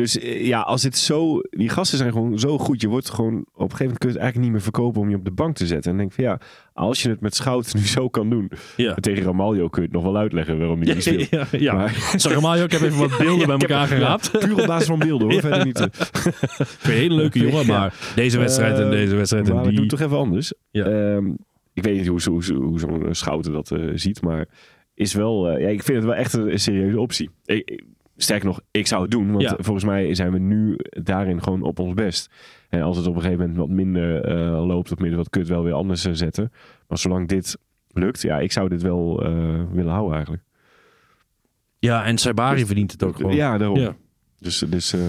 dus 0.00 0.18
eh, 0.18 0.46
ja, 0.46 0.60
als 0.60 0.82
dit 0.82 0.96
zo. 0.96 1.40
Die 1.50 1.68
gasten 1.68 1.98
zijn 1.98 2.12
gewoon 2.12 2.38
zo 2.38 2.58
goed. 2.58 2.80
Je 2.80 2.88
wordt 2.88 3.10
gewoon. 3.10 3.34
Op 3.38 3.44
een 3.44 3.60
gegeven 3.60 3.78
moment 3.84 3.98
kun 3.98 4.08
je 4.08 4.14
het 4.14 4.22
eigenlijk 4.22 4.36
niet 4.44 4.50
meer 4.50 4.60
verkopen 4.72 5.00
om 5.00 5.10
je 5.10 5.16
op 5.16 5.24
de 5.24 5.30
bank 5.30 5.56
te 5.56 5.66
zetten. 5.66 5.90
En 5.92 5.98
denk 5.98 6.12
van 6.12 6.24
ja, 6.24 6.40
als 6.72 7.02
je 7.02 7.08
het 7.08 7.20
met 7.20 7.34
Schout 7.34 7.74
nu 7.74 7.80
zo 7.80 8.08
kan 8.08 8.30
doen. 8.30 8.50
Ja. 8.76 8.94
Tegen 8.94 9.22
Ramaljo 9.24 9.68
kun 9.68 9.82
je 9.82 9.88
het 9.88 9.96
nog 9.96 10.04
wel 10.04 10.16
uitleggen 10.16 10.58
waarom 10.58 10.82
hij 10.82 10.94
niet 10.94 11.02
speelt. 11.02 11.28
Ja, 11.30 11.46
ja. 11.50 11.74
Maar- 11.74 12.12
Sorry, 12.16 12.40
Mario, 12.40 12.64
ik 12.64 12.70
heb 12.72 12.80
even 12.80 12.98
wat 12.98 13.18
beelden 13.26 13.46
bij 13.46 13.56
elkaar 13.56 13.86
geraapt. 13.86 14.30
Puur 14.38 14.60
op 14.60 14.66
basis 14.66 14.86
van 14.86 14.98
beelden 14.98 15.30
hoor. 15.30 15.40
Verder 15.40 15.64
niet. 15.64 15.80
eh. 15.80 15.86
Een 16.82 16.90
hele 16.90 17.14
leuke 17.14 17.38
jongen, 17.38 17.66
maar 17.66 17.94
deze 18.14 18.38
wedstrijd 18.38 18.78
en 18.78 18.84
Eh, 18.84 18.90
deze 18.90 19.16
wedstrijd 19.16 19.48
en 19.48 19.54
Maar 19.54 19.62
doen 19.62 19.72
die... 19.72 19.80
het 19.80 19.88
toch 19.90 20.00
even 20.00 20.16
anders. 20.16 20.52
Ja. 20.70 20.84
Ehm, 20.84 21.26
ik 21.74 21.82
weet 21.82 21.96
niet 21.96 22.06
hoe, 22.06 22.20
hoe, 22.24 22.54
hoe 22.54 22.78
zo'n 22.78 23.06
Schouten 23.10 23.52
dat 23.52 23.72
ziet, 23.94 24.22
maar 24.22 24.46
is 24.94 25.14
wel, 25.14 25.58
ja, 25.58 25.68
ik 25.68 25.82
vind 25.82 25.96
het 25.98 26.06
wel 26.06 26.14
echt 26.14 26.32
een, 26.32 26.52
een 26.52 26.58
serieuze 26.60 27.00
optie. 27.00 27.30
Ik- 27.44 27.82
sterker 28.22 28.46
nog, 28.46 28.60
ik 28.70 28.86
zou 28.86 29.02
het 29.02 29.10
doen, 29.10 29.30
want 29.30 29.42
Ja. 29.42 29.56
volgens 29.58 29.84
mij 29.84 30.14
zijn 30.14 30.32
we 30.32 30.38
nu 30.38 30.76
daarin 30.78 31.42
gewoon 31.42 31.62
op 31.62 31.78
ons 31.78 31.94
best. 31.94 32.30
En 32.68 32.82
als 32.82 32.96
het 32.96 33.06
op 33.06 33.14
een 33.14 33.20
gegeven 33.20 33.40
moment 33.40 33.58
wat 33.58 33.68
minder 33.68 34.24
eh, 34.24 34.66
loopt, 34.66 34.92
of 34.92 34.98
midden 34.98 35.18
wat 35.18 35.30
kut 35.30 35.48
wel 35.48 35.62
weer 35.62 35.72
anders 35.72 36.02
zetten. 36.02 36.52
Maar 36.88 36.98
zolang 36.98 37.28
dit 37.28 37.56
lukt, 37.92 38.22
ja, 38.22 38.38
ik 38.38 38.52
zou 38.52 38.68
dit 38.68 38.82
wel 38.82 39.22
eh, 39.24 39.30
willen 39.72 39.92
houden 39.92 40.14
eigenlijk. 40.14 40.42
Ja, 41.78 42.04
en 42.04 42.18
Saibari 42.18 42.66
verdient 42.66 42.92
het 42.92 43.02
ook 43.04 43.16
gewoon. 43.16 43.34
Ja, 43.34 43.58
daarom. 43.58 43.78
Ja. 43.78 43.96
Dus, 44.38 44.58
dus 44.58 44.92
eh, 44.92 45.00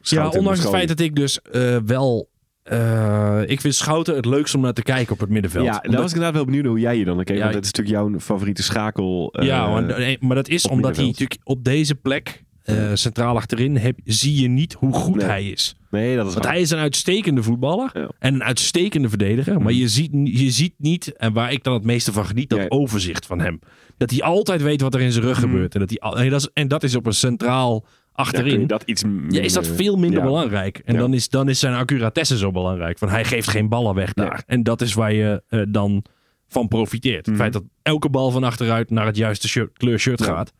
ja. 0.00 0.28
Ondanks 0.28 0.58
het 0.58 0.68
feit 0.68 0.88
dat 0.88 1.00
ik 1.00 1.16
dus 1.16 1.42
eh, 1.42 1.76
wel... 1.86 2.28
eh, 2.70 3.40
ik 3.46 3.60
vind 3.60 3.74
Schouten 3.74 4.14
het 4.16 4.24
leukst 4.24 4.54
om 4.54 4.60
naar 4.60 4.72
te 4.72 4.82
kijken 4.82 5.12
op 5.12 5.20
het 5.20 5.28
middenveld. 5.28 5.64
Ja, 5.64 5.72
daar 5.80 5.90
was 6.00 6.10
ik 6.10 6.16
inderdaad 6.16 6.34
wel 6.34 6.44
benieuwd 6.44 6.64
hoe 6.64 6.80
jij 6.80 6.98
je 6.98 7.04
dan 7.04 7.24
keek. 7.24 7.36
Ja, 7.36 7.42
want 7.42 7.54
dat 7.54 7.64
is 7.64 7.72
natuurlijk 7.72 7.96
jouw 7.96 8.18
favoriete 8.20 8.62
schakel. 8.62 9.32
eh, 9.32 9.46
ja, 9.46 9.68
maar, 9.70 9.82
nee, 9.82 10.16
maar 10.20 10.36
dat 10.36 10.48
is 10.48 10.66
omdat 10.68 10.96
hij 10.96 11.04
natuurlijk 11.06 11.40
op 11.44 11.64
deze 11.64 11.94
plek, 11.94 12.44
eh, 12.62 12.90
centraal 12.94 13.36
achterin, 13.36 13.76
heb, 13.76 13.98
zie 14.04 14.42
je 14.42 14.48
niet 14.48 14.72
hoe 14.72 14.92
goed 14.92 15.16
Nee. 15.16 15.26
hij 15.26 15.44
is. 15.50 15.76
Nee, 15.90 16.16
dat 16.16 16.26
is 16.26 16.32
Want 16.32 16.44
waar. 16.44 16.52
hij 16.52 16.62
is 16.62 16.70
een 16.70 16.78
uitstekende 16.78 17.42
voetballer 17.42 17.90
Ja. 17.94 18.08
en 18.18 18.34
een 18.34 18.44
uitstekende 18.44 19.08
verdediger. 19.08 19.60
Maar 19.60 19.72
je 19.72 19.88
ziet, 19.88 20.10
je 20.24 20.50
ziet 20.50 20.74
niet, 20.78 21.12
en 21.16 21.32
waar 21.32 21.52
ik 21.52 21.64
dan 21.64 21.74
het 21.74 21.84
meeste 21.84 22.12
van 22.12 22.26
geniet, 22.26 22.48
dat 22.48 22.58
Ja. 22.58 22.66
overzicht 22.68 23.26
van 23.26 23.40
hem. 23.40 23.60
Dat 23.96 24.10
hij 24.10 24.22
altijd 24.22 24.62
weet 24.62 24.80
wat 24.80 24.94
er 24.94 25.00
in 25.00 25.12
zijn 25.12 25.24
rug 25.24 25.38
gebeurt. 25.38 25.74
En 25.74 25.80
dat, 25.80 25.90
hij, 25.90 26.24
en, 26.24 26.30
dat 26.30 26.40
is, 26.40 26.48
en 26.52 26.68
dat 26.68 26.82
is 26.82 26.94
op 26.94 27.06
een 27.06 27.12
centraal 27.12 27.84
achterin. 28.18 28.60
je 28.60 28.66
dat 28.66 28.82
iets 28.82 29.04
Ja, 29.28 29.40
is 29.40 29.52
dat 29.52 29.66
veel 29.66 29.96
minder 29.96 30.18
ja. 30.18 30.24
belangrijk. 30.24 30.78
En 30.84 30.94
Ja. 30.94 31.00
dan, 31.00 31.14
is, 31.14 31.28
dan 31.28 31.48
is 31.48 31.58
zijn 31.58 31.74
accuratesse 31.74 32.36
zo 32.38 32.50
belangrijk. 32.50 32.98
Want 32.98 33.12
hij 33.12 33.24
geeft 33.24 33.48
geen 33.48 33.68
ballen 33.68 33.94
weg 33.94 34.12
daar. 34.12 34.30
Nee. 34.32 34.42
En 34.46 34.62
dat 34.62 34.80
is 34.80 34.94
waar 34.94 35.12
je 35.12 35.42
eh, 35.48 35.60
dan 35.68 36.04
van 36.48 36.68
profiteert. 36.68 37.16
Het 37.16 37.26
Mhm. 37.26 37.36
feit 37.36 37.52
dat 37.52 37.62
elke 37.82 38.08
bal 38.08 38.30
van 38.30 38.44
achteruit 38.44 38.90
naar 38.90 39.06
het 39.06 39.16
juiste 39.16 39.48
shirt, 39.48 39.76
kleur 39.78 39.98
shirt 39.98 40.22
gaat. 40.22 40.52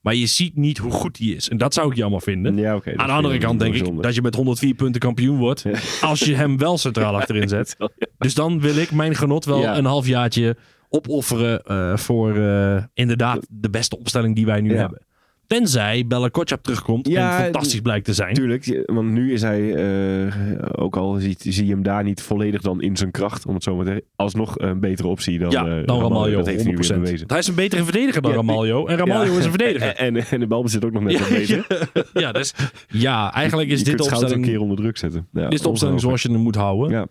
Maar 0.00 0.14
je 0.14 0.26
ziet 0.26 0.56
niet 0.56 0.78
hoe 0.78 0.90
goed 0.90 1.18
hij 1.18 1.26
is. 1.26 1.48
En 1.48 1.56
dat 1.56 1.74
zou 1.74 1.90
ik 1.90 1.96
jammer 1.96 2.20
vinden. 2.22 2.56
Ja, 2.56 2.72
Aan 2.72 3.06
de 3.06 3.12
andere 3.12 3.38
kant 3.38 3.60
denk 3.60 3.74
ik 3.74 4.02
dat 4.02 4.14
je 4.14 4.22
met 4.22 4.34
104 4.34 4.74
punten 4.74 5.00
kampioen 5.00 5.38
wordt. 5.38 5.64
Als 6.00 6.20
je 6.20 6.34
hem 6.34 6.58
wel 6.58 6.78
centraal 6.78 7.14
achterin 7.20 7.48
zet. 7.48 7.76
Dus 8.18 8.34
dan 8.34 8.60
wil 8.60 8.76
ik 8.76 8.92
mijn 8.92 9.14
genot 9.14 9.44
wel 9.44 9.64
een 9.64 9.84
halfjaartje 9.84 10.56
opofferen 10.88 11.62
eh, 11.62 11.96
voor 11.96 12.36
eh, 12.36 12.82
inderdaad 12.94 13.46
de 13.50 13.70
beste 13.70 13.98
opstelling 13.98 14.34
die 14.34 14.46
wij 14.46 14.60
nu 14.60 14.76
hebben. 14.76 15.02
Tenzij 15.46 16.04
Bella 16.06 16.28
Kotschap 16.28 16.62
terugkomt 16.62 17.08
Ja, 17.08 17.36
en 17.38 17.42
fantastisch 17.42 17.80
blijkt 17.80 18.04
te 18.04 18.12
zijn. 18.14 18.34
Tuurlijk, 18.34 18.64
je- 18.64 18.82
want 18.92 19.10
nu 19.10 19.32
is 19.32 19.42
hij, 19.42 19.74
eh, 19.74 20.32
ook 20.72 20.96
al 20.96 21.14
ziet, 21.14 21.44
zie 21.48 21.64
je 21.66 21.72
hem 21.72 21.82
daar 21.82 22.04
niet 22.04 22.22
volledig 22.22 22.60
dan 22.62 22.80
in 22.82 22.96
zijn 22.96 23.10
kracht, 23.10 23.46
om 23.46 23.54
het 23.54 23.62
zo 23.62 23.76
maar 23.76 23.84
te 23.84 23.90
zeggen, 23.90 24.08
alsnog 24.16 24.58
een 24.58 24.80
betere 24.80 25.08
optie 25.08 25.38
dan, 25.38 25.50
ja, 25.50 25.66
eh, 25.66 25.86
dan 25.86 26.00
Ramaljo, 26.00 26.36
Dat 26.36 26.46
heeft 26.46 26.62
hij 26.62 26.70
nu 26.70 26.76
100%. 26.76 26.88
weer 26.88 27.04
bewezen. 27.04 27.26
Hij 27.28 27.38
is 27.38 27.46
een 27.46 27.54
betere 27.54 27.82
verdediger 27.84 28.22
dan 28.22 28.30
Ja, 28.30 28.36
Ramaljo. 28.36 28.86
En 28.86 28.96
Ramaljo 28.96 29.32
Ja. 29.32 29.38
is 29.38 29.44
een 29.44 29.50
verdediger. 29.50 29.94
En, 30.06 30.16
en, 30.16 30.24
en 30.30 30.40
de 30.40 30.46
bal 30.46 30.68
zit 30.68 30.84
ook 30.84 30.92
nog 30.92 31.02
net 31.02 31.18
wat 31.18 31.28
beter. 31.28 31.66
ja, 32.22 32.32
dus, 32.32 32.54
ja, 32.88 33.32
eigenlijk 33.32 33.68
is 33.70 33.78
je 33.78 33.84
dit 33.84 33.96
de 33.98 34.02
opstelling, 34.04 34.32
een 34.34 34.42
keer 34.42 34.60
onder 34.60 34.76
druk 34.76 34.96
zetten. 34.96 35.26
Ja, 35.32 35.42
dit 35.44 35.52
is 35.52 35.60
de 35.60 35.68
opstelling 35.68 36.00
zoals 36.00 36.22
je 36.22 36.30
hem 36.30 36.40
moet 36.40 36.54
houden. 36.56 36.90
Ja. 36.90 37.06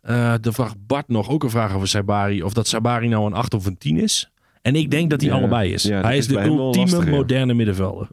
Eh, 0.00 0.34
de 0.40 0.52
vraag 0.52 0.74
Bart 0.86 1.08
nog 1.08 1.30
ook 1.30 1.42
een 1.42 1.50
vraag 1.50 1.74
over 1.74 1.88
Sabari. 1.88 2.42
Of 2.42 2.52
dat 2.52 2.66
Sabari 2.68 3.08
nou 3.08 3.26
een 3.26 3.32
8 3.32 3.54
of 3.54 3.66
een 3.66 3.78
10 3.78 3.98
is. 3.98 4.30
En 4.62 4.74
ik 4.76 4.90
denk 4.90 5.10
dat 5.10 5.20
hij 5.20 5.30
Ja. 5.30 5.36
allebei 5.36 5.72
is. 5.72 5.82
Ja, 5.82 6.00
hij 6.00 6.16
is 6.16 6.26
is 6.26 6.32
de 6.34 6.40
ultieme 6.42 6.90
lastig, 6.90 7.10
moderne 7.10 7.54
middenvelder. 7.54 8.08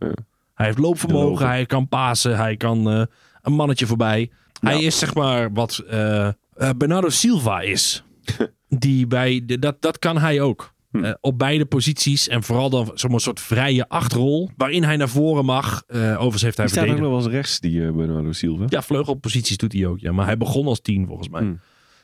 Hij 0.54 0.66
heeft 0.66 0.78
loopvermogen, 0.78 1.48
hij 1.48 1.66
kan 1.66 1.88
pasen, 1.88 2.38
hij 2.38 2.58
kan 2.58 2.90
eh, 2.92 3.02
een 3.42 3.54
mannetje 3.54 3.86
voorbij. 3.86 4.30
Hij 4.60 4.82
is 4.84 5.00
zeg 5.00 5.14
maar 5.14 5.54
wat 5.54 5.84
eh, 5.90 6.28
eh, 6.28 6.34
Bernardo 6.78 7.10
Silva 7.10 7.60
is. 7.62 8.04
Die 8.70 9.08
bij, 9.08 9.42
de- 9.46 9.60
dat, 9.60 9.82
dat 9.82 10.00
kan 10.00 10.18
hij 10.18 10.42
ook. 10.42 10.74
Hm. 10.92 11.14
Op 11.22 11.38
beide 11.40 11.66
posities 11.66 12.28
en 12.28 12.44
vooral 12.44 12.70
dan 12.70 12.92
zo'n 12.94 13.20
soort 13.20 13.40
vrije 13.40 13.90
achterrol. 13.90 14.50
Waarin 14.58 14.84
hij 14.84 14.96
naar 14.98 15.10
voren 15.10 15.46
mag. 15.46 15.84
Eh 15.88 16.12
overigens 16.12 16.42
heeft 16.42 16.58
hij 16.58 16.66
Die 16.66 16.76
staat 16.76 16.88
ook 16.90 17.00
nog 17.00 17.08
wel 17.10 17.18
eens 17.18 17.28
rechts, 17.28 17.60
die 17.60 17.92
Bernardo 17.92 18.32
Silva. 18.32 18.66
Ja, 18.68 18.82
vleugelposities 18.82 19.58
doet 19.58 19.74
hij 19.74 19.86
ook. 19.86 20.00
Ja. 20.00 20.12
Maar 20.12 20.26
hij 20.26 20.38
begon 20.38 20.68
als 20.68 20.82
tien 20.82 21.06
volgens 21.08 21.30
mij. 21.30 21.42
Hm. 21.42 21.54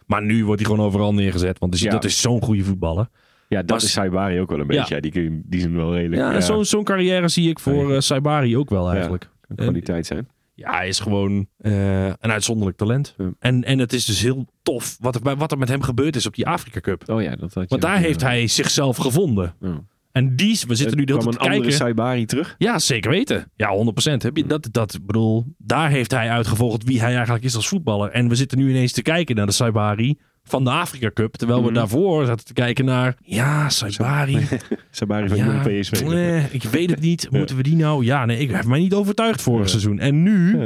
Maar 0.05 0.23
nu 0.23 0.45
wordt 0.45 0.61
hij 0.61 0.69
gewoon 0.71 0.85
overal 0.85 1.13
neergezet. 1.13 1.59
Want 1.59 1.71
dus 1.71 1.81
Ja. 1.81 1.91
dat 1.91 2.03
is 2.03 2.21
zo'n 2.21 2.41
goede 2.41 2.63
voetballer. 2.63 3.07
Ja, 3.47 3.59
dat 3.59 3.69
Maar- 3.69 3.85
is 3.85 3.91
Saibari 3.91 4.39
ook 4.39 4.49
wel 4.49 4.59
een 4.59 4.67
beetje. 4.67 4.95
Ja, 4.95 5.01
die, 5.01 5.41
die 5.45 5.59
zijn 5.59 5.75
wel 5.75 5.93
redelijk. 5.95 6.21
Ja, 6.41 6.63
zo'n 6.63 6.83
carrière 6.83 7.27
zie 7.27 7.49
ik 7.49 7.59
voor 7.59 7.93
eh 7.93 7.99
Saibari 7.99 8.57
ook 8.57 8.69
wel 8.69 8.91
eigenlijk. 8.91 9.29
kan 9.47 9.55
kwaliteit 9.55 10.05
zijn. 10.05 10.27
Ja, 10.53 10.71
hij 10.71 10.87
is 10.87 10.99
gewoon 10.99 11.47
eh, 11.57 12.05
een 12.07 12.31
uitzonderlijk 12.31 12.77
talent. 12.77 13.15
En, 13.39 13.63
en 13.63 13.79
het 13.79 13.93
is 13.93 14.05
dus 14.05 14.21
heel 14.21 14.45
tof 14.63 14.97
wat 14.99 15.15
er, 15.15 15.37
wat 15.37 15.51
er 15.51 15.57
met 15.57 15.69
hem 15.69 15.81
gebeurd 15.81 16.15
is 16.15 16.25
op 16.25 16.35
die 16.35 16.47
Afrika 16.47 16.79
Cup. 16.79 17.09
Oh 17.09 17.21
ja, 17.21 17.35
dat 17.35 17.53
had 17.53 17.63
je 17.63 17.69
Want 17.69 17.81
daar 17.81 17.97
heeft 17.97 18.21
hij 18.21 18.47
zichzelf 18.47 18.97
gevonden. 18.97 19.53
ja. 19.61 19.83
En 20.11 20.35
die, 20.35 20.59
we 20.67 20.75
zitten 20.75 20.97
nu 20.97 21.03
de 21.03 21.11
hele 21.13 21.23
tijd 21.23 21.35
een 21.35 21.41
andere 21.41 21.61
kijken. 21.61 21.77
Saibari 21.77 22.25
terug. 22.25 22.55
Ja, 22.57 22.79
zeker 22.79 23.11
weten. 23.11 23.51
Ja, 23.55 23.69
100%. 23.69 24.21
Heb 24.21 24.37
je 24.37 24.45
dat, 24.45 24.67
dat, 24.71 24.99
bedoel, 25.05 25.45
daar 25.57 25.89
heeft 25.89 26.11
hij 26.11 26.29
uitgevolgd 26.29 26.83
wie 26.83 26.99
hij 26.99 27.13
eigenlijk 27.15 27.43
is 27.43 27.55
als 27.55 27.67
voetballer. 27.67 28.09
En 28.11 28.29
we 28.29 28.35
zitten 28.35 28.57
nu 28.57 28.69
ineens 28.69 28.91
te 28.91 29.01
kijken 29.01 29.35
naar 29.35 29.45
de 29.45 29.51
Saibari 29.51 30.17
van 30.47 30.63
de 30.63 30.69
Afrika 30.69 31.11
Cup. 31.13 31.35
Terwijl 31.35 31.59
we 31.59 31.65
Mhm. 31.65 31.73
daarvoor 31.73 32.25
zaten 32.25 32.45
te 32.45 32.53
kijken 32.53 32.85
naar, 32.85 33.15
ja, 33.23 33.69
Saibari. 33.69 34.47
Saibari 34.91 35.27
van 35.27 35.37
Ja, 35.37 35.61
PSV. 35.67 36.01
nee, 36.01 36.43
ik 36.51 36.63
weet 36.63 36.89
het 36.89 36.99
niet. 37.01 37.27
Moeten 37.31 37.55
we 37.55 37.63
die 37.63 37.75
nou? 37.75 38.05
Ja, 38.05 38.25
nee, 38.25 38.37
ik 38.37 38.51
heb 38.51 38.65
mij 38.65 38.79
niet 38.79 38.93
overtuigd 38.93 39.41
vorig 39.41 39.69
seizoen. 39.69 39.99
En 39.99 40.23
nu 40.23 40.57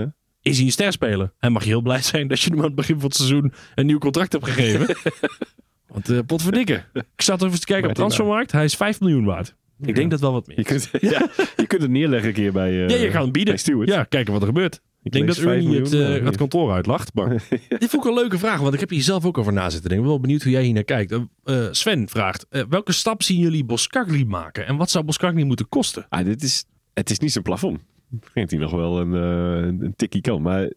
is 0.41 0.57
hij 0.57 0.65
een 0.65 0.71
ster 0.71 0.91
spelen. 0.91 1.33
En 1.39 1.51
mag 1.51 1.63
je 1.63 1.69
heel 1.69 1.81
blij 1.81 2.01
zijn 2.01 2.27
dat 2.27 2.41
je 2.41 2.49
hem 2.49 2.59
aan 2.59 2.65
het 2.65 2.75
begin 2.75 2.95
van 2.95 3.05
het 3.05 3.15
seizoen 3.15 3.53
een 3.75 3.85
nieuw 3.85 3.97
contract 3.97 4.31
hebt 4.31 4.45
gegeven. 4.45 4.95
Want 5.93 6.09
uh, 6.09 6.19
potverdikke. 6.25 6.83
Ik 6.93 7.21
zat 7.21 7.43
even 7.43 7.59
te 7.59 7.65
kijken 7.65 7.75
op 7.75 7.81
Maar 7.81 7.81
die 7.81 7.93
transfermarkt. 7.95 8.51
Hij 8.51 8.63
is 8.63 8.75
5 8.75 8.99
miljoen 8.99 9.25
waard. 9.25 9.55
Ik 9.81 9.95
denk 9.95 10.11
dat 10.11 10.19
wel 10.19 10.31
wat 10.31 10.47
meer. 10.47 10.57
Je 10.57 10.63
kunt, 10.63 10.89
ja, 11.13 11.29
je 11.57 11.67
kunt 11.67 11.81
het 11.81 11.91
neerleggen 11.91 12.27
een 12.29 12.35
keer 12.35 12.51
bij, 12.51 12.69
eh 12.83 12.89
Ja, 12.89 12.95
je 12.95 13.09
kan 13.09 13.21
hem 13.21 13.31
bieden. 13.31 13.85
Ja, 13.85 14.03
kijken 14.03 14.31
wat 14.33 14.41
er 14.41 14.47
gebeurt. 14.47 14.81
Ik 15.09 15.15
denk 15.15 15.27
dat 15.27 15.37
Ernie 15.37 15.67
5 15.69 15.79
het, 15.79 15.93
eh, 15.93 16.15
eh, 16.15 16.25
het 16.25 16.37
kantoor 16.37 16.71
uitlacht. 16.71 17.13
Maar 17.13 17.29
dit 17.79 17.89
vond 17.89 18.03
ik 18.03 18.09
een 18.09 18.13
leuke 18.13 18.37
vraag, 18.37 18.59
want 18.59 18.73
ik 18.73 18.79
heb 18.79 18.89
hier 18.89 19.01
zelf 19.01 19.25
ook 19.25 19.37
over 19.37 19.53
na 19.53 19.69
zitten 19.69 19.89
denken. 19.89 19.97
Ik 19.97 20.01
ben 20.03 20.09
wel 20.11 20.19
benieuwd 20.19 20.43
hoe 20.43 20.51
jij 20.51 20.63
hier 20.63 20.73
naar 20.73 20.83
kijkt. 20.83 21.11
Eh, 21.43 21.67
Sven 21.71 22.09
vraagt, 22.09 22.45
welke 22.69 22.91
stap 22.91 23.23
zien 23.23 23.39
jullie 23.39 23.63
Boskagli 23.65 24.25
maken? 24.25 24.65
En 24.67 24.75
wat 24.77 24.89
zou 24.89 25.03
Boskagli 25.05 25.43
moeten 25.43 25.69
kosten? 25.69 26.05
Ah, 26.09 26.25
dit 26.25 26.43
is, 26.43 26.65
het 26.93 27.09
is 27.09 27.19
niet 27.19 27.31
zijn 27.31 27.43
plafond. 27.43 27.79
Ik 28.11 28.29
denk 28.33 28.49
dat 28.49 28.59
hij 28.59 28.59
nog 28.59 28.71
wel 28.71 28.99
een, 28.99 29.13
eh, 29.13 29.85
een, 29.85 29.93
tikkie 29.95 30.21
kan. 30.21 30.41
Maar 30.41 30.71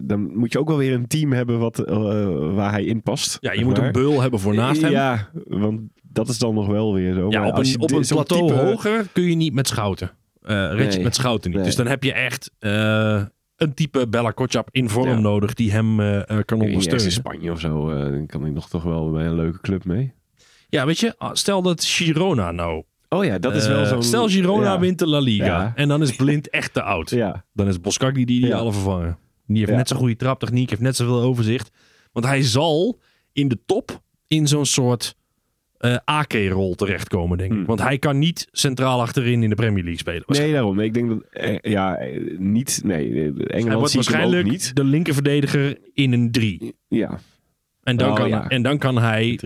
dan 0.00 0.36
moet 0.38 0.52
je 0.52 0.58
ook 0.58 0.68
wel 0.68 0.76
weer 0.76 0.92
een 0.92 1.06
team 1.06 1.32
hebben 1.32 1.58
wat, 1.58 1.78
eh, 1.78 1.96
waar 2.54 2.70
hij 2.70 2.84
in 2.84 3.02
past. 3.02 3.38
Ja, 3.40 3.52
je 3.52 3.64
moet 3.64 3.76
maar. 3.76 3.86
een 3.86 3.92
beul 3.92 4.20
hebben 4.20 4.40
voor 4.40 4.54
naast 4.54 4.80
hem. 4.80 4.90
Ja, 4.90 5.28
want 5.46 5.80
dat 6.02 6.28
is 6.28 6.38
dan 6.38 6.54
nog 6.54 6.66
wel 6.66 6.94
weer 6.94 7.14
zo. 7.14 7.30
Ja, 7.30 7.40
Maar 7.40 7.48
op 7.48 7.58
een, 7.58 7.80
op 7.80 7.90
een 7.92 8.06
plateau 8.08 8.48
type- 8.48 8.60
hoger 8.60 9.06
kun 9.12 9.22
je 9.22 9.34
niet 9.34 9.54
met 9.54 9.68
schouten. 9.68 10.10
Eh 10.42 10.72
Nee. 10.72 11.02
met 11.02 11.14
schouten 11.14 11.48
niet. 11.50 11.58
Nee. 11.58 11.66
Dus 11.68 11.76
dan 11.76 11.86
heb 11.86 12.04
je 12.04 12.12
echt 12.12 12.50
eh, 12.58 13.22
een 13.58 13.74
type 13.74 14.08
Bella 14.08 14.30
Kotschap 14.30 14.68
in 14.70 14.88
vorm 14.88 15.08
Ja. 15.08 15.18
nodig 15.18 15.54
die 15.54 15.72
hem 15.72 16.00
eh, 16.00 16.06
kan 16.06 16.36
Ergens 16.36 16.50
in 16.50 16.60
ondersteunen. 16.60 17.12
Spanje 17.12 17.50
of 17.50 17.60
zo, 17.60 17.88
dan 18.10 18.26
kan 18.26 18.42
hij 18.42 18.50
nog 18.50 18.68
toch 18.68 18.82
wel 18.82 19.10
bij 19.10 19.26
een 19.26 19.34
leuke 19.34 19.60
club 19.60 19.84
mee. 19.84 20.12
Ja, 20.68 20.86
weet 20.86 20.98
je, 20.98 21.14
ah, 21.18 21.34
stel 21.34 21.62
dat 21.62 21.84
Girona 21.84 22.50
nou. 22.50 22.82
Oh 23.08 23.24
ja, 23.24 23.38
dat 23.38 23.54
is 23.54 23.66
wel 23.66 23.86
zo'n... 23.86 24.02
Stel 24.02 24.28
Girona 24.28 24.72
ja. 24.72 24.78
wint 24.78 24.98
de 24.98 25.06
La 25.06 25.18
Liga. 25.18 25.44
Ja. 25.44 25.72
En 25.74 25.88
dan 25.88 26.02
is 26.02 26.16
Blind 26.16 26.50
echt 26.50 26.72
te 26.72 26.82
oud. 26.82 27.10
Ja, 27.10 27.44
Dan 27.52 27.66
is 27.68 27.80
Boskagli 27.80 28.24
die 28.24 28.40
die 28.40 28.54
alle 28.54 28.72
vervangen. 28.72 29.18
Die 29.46 29.58
heeft 29.58 29.76
net 29.76 29.88
zo'n 29.88 29.98
goede 29.98 30.16
traptechniek, 30.16 30.70
heeft 30.70 30.82
net 30.82 30.96
zoveel 30.96 31.20
overzicht. 31.20 31.70
Want 32.12 32.26
hij 32.26 32.42
zal 32.42 33.00
in 33.32 33.48
de 33.48 33.58
top 33.66 34.02
in 34.26 34.46
zo'n 34.46 34.66
soort 34.66 35.16
eh 35.78 35.96
AK-rol 36.04 36.74
terechtkomen, 36.74 37.38
denk 37.38 37.50
ik. 37.50 37.56
Hmm. 37.56 37.66
Want 37.66 37.82
hij 37.82 37.98
kan 37.98 38.18
niet 38.18 38.48
centraal 38.52 39.00
achterin 39.00 39.42
in 39.42 39.48
de 39.48 39.54
Premier 39.54 39.82
League 39.84 39.98
spelen. 39.98 40.24
nee, 40.26 40.52
daarom. 40.52 40.80
Ik 40.80 40.94
denk 40.94 41.08
dat... 41.08 41.22
eh, 41.30 41.58
ja, 41.72 41.98
niet... 42.38 42.80
Nee, 42.84 43.08
eh, 43.08 43.14
hij 43.14 43.22
Engeland 43.24 43.44
wordt 43.46 43.68
hem 43.68 43.76
ook 43.78 43.92
waarschijnlijk 43.92 44.46
niet. 44.48 44.76
de 44.76 44.84
linkerverdediger 44.84 45.78
in 45.94 46.12
een 46.12 46.30
3. 46.30 46.74
Ja, 46.88 47.18
En 47.82 47.96
dan, 47.96 48.10
Oh, 48.10 48.16
kan, 48.16 48.28
ja. 48.28 48.48
en 48.48 48.62
dan 48.62 48.78
kan 48.78 48.98
hij 48.98 49.40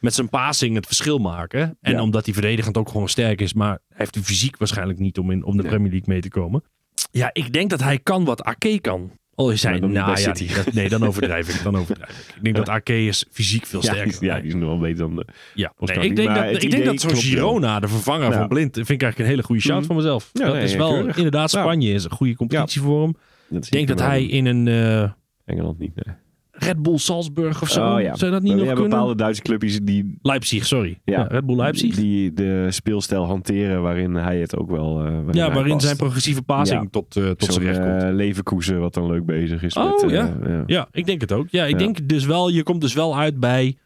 met 0.00 0.14
zijn 0.14 0.28
passing 0.28 0.74
het 0.74 0.86
verschil 0.86 1.18
maken. 1.18 1.76
En 1.80 1.92
Ja. 1.92 2.02
omdat 2.02 2.24
hij 2.24 2.34
verdedigend 2.34 2.76
ook 2.76 2.88
gewoon 2.88 3.08
sterk 3.08 3.40
is, 3.40 3.54
maar 3.54 3.68
hij 3.88 3.96
heeft 3.98 4.14
de 4.14 4.22
fysiek 4.22 4.56
waarschijnlijk 4.56 4.98
niet 4.98 5.18
om 5.18 5.30
in 5.30 5.44
om 5.44 5.56
de 5.56 5.62
Nee. 5.62 5.70
Premier 5.70 5.90
League 5.90 6.08
mee 6.12 6.20
te 6.20 6.28
komen. 6.28 6.62
Ja, 7.10 7.30
ik 7.32 7.52
denk 7.52 7.70
dat 7.70 7.82
hij 7.82 7.98
kan 7.98 8.24
wat 8.24 8.42
Ake 8.42 8.78
kan. 8.80 9.10
Is 9.38 9.64
Maar 9.64 9.80
dan 9.80 9.92
nou 9.92 10.08
ja, 10.10 10.16
City. 10.16 10.54
dat- 10.54 10.72
nee, 10.72 10.88
dan 10.88 11.06
overdrijf 11.06 11.48
ik. 11.56 11.62
Dan 11.62 11.76
overdrijf 11.76 12.10
ik. 12.28 12.34
Ik 12.36 12.42
denk 12.42 12.56
dat 12.56 12.68
Ake 12.68 13.06
is 13.06 13.24
fysiek 13.30 13.66
veel 13.66 13.82
ja, 13.82 13.92
sterker. 13.92 14.18
die, 14.18 14.28
ja, 14.28 14.32
dan 14.32 14.42
die 14.42 14.50
is 14.50 14.56
nog 14.58 14.68
wel 14.68 14.78
beter 14.78 14.98
dan... 14.98 15.16
De, 15.16 15.24
ja. 15.54 15.72
Nee, 15.78 15.98
ik 15.98 16.16
denk 16.16 16.34
dat, 16.34 16.62
ik 16.62 16.70
denk 16.70 16.84
dat 16.84 17.00
zo'n 17.00 17.10
wel. 17.10 17.20
Girona, 17.20 17.80
de 17.80 17.88
vervanger 17.88 18.30
Ja. 18.30 18.38
van 18.38 18.48
Blind, 18.48 18.74
vind 18.74 18.90
ik 18.90 19.02
eigenlijk 19.02 19.18
een 19.18 19.26
hele 19.36 19.42
goede 19.42 19.60
shout 19.62 19.78
Mhm. 19.78 19.86
van 19.86 19.96
mezelf. 19.96 20.30
Ja, 20.32 20.44
dat 20.44 20.54
nee, 20.54 20.62
is 20.64 20.74
wel 20.74 20.92
keurig. 20.92 21.16
inderdaad 21.16 21.50
Ja. 21.50 21.60
Spanje 21.60 21.92
is 21.92 22.04
een 22.04 22.10
goede 22.10 22.34
competitie 22.36 22.80
voor 22.80 23.02
hem. 23.02 23.16
Ik 23.50 23.70
denk 23.70 23.88
dat 23.88 24.00
hij 24.00 24.24
in 24.24 24.46
een 24.46 24.68
eh, 24.68 25.10
Engeland 25.44 25.78
niet, 25.78 25.92
nee. 25.94 26.14
Red 26.60 26.82
Bull 26.82 26.98
Salzburg 26.98 27.62
of 27.62 27.68
zo, 27.68 27.94
Oh, 27.94 28.00
ja. 28.00 28.14
zou 28.16 28.30
dat 28.30 28.42
niet 28.42 28.54
nog 28.54 28.64
ja, 28.64 28.72
kunnen? 28.72 28.90
bepaalde 28.90 29.14
Duitse 29.14 29.42
clubjes 29.42 29.78
die, 29.82 30.18
Leipzig, 30.22 30.66
sorry. 30.66 30.98
Ja, 31.04 31.18
Ja. 31.18 31.26
Red 31.26 31.46
Bull 31.46 31.56
Leipzig. 31.56 31.94
die 31.94 32.32
de 32.32 32.66
speelstijl 32.70 33.24
hanteren 33.26 33.82
waarin 33.82 34.14
hij 34.14 34.38
het 34.40 34.56
ook 34.56 34.70
wel... 34.70 34.94
waarin 35.02 35.24
ja, 35.32 35.52
waarin 35.52 35.72
past. 35.72 35.84
zijn 35.84 35.96
progressieve 35.96 36.42
passing 36.42 36.88
tot, 36.90 37.16
eh, 37.16 37.30
tot 37.30 37.52
zijn 37.52 37.64
recht 37.66 37.80
komt. 37.80 38.02
eh, 38.02 38.08
Leverkusen 38.12 38.80
wat 38.80 38.94
dan 38.94 39.06
leuk 39.06 39.24
bezig 39.26 39.62
is 39.62 39.74
Oh, 39.76 40.00
met... 40.02 40.10
ja. 40.10 40.36
ja. 40.46 40.62
ja, 40.66 40.88
ik 40.92 41.06
denk 41.06 41.20
het 41.20 41.32
ook. 41.32 41.46
Ja, 41.50 41.64
ik 41.64 41.78
denk 41.78 42.08
dus 42.08 42.24
wel, 42.26 42.48
je 42.48 42.62
komt 42.62 42.80
dus 42.80 42.94
wel 42.94 43.18
uit 43.18 43.40
bij 43.40 43.76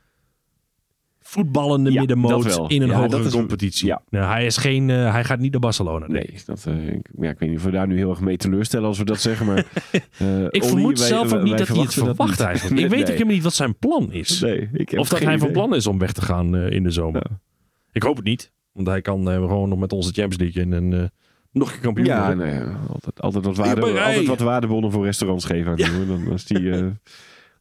voetballende 1.32 1.92
Ja, 1.92 1.98
middenmoot 1.98 2.70
in 2.70 2.82
een 2.82 2.88
Ja, 2.88 2.94
hogere 2.94 3.16
dat 3.16 3.24
is- 3.26 3.32
competitie. 3.32 3.86
ja. 3.86 4.02
Nou, 4.08 4.32
hij, 4.32 4.46
is 4.46 4.56
geen, 4.56 4.90
eh, 4.90 5.12
hij 5.12 5.24
gaat 5.24 5.38
niet 5.38 5.50
naar 5.50 5.60
Barcelona. 5.60 6.06
denk 6.06 6.24
ik. 6.24 6.30
Nee, 6.30 6.42
dat, 6.46 6.64
eh, 6.66 6.88
ik, 6.94 7.08
ja, 7.20 7.30
ik 7.30 7.38
weet 7.38 7.48
niet 7.48 7.58
of 7.58 7.64
we 7.64 7.70
daar 7.70 7.86
nu 7.86 7.96
heel 7.96 8.10
erg 8.10 8.20
mee 8.20 8.36
teleurstellen 8.36 8.86
als 8.88 8.98
we 8.98 9.04
dat 9.04 9.20
zeggen, 9.20 9.46
maar... 9.46 9.56
eh, 10.18 10.44
Ik 10.50 10.64
vermoed 10.64 10.98
wij- 10.98 11.08
zelf 11.08 11.32
ook 11.32 11.42
niet 11.42 11.58
dat 11.58 11.68
hij 11.68 11.78
het 11.80 11.94
verwacht 11.94 12.30
niet. 12.30 12.40
eigenlijk. 12.40 12.80
Ik 12.80 12.88
weet 12.90 12.98
Nee. 12.98 13.02
ook 13.02 13.12
helemaal 13.12 13.34
niet 13.34 13.42
wat 13.42 13.54
zijn 13.54 13.78
plan 13.78 14.12
is. 14.12 14.40
Nee, 14.40 14.68
ik 14.72 14.88
heb 14.88 15.00
of 15.00 15.08
dat 15.08 15.18
hij 15.20 15.38
van 15.38 15.50
plan 15.52 15.74
is 15.74 15.86
om 15.86 15.98
weg 15.98 16.12
te 16.12 16.22
gaan 16.22 16.56
eh, 16.56 16.70
in 16.70 16.82
de 16.82 16.90
zomer. 16.90 17.22
Ja. 17.30 17.38
Ik 17.92 18.02
hoop 18.02 18.16
het 18.16 18.24
niet. 18.24 18.52
Want 18.72 18.86
hij 18.86 19.00
kan 19.00 19.30
eh, 19.30 19.34
gewoon 19.36 19.68
nog 19.68 19.78
met 19.78 19.92
onze 19.92 20.12
Champions 20.12 20.38
League 20.38 20.62
in 20.62 20.72
en 20.72 21.00
eh, 21.02 21.08
nog 21.52 21.72
een 21.72 21.80
kampioen 21.80 22.06
Ja, 22.06 22.34
nee, 22.34 22.60
altijd, 22.88 23.20
altijd, 23.20 23.44
wat 23.44 23.56
waarde, 23.56 24.00
altijd 24.00 24.26
wat 24.26 24.40
waardebonnen 24.40 24.92
voor 24.92 25.04
restaurants 25.04 25.44
geven 25.44 25.70
aan. 25.70 26.06
Dan 26.06 26.24
was 26.28 26.44
die 26.44 26.70
eh, 26.70 26.78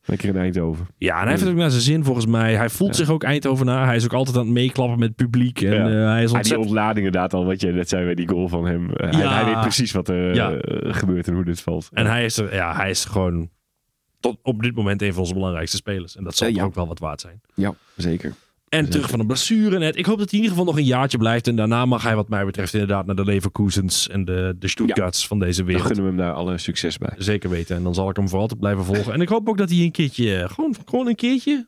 lekker 0.06 0.30
in 0.30 0.38
Eindhoven. 0.38 0.88
Ja, 0.98 1.14
en 1.16 1.22
hij 1.22 1.30
heeft 1.30 1.42
het 1.42 1.52
ook 1.52 1.58
naar 1.58 1.70
zijn 1.70 1.82
zin 1.82 2.04
volgens 2.04 2.26
mij. 2.26 2.56
Hij 2.56 2.70
voelt 2.70 2.96
zich 2.96 3.10
ook 3.10 3.24
Eindhovenaar. 3.24 3.86
Hij 3.86 3.96
is 3.96 4.04
ook 4.04 4.14
altijd 4.14 4.38
aan 4.38 4.44
het 4.44 4.54
meeklappen 4.54 5.00
met 5.00 5.08
het 5.08 5.18
publiek. 5.18 5.62
En 5.62 5.72
eh, 5.72 6.10
hij 6.10 6.24
is 6.24 6.24
Ah, 6.24 6.28
die 6.28 6.36
ontzettend... 6.36 6.68
ontlading 6.68 7.06
inderdaad 7.06 7.34
al, 7.34 7.46
wat 7.46 7.62
je 7.62 7.72
net 7.72 7.90
zei 7.90 8.06
bij 8.06 8.16
die 8.16 8.28
goal 8.28 8.48
van 8.48 8.66
hem. 8.66 8.94
Eh, 8.94 9.30
hij, 9.30 9.46
weet 9.46 9.60
precies 9.60 9.92
wat 9.92 10.08
er 10.10 10.40
eh, 10.40 10.94
gebeurt 10.94 11.28
en 11.28 11.34
hoe 11.34 11.44
dit 11.44 11.62
valt. 11.62 11.90
En 11.94 12.06
hij 12.06 12.26
is, 12.26 12.38
er, 12.38 12.54
ja, 12.54 12.76
hij 12.76 12.90
is 12.90 13.06
gewoon 13.06 13.50
tot 14.20 14.38
op 14.44 14.62
dit 14.62 14.76
moment 14.76 15.02
een 15.02 15.12
van 15.12 15.22
onze 15.22 15.34
belangrijkste 15.34 15.78
spelers. 15.78 16.16
En 16.16 16.24
dat 16.24 16.36
zal 16.36 16.62
ook 16.62 16.76
wel 16.76 16.88
wat 16.88 17.00
waard 17.00 17.22
zijn. 17.22 17.42
Ja, 17.56 17.74
zeker. 17.96 18.34
En 18.72 18.90
terug 18.90 19.10
van 19.10 19.20
een 19.20 19.28
blessure 19.28 19.78
net. 19.80 19.98
Ik 19.98 20.06
hoop 20.06 20.18
dat 20.18 20.30
hij 20.30 20.40
in 20.40 20.46
ieder 20.46 20.58
geval 20.58 20.74
nog 20.74 20.82
een 20.82 20.88
jaartje 20.90 21.18
blijft. 21.18 21.48
En 21.48 21.56
daarna 21.56 21.86
mag 21.86 22.04
hij 22.04 22.16
wat 22.16 22.30
mij 22.30 22.46
betreft 22.46 22.74
inderdaad 22.74 23.06
naar 23.06 23.16
de 23.16 23.24
Leverkusens 23.26 24.10
en 24.10 24.26
de, 24.26 24.56
de 24.60 24.68
Stuttgarts 24.68 25.28
van 25.28 25.40
deze 25.40 25.58
Dan 25.58 25.66
wereld. 25.66 25.86
gunnen 25.86 26.04
we 26.04 26.10
hem 26.10 26.20
daar 26.20 26.34
alle 26.34 26.58
succes 26.58 26.98
bij. 26.98 27.14
Zeker 27.18 27.50
weten. 27.50 27.76
En 27.76 27.84
dan 27.84 27.94
zal 27.94 28.10
ik 28.10 28.16
hem 28.16 28.30
voor 28.30 28.40
altijd 28.40 28.60
blijven 28.60 28.86
volgen. 28.86 29.14
En 29.14 29.22
ik 29.22 29.30
hoop 29.30 29.50
ook 29.50 29.58
dat 29.58 29.70
hij 29.70 29.80
een 29.80 29.92
keertje, 29.92 30.36
eh, 30.36 30.50
gewoon, 30.50 30.76
gewoon 30.86 31.08
een 31.08 31.16
keertje, 31.16 31.68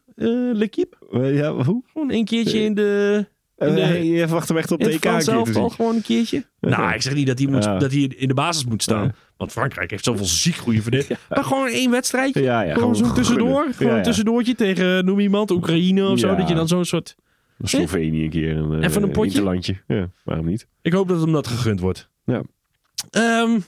L'Equipe. 0.54 0.98
Eh, 1.12 1.36
ja, 1.38 1.54
hoe? 1.54 1.84
Gewoon 1.94 2.12
een 2.12 2.26
keertje 2.26 2.60
in 2.60 2.74
de... 2.74 3.26
Eh, 3.68 3.76
de- 3.76 3.82
hey, 3.82 4.06
je 4.06 4.18
verwacht 4.20 4.48
hem 4.48 4.58
echt 4.58 4.72
op 4.72 4.80
de 4.80 4.86
EK 4.90 4.94
een 4.94 5.00
Frans 5.00 5.26
keer 5.26 5.34
te 5.34 5.40
elftal 5.40 5.62
zien. 5.70 5.72
gewoon 5.72 5.96
een 5.96 6.02
keertje. 6.02 6.46
Nou, 6.60 6.94
ik 6.94 7.02
zeg 7.02 7.14
niet 7.14 7.28
dat 7.28 7.40
hij, 7.40 7.48
moet, 7.48 7.64
Ja. 7.64 7.78
dat 7.78 7.92
hij 7.92 8.00
in 8.02 8.28
de 8.28 8.34
basis 8.34 8.66
moet 8.66 8.84
staan. 8.84 9.04
Ja. 9.04 9.14
Want 9.38 9.52
Frankrijk 9.52 9.92
heeft 9.92 10.04
zoveel 10.04 10.26
ziek 10.26 10.56
goede 10.56 10.82
verdedigers. 10.82 11.20
Maar 11.30 11.44
gewoon 11.44 11.68
één 11.68 11.92
wedstrijdje. 11.92 12.42
Ja, 12.42 12.62
ja, 12.62 12.74
gewoon 12.74 12.96
zo'n 12.96 13.06
gewoon 13.06 13.16
tussendoor. 13.24 13.56
gunnen. 13.58 13.74
Gewoon 13.76 13.94
een 13.94 14.04
tussendoortje 14.04 14.56
tegen, 14.56 15.06
noem 15.06 15.20
iemand, 15.20 15.52
Oekraïne 15.52 16.08
of 16.08 16.20
zo. 16.20 16.36
Dat 16.36 16.48
je 16.48 16.56
dan 16.56 16.68
zo'n 16.68 16.86
soort 16.86 17.16
Slovenië 17.64 18.24
een 18.24 18.30
keer. 18.30 18.58
Een, 18.58 18.74
eh, 18.82 18.88
Even 18.90 19.04
een 19.04 19.12
potje? 19.12 19.30
interlandje. 19.30 19.76
Ja, 19.88 20.10
waarom 20.24 20.46
niet? 20.46 20.68
Ik 20.82 20.94
hoop 20.94 21.08
dat 21.08 21.22
hem 21.22 21.32
dat 21.32 21.48
gegund 21.48 21.80
wordt. 21.80 22.10
Ja. 22.26 22.42
Ehm, 23.10 23.60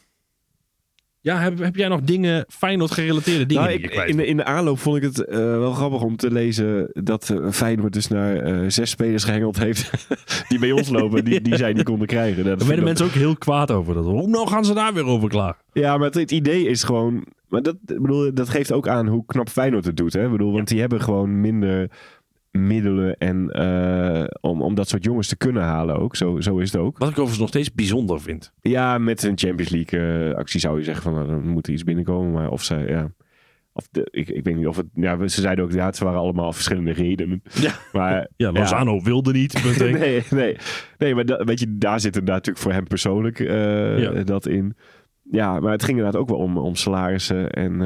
ja, 1.26 1.40
heb, 1.40 1.60
heb 1.60 1.76
jij 1.76 1.88
nog 1.88 2.02
dingen, 2.02 2.46
Feyenoord 2.48 2.92
gerelateerde 2.92 3.46
dingen 3.46 3.64
Nou, 3.64 3.78
die 3.78 3.92
je 3.92 4.06
in, 4.06 4.20
in 4.20 4.38
de 4.38 4.44
aanloop 4.44 4.80
vond 4.80 4.98
ik 4.98 5.04
het 5.04 5.26
eh, 5.26 5.38
wel 5.38 5.72
grappig 5.72 6.02
om 6.02 6.16
te 6.16 6.32
lezen 6.32 6.90
dat 6.94 7.30
eh, 7.30 7.52
Feyenoord 7.52 7.94
dus 7.94 8.08
naar 8.08 8.38
eh, 8.38 8.60
zes 8.68 8.90
spelers 8.90 9.24
gehengeld 9.24 9.60
heeft 9.60 10.08
die 10.50 10.60
bij 10.60 10.72
ons 10.72 10.90
lopen, 10.90 11.26
die, 11.26 11.42
die 11.42 11.58
zij 11.58 11.74
niet 11.74 11.84
konden 11.84 12.08
krijgen. 12.08 12.44
Daar 12.44 12.58
werden 12.58 12.84
mensen 12.84 13.06
ook 13.06 13.12
heel 13.12 13.36
kwaad 13.36 13.72
over. 13.72 13.94
Dat. 13.94 14.06
Hoe 14.06 14.28
nou 14.28 14.48
gaan 14.48 14.66
ze 14.66 14.74
daar 14.74 14.94
weer 14.94 15.06
over 15.06 15.30
klaar? 15.30 15.58
Ja, 15.74 15.98
maar 15.98 16.06
het, 16.06 16.16
het 16.16 16.32
idee 16.32 16.68
is 16.68 16.84
gewoon. 16.84 17.26
Maar 17.48 17.62
dat, 17.62 17.76
bedoel, 17.82 18.34
dat 18.34 18.50
geeft 18.50 18.72
ook 18.72 18.88
aan 18.88 19.08
hoe 19.08 19.26
knap 19.26 19.50
Feyenoord 19.50 19.86
het 19.86 19.98
doet. 19.98 20.14
Hè? 20.14 20.26
Ik 20.26 20.32
bedoel, 20.32 20.54
want 20.54 20.68
die 20.68 20.80
hebben 20.80 21.02
gewoon 21.02 21.42
minder 21.42 21.90
middelen 22.56 23.18
en, 23.18 23.50
eh, 23.52 24.24
om, 24.42 24.62
om 24.62 24.76
dat 24.76 24.90
soort 24.90 25.04
jongens 25.04 25.28
te 25.28 25.38
kunnen 25.38 25.64
halen 25.64 26.00
ook. 26.00 26.16
Zo, 26.16 26.40
zo 26.42 26.58
is 26.58 26.72
het 26.72 26.82
ook. 26.82 26.98
Wat 26.98 27.08
ik 27.08 27.14
overigens 27.14 27.40
nog 27.40 27.50
steeds 27.50 27.74
bijzonder 27.74 28.22
vind. 28.22 28.54
Ja, 28.62 28.98
met 28.98 29.24
een 29.24 29.38
Champions 29.38 29.70
League 29.72 30.30
eh, 30.30 30.36
actie 30.36 30.60
zou 30.60 30.78
je 30.78 30.84
zeggen 30.84 31.04
van 31.04 31.14
nou, 31.14 31.28
dan 31.28 31.48
moet 31.48 31.68
er 31.68 31.74
iets 31.74 31.84
binnenkomen. 31.84 32.32
Maar 32.32 32.50
of 32.50 32.64
zij, 32.64 32.88
ja. 32.88 33.12
Of 33.74 33.88
de, 33.92 34.08
ik, 34.12 34.30
ik 34.30 34.44
weet 34.44 34.56
niet 34.56 34.68
of 34.68 34.78
het. 34.78 34.86
Ja, 34.94 35.28
ze 35.28 35.42
zeiden 35.42 35.66
ook, 35.66 35.72
ja, 35.72 35.86
het 35.86 36.00
waren 36.00 36.20
allemaal 36.20 36.54
verschillende 36.54 36.92
redenen. 36.92 37.42
Ja. 37.54 37.72
Maar, 37.94 38.28
Ja, 38.38 38.52
Lozano 38.52 39.02
wilde 39.02 39.32
niet. 39.32 39.54
nee, 39.80 40.24
nee, 40.30 40.58
nee, 40.98 41.16
maar 41.16 41.26
dat, 41.26 41.44
weet 41.44 41.60
je, 41.60 41.78
daar 41.78 42.00
zit 42.00 42.16
inderdaad 42.16 42.36
natuurlijk 42.36 42.64
voor 42.66 42.74
hem 42.74 42.88
persoonlijk 42.88 43.40
eh, 43.40 44.00
Ja. 44.00 44.24
dat 44.24 44.48
in. 44.48 44.76
Ja, 45.32 45.60
maar 45.60 45.72
het 45.72 45.84
ging 45.84 45.98
inderdaad 45.98 46.22
ook 46.22 46.30
wel 46.30 46.38
om, 46.38 46.58
om 46.58 46.76
salarissen 46.76 47.50
en, 47.52 47.82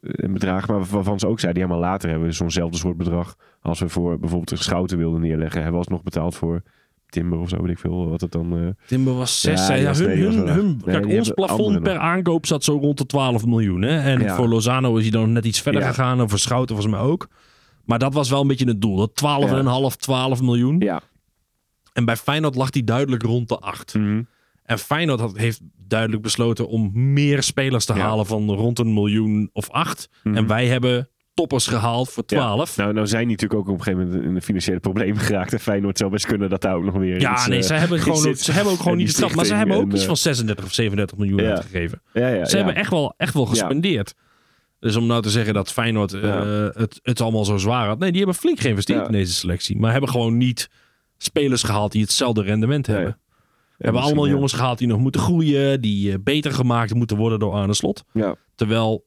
en 0.00 0.32
bedragen. 0.32 0.74
Maar 0.74 0.84
waarvan 0.84 1.18
ze 1.18 1.26
ook 1.26 1.40
zeiden, 1.40 1.62
ja, 1.62 1.68
maar 1.68 1.78
later 1.78 2.08
hebben 2.10 2.28
we 2.28 2.34
zo'nzelfde 2.34 2.76
soort 2.78 2.96
bedrag. 2.96 3.36
Als 3.60 3.80
we 3.80 3.88
voor 3.88 4.18
bijvoorbeeld 4.18 4.50
een 4.50 4.58
schouten 4.58 4.98
wilden 4.98 5.20
neerleggen, 5.20 5.54
hebben 5.62 5.72
we 5.72 5.78
alsnog 5.86 6.02
betaald 6.02 6.34
voor 6.36 6.62
Timber 7.08 7.38
of 7.38 7.48
zo, 7.48 7.62
weet 7.62 7.70
ik 7.70 7.78
veel. 7.78 8.08
Wat 8.08 8.20
het 8.20 8.32
dan... 8.32 8.56
eh, 8.58 8.68
Timber 8.86 9.14
was 9.14 9.40
6. 9.40 9.66
Ja, 9.68 9.84
was 9.88 9.98
hun, 9.98 10.08
nee, 10.08 10.24
was 10.26 10.34
hun, 10.34 10.48
hun- 10.48 10.66
nee, 10.84 10.94
kijk, 11.00 11.06
ons 11.18 11.30
plafond 11.34 11.58
per 11.82 11.98
aankoop 11.98 12.46
zat 12.46 12.64
zo 12.64 12.76
rond 12.78 12.98
de 12.98 13.06
12 13.06 13.46
miljoen. 13.46 13.82
Hè? 13.82 13.98
En 14.00 14.20
voor 14.34 14.48
Lozano 14.48 14.96
is 14.96 15.02
hij 15.02 15.10
dan 15.10 15.32
net 15.32 15.44
iets 15.44 15.60
verder 15.60 15.80
gegaan. 15.88 16.20
En 16.20 16.28
voor 16.28 16.38
Schouten 16.38 16.74
volgens 16.76 16.96
mij 16.96 17.06
ook. 17.06 17.28
Maar 17.84 17.98
dat 17.98 18.14
was 18.14 18.30
wel 18.30 18.40
een 18.40 18.46
beetje 18.46 18.66
het 18.66 18.80
doel. 18.80 18.96
Dat 18.96 19.10
12,5, 19.92 19.96
12 19.96 20.42
miljoen. 20.42 20.76
ja. 20.80 21.00
En 21.92 22.04
bij 22.04 22.16
Feyenoord 22.16 22.54
lag 22.54 22.68
hij 22.72 22.84
duidelijk 22.84 23.22
rond 23.22 23.48
de 23.48 23.58
8. 23.58 23.94
Mhm. 23.94 24.22
En 24.64 24.78
Feyenoord 24.78 25.20
had, 25.20 25.36
heeft 25.36 25.60
duidelijk 25.86 26.22
besloten 26.22 26.68
om 26.68 26.90
meer 27.12 27.42
spelers 27.42 27.84
te 27.84 27.94
Ja. 27.94 28.00
halen 28.00 28.26
van 28.26 28.50
rond 28.50 28.78
een 28.78 28.94
miljoen 28.94 29.50
of 29.52 29.70
8. 29.70 30.08
Mhm. 30.22 30.36
En 30.36 30.46
wij 30.46 30.66
hebben 30.66 31.08
toppers 31.34 31.66
gehaald 31.66 32.08
voor 32.10 32.24
12. 32.24 32.76
Nou, 32.76 32.92
nou 32.92 33.06
zijn 33.06 33.22
die 33.28 33.30
natuurlijk 33.30 33.60
ook 33.60 33.68
op 33.68 33.78
een 33.78 33.82
gegeven 33.84 34.06
moment 34.06 34.24
in 34.24 34.34
een 34.34 34.42
financiële 34.42 34.80
probleem 34.80 35.16
geraakt. 35.16 35.52
En 35.52 35.60
Feyenoord 35.60 35.98
zou 35.98 36.10
best 36.10 36.26
kunnen 36.26 36.50
dat 36.50 36.60
daar 36.60 36.74
ook 36.76 36.84
nog 36.84 36.94
weer 36.94 37.20
Ja, 37.20 37.32
iets, 37.32 37.46
nee, 37.46 37.58
eh, 37.58 37.64
ze 37.64 37.74
hebben, 37.74 37.98
gewoon, 38.02 38.18
zit. 38.20 38.40
ze 38.40 38.52
hebben 38.52 38.72
ook 38.72 38.80
gewoon 38.80 38.96
niet 38.96 39.08
het 39.08 39.16
geld. 39.18 39.34
Maar 39.34 39.44
ze 39.44 39.54
hebben 39.54 39.76
ook 39.76 39.88
en, 39.88 39.94
iets 39.94 40.04
van 40.04 40.16
36 40.16 40.64
of 40.64 40.72
37 40.72 41.16
miljoen 41.18 41.42
Ja. 41.42 41.50
uitgegeven. 41.50 42.02
Ja, 42.12 42.44
Ze 42.44 42.56
hebben 42.56 42.74
echt 42.74 42.90
wel, 42.90 43.14
echt 43.16 43.34
wel 43.34 43.46
gespendeerd. 43.46 44.14
Dus 44.78 44.96
om 44.96 45.06
nou 45.06 45.22
te 45.22 45.30
zeggen 45.30 45.54
dat 45.54 45.72
Feyenoord 45.72 46.12
eh, 46.12 46.66
het, 46.72 47.00
het 47.02 47.20
allemaal 47.20 47.44
zo 47.44 47.56
zwaar 47.56 47.86
had. 47.86 47.98
Nee, 47.98 48.08
die 48.10 48.18
hebben 48.18 48.36
flink 48.36 48.60
geïnvesteerd 48.60 49.06
in 49.06 49.12
deze 49.12 49.32
selectie. 49.32 49.78
Maar 49.78 49.92
hebben 49.92 50.10
gewoon 50.10 50.36
niet 50.36 50.68
spelers 51.18 51.62
gehaald 51.62 51.92
die 51.92 52.02
hetzelfde 52.02 52.42
rendement 52.42 52.86
hebben. 52.86 53.18
Hebben 53.82 54.02
allemaal 54.02 54.28
jongens 54.28 54.52
gehaald 54.52 54.78
die 54.78 54.86
nog 54.88 54.98
moeten 54.98 55.20
groeien. 55.20 55.80
Die 55.80 56.12
eh, 56.12 56.18
beter 56.20 56.52
gemaakt 56.52 56.94
moeten 56.94 57.16
worden 57.16 57.38
door 57.38 57.52
Arne 57.52 57.74
Slot. 57.74 58.04
Ja. 58.12 58.34
Terwijl 58.54 59.06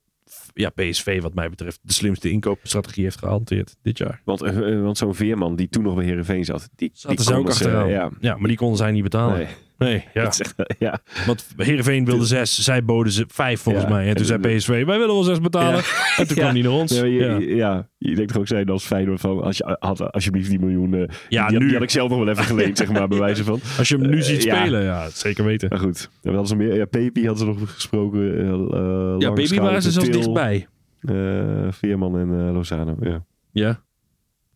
ja, 0.54 0.70
PSV 0.70 1.22
wat 1.22 1.34
mij 1.34 1.50
betreft 1.50 1.80
de 1.82 1.94
slimste 1.94 2.30
inkoopstrategie 2.30 3.04
heeft 3.04 3.20
gehanteerd 3.20 3.76
dit 3.82 3.98
jaar. 3.98 4.22
Want, 4.26 4.42
eh, 4.42 4.74
eh, 4.74 4.82
want 4.82 4.98
zo'n 4.98 5.16
veerman 5.16 5.56
die 5.56 5.70
toen 5.70 5.84
nog 5.84 5.96
bij 5.96 6.06
Herenveen 6.06 6.46
zat, 6.46 6.70
die, 6.76 6.90
Zaten 6.94 7.16
die 7.16 7.26
ze 7.26 7.32
ook 7.32 7.38
konden 7.38 7.56
ze, 7.56 7.64
achteraan. 7.64 7.90
ja. 7.90 8.10
ja, 8.20 8.38
maar 8.38 8.48
die 8.48 8.58
konden 8.58 8.78
zij 8.78 8.92
niet 8.92 9.04
betalen. 9.04 9.38
Nee, 9.38 9.48
Nee, 9.78 10.04
ja. 10.14 10.24
echt- 10.24 10.54
ja. 10.80 11.00
Want 11.26 11.48
Heerenveen 11.58 12.06
wilde 12.06 12.26
zes, 12.26 12.60
zij 12.64 12.84
boden 12.86 13.12
ze 13.12 13.26
vijf 13.28 13.62
volgens 13.62 13.86
Ja. 13.86 13.90
mij. 13.92 14.08
En 14.08 14.16
toen 14.16 14.26
zei 14.26 14.40
PSV, 14.40 14.68
wij 14.68 14.86
willen 14.86 15.08
wel 15.08 15.24
zes 15.24 15.40
betalen. 15.42 15.84
En 16.18 16.28
toen 16.28 16.38
kwam 16.42 16.54
die 16.54 16.64
naar 16.64 16.72
ons. 16.72 17.00
Ja, 17.00 17.88
je, 17.98 18.16
denkt 18.16 18.32
toch 18.32 18.42
ook 18.42 18.48
zijn 18.48 18.70
als 18.70 18.86
Feyenoord 18.86 19.20
van, 19.20 19.42
als 19.42 19.58
je 19.58 19.76
had 19.80 20.12
alsjeblieft 20.12 20.50
die 20.50 20.60
miljoen, 20.60 20.94
eh, 20.94 21.04
Ja, 21.30 21.48
die, 21.48 21.60
nu. 21.60 21.66
die 21.66 21.74
had 21.74 21.84
ik 21.84 21.90
zelf 21.90 22.10
nog 22.10 22.18
wel 22.20 22.28
even 22.28 22.44
geleend, 22.44 22.78
zeg 22.78 22.92
maar, 22.92 23.08
bij 23.08 23.18
wijze 23.20 23.44
van. 23.44 23.60
Als 23.78 23.88
je 23.90 23.98
hem 23.98 24.10
nu 24.10 24.18
Eh, 24.18 24.24
ziet 24.24 24.42
spelen, 24.42 24.84
ja, 24.84 25.10
zeker 25.10 25.46
weten. 25.46 25.70
Maar 25.70 25.80
goed, 25.80 26.10
we 26.22 26.30
hadden 26.30 26.48
ze 26.48 26.56
meer, 26.56 26.76
ja, 26.76 26.86
Pepi 26.86 27.28
hadden 27.28 27.38
ze 27.56 27.60
nog 27.60 27.74
gesproken. 27.74 28.38
eh, 28.40 28.46
Ja, 29.20 29.28
Langschouw, 29.30 29.64
waren 29.64 29.82
ze 29.82 29.92
zelfs 29.92 30.10
dichtbij. 30.10 30.68
Veerman 31.70 32.18
en 32.20 32.52
Lozano, 32.52 32.96
ja. 33.02 33.24
Ja. 33.52 33.84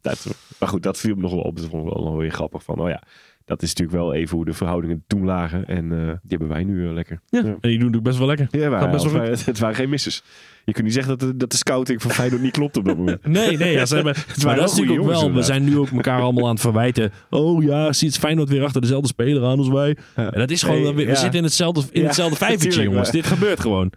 Dat, 0.01 0.35
maar 0.59 0.69
goed, 0.69 0.83
dat 0.83 0.97
viel 0.99 1.15
me 1.15 1.21
nog 1.21 1.31
wel 1.31 1.41
op. 1.41 1.55
Dat 1.55 1.65
vond 1.69 1.87
ik 1.87 1.93
wel 1.93 2.17
weer 2.17 2.31
grappig 2.31 2.63
van, 2.63 2.79
oh 2.79 2.89
ja, 2.89 3.03
dat 3.49 3.61
is 3.61 3.69
natuurlijk 3.69 3.97
wel 3.97 4.13
even 4.13 4.35
hoe 4.35 4.45
de 4.45 4.53
verhoudingen 4.53 5.03
toen 5.07 5.25
lagen. 5.25 5.67
En 5.67 5.91
eh, 5.91 5.97
die 6.07 6.29
hebben 6.29 6.47
wij 6.47 6.63
nu 6.63 6.87
eh, 6.87 6.93
lekker. 6.93 7.19
ja. 7.29 7.39
En 7.39 7.57
die 7.61 7.77
doen 7.77 7.87
het 7.87 7.95
ook 7.95 8.03
best 8.03 8.17
wel 8.17 8.27
lekker. 8.27 8.47
Ja, 8.51 8.69
maar, 8.69 8.79
Gaat 8.81 8.91
best 8.91 9.03
wel 9.03 9.13
het, 9.13 9.21
waren, 9.29 9.39
het 9.51 9.59
waren 9.59 9.75
geen 9.75 9.89
misses. 9.89 10.23
Je 10.65 10.71
kunt 10.71 10.85
niet 10.85 10.93
zeggen 10.93 11.17
dat 11.17 11.29
de, 11.29 11.37
dat 11.37 11.51
de 11.51 11.57
scouting 11.57 12.01
van 12.01 12.11
Feyenoord 12.11 12.41
niet 12.41 12.51
klopt 12.51 12.77
op 12.77 12.85
dat 12.85 12.97
moment. 12.97 13.25
Nee, 13.27 13.57
nee, 13.57 13.71
ja, 13.73 13.85
ze 13.85 13.95
hebben, 13.95 14.15
maar 14.45 14.55
dat 14.55 14.69
is 14.71 14.75
natuurlijk 14.77 14.99
ook 15.01 15.07
wel. 15.07 15.33
We 15.33 15.41
zijn 15.41 15.63
nu 15.63 15.77
ook 15.77 15.89
elkaar 15.89 16.21
allemaal 16.21 16.43
aan 16.45 16.51
het 16.53 16.61
verwijten. 16.61 17.11
Oh 17.29 17.63
ja, 17.63 17.93
ziet 17.93 18.17
Feyenoord 18.17 18.49
weer 18.49 18.63
achter 18.63 18.81
dezelfde 18.81 19.07
speler 19.07 19.43
aan 19.45 19.57
als 19.57 19.69
wij. 19.69 19.97
Ja. 20.15 20.31
En 20.31 20.39
dat 20.39 20.51
is 20.51 20.63
gewoon, 20.63 20.81
Nee, 20.81 20.93
we, 20.93 21.03
we 21.05 21.07
ja. 21.09 21.15
zitten 21.15 21.37
in 21.39 21.43
hetzelfde, 21.45 21.81
in 21.91 22.01
Ja, 22.01 22.07
hetzelfde 22.07 22.35
vijvertje, 22.35 22.83
jongens. 22.83 23.03
maar- 23.03 23.11
Dit 23.21 23.25
gebeurt 23.25 23.59
gewoon. 23.59 23.91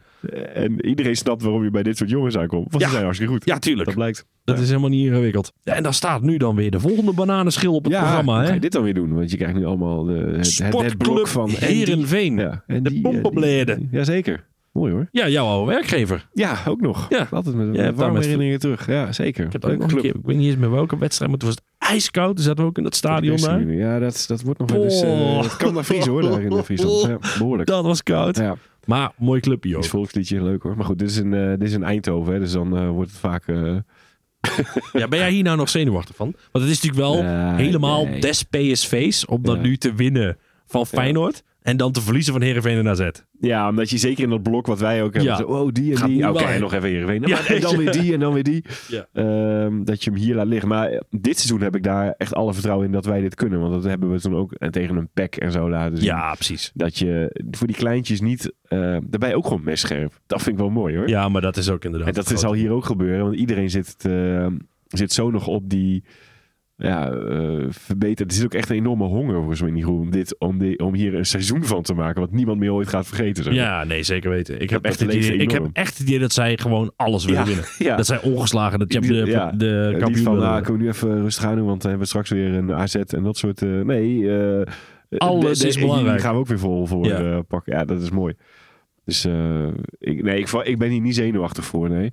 En 0.54 0.86
iedereen 0.86 1.16
snapt 1.16 1.42
waarom 1.42 1.64
je 1.64 1.70
bij 1.70 1.82
dit 1.82 1.96
soort 1.96 2.10
jongens 2.10 2.36
aankomt. 2.36 2.66
Want 2.70 2.78
Ja. 2.82 2.84
ze 2.84 2.90
zijn 2.92 3.04
hartstikke 3.04 3.32
goed. 3.32 3.44
Ja, 3.46 3.58
tuurlijk. 3.58 3.84
Dat 3.86 3.94
blijkt. 3.94 4.26
Dat 4.44 4.58
is 4.58 4.68
helemaal 4.68 4.88
niet 4.90 5.06
ingewikkeld. 5.06 5.52
Ja, 5.62 5.74
en 5.74 5.82
dan 5.82 5.92
staat 5.94 6.22
nu 6.22 6.36
dan 6.36 6.56
weer 6.56 6.70
de 6.70 6.80
volgende 6.80 7.12
bananenschil 7.12 7.74
op 7.74 7.84
het 7.84 7.92
ja, 7.92 8.00
programma. 8.00 8.32
hoe 8.34 8.42
ga 8.42 8.48
Hè? 8.48 8.54
je 8.54 8.60
dit 8.60 8.72
dan 8.72 8.82
weer 8.82 8.94
doen? 8.94 9.14
Want 9.14 9.30
je 9.30 9.36
krijgt 9.36 9.54
nu 9.56 9.64
allemaal 9.64 10.04
de, 10.04 10.12
het, 10.12 10.58
het, 10.58 10.80
het 10.82 10.98
blok 10.98 11.26
van... 11.26 11.48
en 11.48 11.54
die- 11.54 11.58
Heerenveen. 11.66 12.36
Ja, 12.38 12.64
en 12.66 12.82
De 12.82 12.90
eh, 12.94 13.02
pompenbleden. 13.02 13.88
Jazeker. 13.90 14.44
Mooi 14.72 14.92
hoor. 14.92 15.08
Ja, 15.10 15.28
jouw 15.28 15.46
oude 15.46 15.72
werkgever. 15.72 16.28
Ja, 16.32 16.56
ook 16.68 16.80
nog. 16.80 17.06
Ja. 17.08 17.26
Altijd 17.30 17.54
met, 17.54 17.74
daar 17.74 17.94
warme 17.94 18.12
met- 18.12 18.22
herinneringen 18.22 18.58
terug. 18.60 18.86
Ja, 18.86 19.12
zeker. 19.12 19.44
Ik 19.46 19.52
heb 19.52 19.64
ook 19.64 19.70
Leuke 19.70 19.82
nog 19.84 19.92
een 19.92 19.98
club. 19.98 20.12
keer, 20.12 20.20
ik 20.20 20.26
weet 20.26 20.36
niet 20.36 20.46
eens 20.46 20.56
meer 20.56 20.70
welke 20.70 20.98
wedstrijd, 20.98 21.30
maar 21.30 21.38
toen 21.40 21.48
was 21.48 21.58
het 21.78 21.90
ijskoud. 21.90 22.36
Toen 22.36 22.44
zaten 22.44 22.62
we 22.62 22.70
ook 22.70 22.76
in 22.76 22.82
dat 22.82 22.94
stadion 22.94 23.36
daar. 23.36 23.66
Ja, 23.72 23.98
dat, 23.98 24.24
dat 24.28 24.42
wordt 24.42 24.58
nog 24.58 24.70
wel 24.70 24.84
eens... 24.84 25.02
eh, 25.02 25.10
Oh. 25.10 25.42
het 25.42 25.56
kan 25.56 25.74
naar 25.74 25.84
vriezen 25.84 26.12
hoor, 26.12 26.22
daar 26.22 26.42
in 26.42 26.62
Friesland. 26.62 27.02
Ja, 27.06 27.18
behoorlijk. 27.38 27.68
Dat 27.68 27.84
was 27.84 28.02
koud. 28.02 28.36
Ja, 28.36 28.56
Maar 28.86 29.12
mooi 29.16 29.40
clubje 29.40 29.76
ook. 29.76 29.82
het 29.82 29.90
volksliedje, 29.90 30.42
leuk 30.42 30.62
hoor. 30.62 30.76
Maar 30.76 30.84
goed, 30.86 30.98
dit 30.98 31.10
is 31.10 31.16
in, 31.16 31.34
eh, 31.34 31.48
dit 31.48 31.62
is 31.62 31.72
in 31.72 31.82
Eindhoven, 31.82 32.32
hè, 32.32 32.38
dus 32.38 32.52
dan 32.52 32.76
eh, 32.76 32.88
wordt 32.88 33.10
het 33.10 33.20
vaak... 33.20 33.46
eh, 33.46 33.76
Ja, 35.00 35.08
ben 35.08 35.18
jij 35.18 35.30
hier 35.30 35.42
nou 35.42 35.56
nog 35.56 35.68
zenuwachtig 35.68 36.16
van? 36.16 36.34
Want 36.52 36.64
het 36.64 36.74
is 36.74 36.82
natuurlijk 36.82 37.02
wel 37.02 37.24
helemaal 37.56 38.06
nee. 38.06 38.20
des 38.20 38.42
PSV's 38.42 39.26
om 39.26 39.42
dan 39.42 39.60
nu 39.60 39.76
te 39.76 39.94
winnen 39.94 40.38
van 40.66 40.86
Feyenoord. 40.86 41.42
En 41.62 41.76
dan 41.76 41.92
te 41.92 42.00
verliezen 42.00 42.32
van 42.32 42.42
Heerenveen 42.42 42.78
en 42.78 42.88
AZ. 42.88 43.08
Ja, 43.40 43.68
omdat 43.68 43.90
je 43.90 43.98
zeker 43.98 44.22
in 44.24 44.30
dat 44.30 44.42
blok 44.42 44.66
wat 44.66 44.78
wij 44.80 45.02
ook 45.02 45.14
hebben. 45.14 45.32
Ja. 45.32 45.36
zo, 45.38 45.44
oh, 45.44 45.72
die 45.72 45.90
en 45.90 45.96
Gaat 45.96 46.08
die. 46.08 46.28
Oké, 46.28 46.44
heen. 46.46 46.60
nog 46.60 46.72
even. 46.72 46.90
Ja. 46.90 47.18
Maar- 47.28 47.46
En 47.54 47.60
dan 47.60 47.76
weer 47.76 47.92
die 47.92 48.12
en 48.12 48.20
dan 48.20 48.32
weer 48.32 48.42
die. 48.42 48.64
Ja. 48.88 49.06
Ehm, 49.12 49.84
dat 49.84 50.04
je 50.04 50.10
hem 50.10 50.18
hier 50.18 50.34
laat 50.34 50.46
liggen. 50.46 50.68
Maar 50.68 50.88
eh, 50.90 51.00
dit 51.10 51.36
seizoen 51.36 51.60
heb 51.60 51.76
ik 51.76 51.82
daar 51.82 52.14
echt 52.18 52.34
alle 52.34 52.52
vertrouwen 52.52 52.86
in 52.86 52.92
dat 52.92 53.04
wij 53.04 53.20
dit 53.20 53.34
kunnen. 53.34 53.60
Want 53.60 53.72
dat 53.72 53.84
hebben 53.84 54.10
we 54.10 54.20
toen 54.20 54.36
ook 54.36 54.52
eh, 54.52 54.68
tegen 54.68 54.96
een 54.96 55.08
pack 55.14 55.34
en 55.36 55.52
zo 55.52 55.70
laten 55.70 55.96
zien. 55.96 56.06
Ja, 56.06 56.34
precies. 56.34 56.70
Dat 56.74 56.98
je 56.98 57.40
voor 57.50 57.66
die 57.66 57.76
kleintjes 57.76 58.20
niet... 58.20 58.52
eh 58.68 58.96
daarbij 59.04 59.34
ook 59.34 59.44
gewoon 59.46 59.64
messcherp. 59.64 60.12
Dat 60.26 60.42
vind 60.42 60.54
ik 60.56 60.60
wel 60.62 60.70
mooi 60.70 60.96
hoor. 60.96 61.08
Ja, 61.08 61.28
maar 61.28 61.42
dat 61.42 61.56
is 61.56 61.70
ook 61.70 61.84
inderdaad. 61.84 62.08
en 62.08 62.14
dat 62.14 62.40
zal 62.40 62.52
hier 62.54 62.70
ook 62.70 62.84
gebeuren. 62.84 63.24
Want 63.24 63.36
iedereen 63.36 63.70
zit, 63.70 63.96
eh, 63.98 64.46
zit 64.88 65.12
zo 65.12 65.30
nog 65.30 65.46
op 65.46 65.70
die... 65.70 66.04
Ja, 66.76 67.10
eh 67.10 67.64
verbeterd. 67.68 68.30
Er 68.30 68.36
zit 68.36 68.44
ook 68.44 68.54
echt 68.54 68.70
een 68.70 68.76
enorme 68.76 69.04
honger 69.04 69.34
volgens 69.34 69.60
mij 69.60 69.68
in 69.68 69.74
die 69.74 69.84
groep. 69.84 70.00
Om, 70.00 70.10
dit, 70.10 70.38
om, 70.38 70.58
die, 70.58 70.78
om 70.78 70.94
hier 70.94 71.14
een 71.14 71.26
seizoen 71.26 71.64
van 71.64 71.82
te 71.82 71.94
maken. 71.94 72.20
Wat 72.20 72.30
niemand 72.32 72.58
meer 72.58 72.72
ooit 72.72 72.88
gaat 72.88 73.06
vergeten. 73.06 73.44
zeg. 73.44 73.54
Ja, 73.54 73.84
nee, 73.84 74.02
zeker 74.02 74.30
weten. 74.30 74.60
Ik 74.60 74.70
heb, 74.70 74.84
echt 74.84 75.00
het 75.00 75.12
idee, 75.14 75.36
ik 75.36 75.50
heb 75.50 75.68
echt 75.72 75.98
het 75.98 76.06
idee 76.08 76.18
dat 76.18 76.32
zij 76.32 76.58
gewoon 76.58 76.92
alles 76.96 77.24
willen 77.24 77.40
Ja, 77.40 77.46
winnen. 77.46 77.64
ja. 77.88 77.96
Dat 77.96 78.06
zij 78.06 78.20
ongeslagen 78.22 78.78
de, 78.78 78.86
de, 78.86 79.00
Die- 79.00 79.26
ja. 79.26 79.52
de 79.52 79.96
kampioen 79.98 80.24
van, 80.24 80.36
nou, 80.38 80.60
kunnen 80.62 80.78
we 80.78 80.84
nu 80.84 80.88
even 80.92 81.20
rustig 81.22 81.44
aan 81.44 81.56
doen, 81.56 81.66
want 81.66 81.80
dan 81.82 81.90
hebben 81.90 82.08
we 82.08 82.12
straks 82.18 82.30
weer 82.30 82.54
een 82.54 82.72
AZ 82.72 82.94
en 82.94 83.22
dat 83.22 83.36
soort... 83.36 83.62
eh, 83.62 83.68
nee, 83.80 84.30
Alles 85.18 85.58
de- 85.58 85.66
is 85.68 85.78
belangrijk. 85.78 86.10
Hier 86.10 86.20
gaan 86.24 86.34
we 86.34 86.40
ook 86.40 86.46
weer 86.46 86.58
vol 86.58 86.86
voor 86.86 87.06
Ja. 87.06 87.42
pakken. 87.42 87.72
Ja, 87.76 87.84
dat 87.84 88.02
is 88.02 88.10
mooi. 88.10 88.34
Dus 89.04 89.24
ik, 89.98 90.22
nee, 90.22 90.38
ik, 90.38 90.48
ik 90.50 90.78
ben 90.78 90.90
hier 90.90 91.00
niet 91.00 91.14
zenuwachtig 91.14 91.64
voor, 91.64 91.88
nee. 91.90 92.12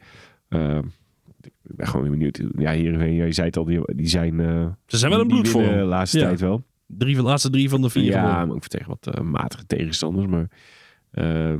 Eh, 1.42 1.50
ik 1.64 1.76
ben 1.76 1.88
gewoon 1.88 2.10
benieuwd. 2.10 2.42
Ja, 2.58 2.72
Heerenveen, 2.72 3.14
ja, 3.14 3.26
je 3.26 3.32
zei 3.32 3.48
het 3.48 3.58
al, 3.58 3.64
die, 3.66 3.82
die 3.96 4.08
zijn... 4.08 4.40
eh, 4.40 4.68
Ze 4.86 4.98
zijn 4.98 5.12
wel 5.12 5.20
een 5.22 5.28
bloedvorm. 5.28 5.64
winnen 5.64 5.82
de 5.84 5.90
laatste 5.90 6.20
Ja. 6.20 6.26
tijd 6.28 6.40
wel. 6.40 6.66
Drie 6.88 7.16
van 7.16 7.24
de 7.24 7.30
laatste 7.30 7.50
drie 7.50 7.70
van 7.70 7.82
de 7.82 7.90
vier. 7.90 8.04
Ja, 8.04 8.20
gewonnen. 8.20 8.48
maar 8.48 8.56
ook 8.56 8.68
tegen 8.68 8.88
wat 8.88 9.08
eh, 9.08 9.22
matige 9.24 9.66
tegenstanders, 9.66 10.28
maar... 10.28 10.48
eh, 11.12 11.56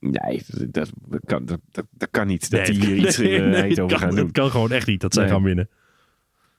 nee, 0.00 0.42
dat, 0.46 0.72
dat, 0.72 0.92
dat 1.08 1.20
kan, 1.24 1.44
dat, 1.44 1.60
dat, 1.70 1.86
dat 1.90 2.08
kan 2.10 2.26
niet. 2.26 2.50
Dat 2.50 2.66
die 2.66 2.86
hier 2.86 2.96
iets 3.06 3.18
nee, 3.18 3.40
het 3.40 3.74
kan, 3.74 3.90
gaan 3.90 4.10
doen. 4.10 4.18
Het 4.18 4.32
kan 4.32 4.50
gewoon 4.50 4.72
echt 4.72 4.86
niet 4.86 5.00
dat 5.00 5.14
zij 5.14 5.28
gaan 5.28 5.42
winnen. 5.42 5.68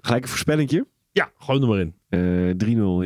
Gelijk 0.02 0.24
een 0.24 0.30
voorspellingje. 0.30 0.86
Ja, 1.16 1.32
gooi 1.38 1.62
er 1.62 1.68
maar 1.68 1.80
in. 1.80 1.94
Eh 2.10 2.20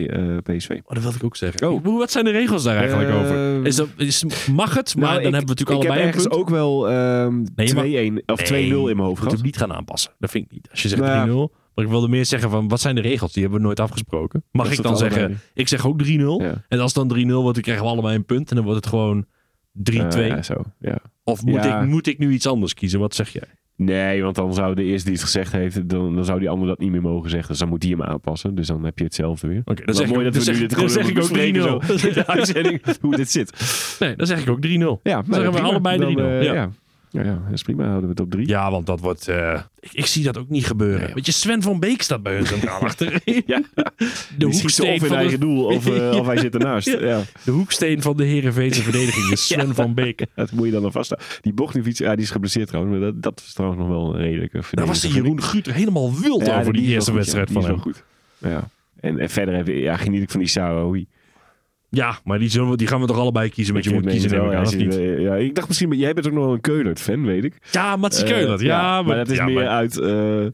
3-0 0.03 0.09
eh, 0.09 0.37
PSV. 0.37 0.69
Oh, 0.83 0.93
dat 0.93 1.01
wilde 1.03 1.17
ik 1.17 1.23
ook 1.23 1.35
zeggen. 1.35 1.69
Oh. 1.69 1.83
Hoe- 1.83 1.97
Wat 1.97 2.11
zijn 2.11 2.25
de 2.25 2.31
regels 2.31 2.63
daar 2.63 2.75
eigenlijk 2.77 3.11
over? 3.11 3.65
Is 3.65 3.75
dat, 3.75 3.87
is, 3.97 4.23
mag 4.51 4.75
het? 4.75 4.95
Maar 4.95 5.03
Nou, 5.09 5.15
dan 5.23 5.27
ik- 5.27 5.33
hebben 5.37 5.55
we 5.55 5.61
natuurlijk 5.63 5.69
ik 5.69 5.75
allebei 5.75 5.93
heb 5.93 6.01
een 6.01 6.07
ergens 6.07 6.27
punt. 6.27 6.41
ook 6.41 6.49
wel 6.49 6.89
ehm 6.89 7.45
Nee, 7.55 7.67
je 7.67 7.73
mag- 7.73 7.83
2-1 7.83 8.23
of 8.25 8.41
2-0 8.41 8.53
in 8.89 8.95
mijn 8.95 8.97
hoofd 8.97 8.97
Je 8.97 9.05
moet 9.05 9.17
gehad. 9.17 9.31
hem 9.31 9.41
niet 9.41 9.57
gaan 9.57 9.73
aanpassen. 9.73 10.11
Dat 10.19 10.29
vind 10.31 10.45
ik 10.45 10.51
niet. 10.51 10.67
Als 10.71 10.81
je 10.81 10.87
zegt 10.87 11.01
Nou 11.01 11.13
ja. 11.13 11.21
3-0, 11.47 11.55
Maar 11.75 11.85
ik 11.85 11.91
wilde 11.91 12.07
meer 12.07 12.25
zeggen 12.25 12.49
van, 12.49 12.67
wat 12.67 12.81
zijn 12.81 12.95
de 12.95 13.01
regels? 13.01 13.33
Die 13.33 13.41
hebben 13.41 13.59
we 13.61 13.65
nooit 13.65 13.79
afgesproken. 13.79 14.43
Mag 14.51 14.67
Dat 14.69 14.77
ik 14.77 14.83
dan 14.83 14.97
zeggen, 14.97 15.19
allebei. 15.21 15.39
ik 15.53 15.67
zeg 15.67 15.85
ook 15.87 15.97
3-0. 16.03 16.41
Ja. 16.41 16.63
En 16.67 16.79
als 16.79 16.93
het 16.93 17.09
dan 17.09 17.17
3-0 17.17 17.41
wordt, 17.41 17.53
dan 17.53 17.63
krijgen 17.63 17.85
we 17.85 17.91
allebei 17.91 18.15
een 18.15 18.25
punt. 18.25 18.49
En 18.49 18.55
dan 18.55 18.65
wordt 18.65 18.79
het 18.79 18.89
gewoon 18.93 19.25
3-2. 19.71 20.21
Eh, 20.23 20.27
ja, 20.27 20.41
zo, 20.41 20.63
ja. 20.79 20.97
of 21.23 21.43
moet, 21.43 21.63
Ja. 21.63 21.81
ik, 21.81 21.87
moet 21.87 22.07
ik 22.07 22.17
nu 22.17 22.31
iets 22.31 22.47
anders 22.47 22.73
kiezen? 22.73 22.99
Wat 22.99 23.15
zeg 23.15 23.29
jij? 23.29 23.47
Nee, 23.81 24.23
want 24.23 24.35
dan 24.35 24.53
zou 24.53 24.75
de 24.75 24.83
eerste 24.83 25.05
die 25.05 25.13
het 25.13 25.23
gezegd 25.23 25.51
heeft, 25.51 25.89
dan, 25.89 26.15
dan 26.15 26.25
zou 26.25 26.39
die 26.39 26.49
ander 26.49 26.67
dat 26.67 26.79
niet 26.79 26.91
meer 26.91 27.01
mogen 27.01 27.29
zeggen. 27.29 27.49
Dus 27.49 27.59
dan 27.59 27.67
moet 27.67 27.81
die 27.81 27.91
hem 27.91 28.03
aanpassen. 28.03 28.55
Dus 28.55 28.67
dan 28.67 28.83
heb 28.83 28.97
je 28.97 29.03
hetzelfde 29.03 29.47
weer. 29.47 29.61
Oké, 29.65 29.93
zeg 29.93 30.07
ik, 30.07 30.13
mooi 30.13 30.23
dat 30.23 30.33
we 30.33 30.41
zeg, 30.41 30.53
nu 30.53 30.59
dit 30.59 30.69
dan 30.69 30.79
gewoon 30.79 30.93
zeg 30.93 31.09
ik 31.09 31.17
ook 31.17 31.27
3-0. 31.27 31.31
bespreken 31.31 31.61
zo 31.61 32.07
in 32.07 32.13
de 32.13 32.27
uitzending 32.27 32.81
hoe 33.01 33.15
dit 33.15 33.31
zit. 33.31 33.53
Nee, 33.99 34.15
dan 34.15 34.27
zeg 34.27 34.41
ik 34.41 34.49
ook 34.49 34.65
3-0. 34.65 35.01
Ja, 35.03 35.21
Dan 35.21 35.33
zeggen 35.33 35.53
we 35.53 35.59
allebei 35.59 35.97
3-0. 35.97 35.99
Dan, 35.99 36.25
eh, 36.25 36.43
ja. 36.43 36.69
Ja. 37.09 37.23
Ja, 37.23 37.41
dat 37.45 37.53
is 37.53 37.61
prima. 37.63 37.83
Houden 37.83 38.03
we 38.03 38.09
het 38.09 38.19
op 38.19 38.31
drie. 38.31 38.47
Ja, 38.47 38.71
want 38.71 38.85
dat 38.85 38.99
wordt... 38.99 39.27
eh, 39.27 39.59
ik, 39.79 39.89
ik 39.93 40.05
zie 40.05 40.23
dat 40.23 40.37
ook 40.37 40.49
niet 40.49 40.65
gebeuren. 40.65 41.01
Nee. 41.05 41.13
Weet 41.13 41.25
je, 41.25 41.31
Sven 41.31 41.61
van 41.61 41.79
Beek 41.79 42.01
staat 42.01 42.23
bij 42.23 42.35
hun 42.35 42.45
centraal 42.45 42.79
achterin. 42.89 43.43
Ja. 43.45 43.61
De 43.75 43.85
Die 44.37 44.47
hoeksteen, 44.47 44.95
of 44.95 45.01
in 45.01 45.07
van 45.07 45.17
eigen 45.17 45.39
de, 45.39 45.45
doel 45.45 45.65
of, 45.75 45.87
eh, 45.87 46.15
of 46.19 46.25
hij 46.25 46.37
zit 46.37 46.53
ernaast. 46.53 46.87
Ja. 46.87 47.21
De 47.43 47.51
hoeksteen 47.51 48.01
van 48.01 48.17
de 48.17 48.23
Heerenveense 48.23 48.81
verdediging 48.89 49.31
is 49.31 49.47
Sven 49.47 49.75
van 49.75 49.93
Beek. 49.93 50.25
Dat 50.35 50.51
moet 50.51 50.65
je 50.65 50.71
dan 50.71 50.91
vasthouden. 50.91 51.29
Die 51.41 51.53
Bogniewicz, 51.53 51.99
ja, 51.99 52.15
die 52.15 52.23
is 52.23 52.31
geblesseerd 52.31 52.67
trouwens. 52.67 52.97
Maar 52.97 53.05
dat, 53.11 53.21
dat 53.23 53.39
is 53.45 53.53
trouwens 53.53 53.81
nog 53.81 53.89
wel 53.91 54.13
een 54.15 54.21
redelijke 54.21 54.61
Daar 54.71 54.85
was 54.85 54.99
de 55.01 55.07
verdediger, 55.07 55.21
Jeroen 55.23 55.41
Guter 55.43 55.73
helemaal 55.73 56.13
wild 56.19 56.49
over 56.51 56.73
die, 56.73 56.87
eerste 56.87 57.13
wedstrijd 57.13 57.51
van 57.51 57.61
Die 57.61 57.71
hem. 57.71 57.79
goed. 57.79 58.03
Ja. 58.37 58.69
En, 58.99 59.19
en 59.19 59.29
verder 59.29 59.55
heb, 59.55 59.67
je- 59.67 59.79
ja, 59.79 59.97
geniet 59.97 60.21
ik 60.21 60.29
van 60.29 60.39
die 60.39 60.49
Saoui. 60.49 61.07
Ja, 61.89 62.19
maar 62.23 62.39
die, 62.39 62.49
zullen 62.49 62.69
we, 62.69 62.77
die 62.77 62.87
gaan 62.87 63.01
we 63.01 63.07
toch 63.07 63.17
allebei 63.19 63.49
kiezen. 63.49 63.73
Want 63.73 63.85
je 63.85 63.93
moet 63.93 64.05
kiezen, 64.05 64.29
neem 64.31 64.45
ik 64.45 64.53
aan, 64.53 64.65
of 64.65 64.75
niet? 64.77 64.95
Ja, 65.19 65.35
ik 65.35 65.55
dacht 65.55 65.67
misschien, 65.67 65.91
jij 65.91 66.13
bent 66.13 66.27
ook 66.27 66.33
nog 66.33 66.43
wel 66.43 66.53
een 66.53 66.61
Keulert-fan, 66.61 67.25
weet 67.25 67.43
ik. 67.43 67.53
Ja, 67.71 67.95
Matsie 67.95 68.25
Eh, 68.25 68.31
Keulert. 68.33 68.61
Ja, 68.61 69.01
maar, 69.01 69.15
dat 69.15 69.29
is 69.29 69.37
ja, 69.37 69.45
meer 69.45 69.53
maar- 69.53 69.67
uit 69.67 69.97
eh 69.99 70.45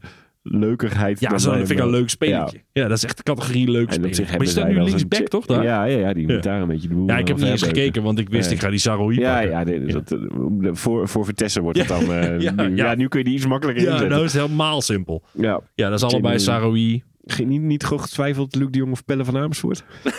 leukigheid. 0.48 1.20
Ja, 1.20 1.38
zo 1.38 1.52
vind 1.52 1.70
ik 1.70 1.78
een 1.78 1.90
leuk 1.90 2.10
spelletje. 2.10 2.58
Ja. 2.72 2.88
dat 2.88 2.96
is 2.96 3.04
echt 3.04 3.16
de 3.16 3.22
categorie 3.22 3.70
leuk 3.70 3.92
spelen. 3.92 4.10
Maar 4.30 4.40
je 4.42 4.46
staat 4.46 4.68
nu 4.68 4.82
linksback, 4.82 5.18
een 5.20 5.26
toch? 5.28 5.46
Daar? 5.46 5.62
Ja, 5.62 5.84
ja, 5.84 5.98
ja, 5.98 6.12
die 6.12 6.26
Ja. 6.26 6.34
moet 6.34 6.42
daar 6.42 6.60
een 6.60 6.68
beetje 6.68 6.88
de 6.88 6.94
boel 6.94 7.08
Ja, 7.08 7.18
ik 7.18 7.28
heb 7.28 7.36
niet 7.36 7.46
eens 7.46 7.62
gekeken, 7.62 8.02
want 8.02 8.18
ik 8.18 8.28
wist, 8.28 8.44
Nee. 8.46 8.54
ik 8.54 8.60
ga 8.62 8.70
die 8.70 8.78
Saroui 8.78 9.18
Ja, 9.18 9.32
pakken. 9.32 9.50
ja, 9.50 9.62
nee, 9.64 9.86
Ja. 9.86 9.92
Dat, 9.92 10.12
eh, 10.12 10.68
voor, 10.72 11.08
voor 11.08 11.24
Vitesse 11.24 11.60
wordt 11.60 11.78
het 11.78 11.88
dan 11.88 12.04
Ja, 12.10 12.28
nu. 12.30 12.40
ja. 12.40 12.66
Ja, 12.74 12.94
nu 12.94 13.08
kun 13.08 13.18
je 13.18 13.24
die 13.24 13.34
iets 13.34 13.46
makkelijker 13.46 13.82
Ja, 13.84 13.88
inzetten. 13.90 14.14
nou 14.14 14.26
is 14.26 14.32
het 14.32 14.42
helemaal 14.42 14.80
simpel. 14.82 15.22
Ja. 15.32 15.60
Ja, 15.74 15.88
dat 15.88 15.98
is 16.02 16.04
allebei 16.04 16.38
Saroui. 16.38 17.02
Geen, 17.28 17.48
niet, 17.48 17.60
niet 17.60 17.84
gewoon 17.84 18.02
getwijfeld, 18.02 18.54
Luc 18.54 18.68
de 18.70 18.78
Jong 18.78 18.92
of 18.92 19.04
Pelle 19.04 19.24
van 19.24 19.36
Amersfoort? 19.36 19.84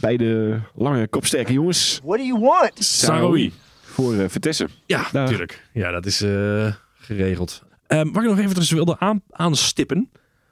Beide 0.00 0.60
lange, 0.74 1.08
kopsterke 1.08 1.52
jongens. 1.52 2.00
What 2.04 2.18
do 2.18 2.24
you 2.24 2.40
want? 2.40 2.70
Saroui. 2.74 3.52
Voor 3.80 4.14
eh, 4.14 4.24
Vitesse. 4.28 4.68
Ja, 4.86 5.06
natuurlijk. 5.12 5.68
Ja, 5.72 5.90
dat 5.90 6.06
is 6.06 6.22
eh, 6.22 6.72
geregeld. 6.98 7.62
Ehm 7.86 8.12
waar 8.12 8.22
ik 8.22 8.28
nog 8.30 8.38
even 8.38 8.54
dus 8.54 8.70
wilde 8.70 8.98
aan, 8.98 9.22
aanstippen. 9.30 10.10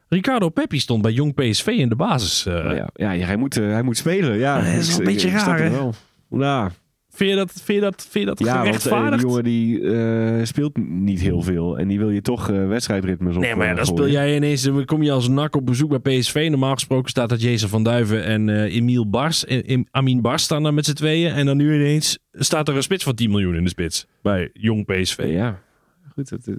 Ricardo 0.08 0.48
Peppi 0.48 0.78
stond 0.78 1.02
bij 1.02 1.12
Jong 1.12 1.34
PSV 1.34 1.66
in 1.66 1.88
de 1.88 1.96
basis. 1.96 2.46
eh. 2.46 2.54
Ja, 2.54 2.88
ja, 2.94 3.10
ja, 3.10 3.26
hij, 3.26 3.36
moet, 3.36 3.54
hij 3.54 3.82
moet 3.82 3.96
spelen. 3.96 4.38
Ja, 4.38 4.56
dat 4.56 4.66
is 4.72 4.88
wel 4.88 4.98
een 4.98 5.04
beetje 5.04 5.30
raar, 5.30 5.58
hè? 5.58 5.70
wel. 5.70 5.94
Vind, 7.12 7.30
je 7.30 7.36
dat, 7.36 7.52
vind, 7.52 7.78
je 7.78 7.80
dat, 7.80 8.06
vind 8.10 8.24
je 8.24 8.30
dat 8.30 8.38
ja 8.38 8.46
eh, 8.46 8.62
die 8.62 8.64
gerechtvaardigd? 8.66 9.22
jongen 9.22 9.44
die 9.44 9.80
eh, 9.80 10.44
speelt 10.44 10.76
niet 10.76 11.20
heel 11.20 11.42
veel. 11.42 11.78
En 11.78 11.88
die 11.88 11.98
wil 11.98 12.10
je 12.10 12.20
toch 12.22 12.50
eh, 12.50 12.66
wedstrijdritmes 12.68 13.36
op 13.36 13.42
Nee, 13.42 13.54
maar 13.54 13.66
ja, 13.66 13.74
dan 13.74 13.86
speel 13.86 14.08
jij 14.08 14.36
ineens, 14.36 14.62
dan 14.62 14.84
kom 14.84 15.02
je 15.02 15.12
als 15.12 15.28
nak 15.28 15.56
op 15.56 15.66
bezoek 15.66 16.02
bij 16.02 16.18
PSV. 16.18 16.46
Normaal 16.50 16.74
gesproken 16.74 17.10
staat 17.10 17.28
dat 17.28 17.42
Jason 17.42 17.68
van 17.68 17.82
Duiven 17.82 18.24
en 18.24 18.48
eh 18.48 18.74
Emiel 18.76 19.08
Bars, 19.10 19.44
Em- 19.44 19.86
Amin 19.90 20.20
Bars 20.20 20.42
staan 20.42 20.62
daar 20.62 20.74
met 20.74 20.84
z'n 20.86 20.92
tweeën. 20.92 21.32
En 21.32 21.46
dan 21.46 21.56
nu 21.56 21.74
ineens 21.74 22.18
staat 22.32 22.68
er 22.68 22.76
een 22.76 22.82
spits 22.82 23.04
van 23.04 23.14
10 23.14 23.30
miljoen 23.30 23.54
in 23.54 23.64
de 23.64 23.70
spits 23.70 24.06
bij 24.22 24.50
Jong 24.52 24.84
PSV. 24.86 25.24
Ja, 25.28 25.60
goed. 26.14 26.30
Het, 26.30 26.50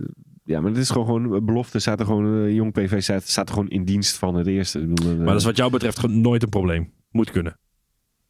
ja, 0.43 0.61
maar 0.61 0.71
het 0.71 0.79
is 0.79 0.89
gewoon, 0.89 1.05
gewoon 1.05 1.33
een 1.33 1.45
belofte. 1.45 1.79
Staat 1.79 1.99
er 1.99 2.05
gewoon, 2.05 2.53
jong 2.53 2.71
PV 2.71 3.01
staat, 3.01 3.27
staat 3.27 3.47
er 3.47 3.53
gewoon 3.53 3.69
in 3.69 3.85
dienst 3.85 4.17
van 4.17 4.35
het 4.35 4.47
eerste. 4.47 4.87
Bedoel, 4.87 5.15
Maar 5.15 5.25
dat 5.25 5.35
is 5.35 5.43
wat 5.43 5.57
jou 5.57 5.71
betreft 5.71 6.07
nooit 6.07 6.43
een 6.43 6.49
probleem. 6.49 6.91
Moet 7.11 7.31
kunnen. 7.31 7.59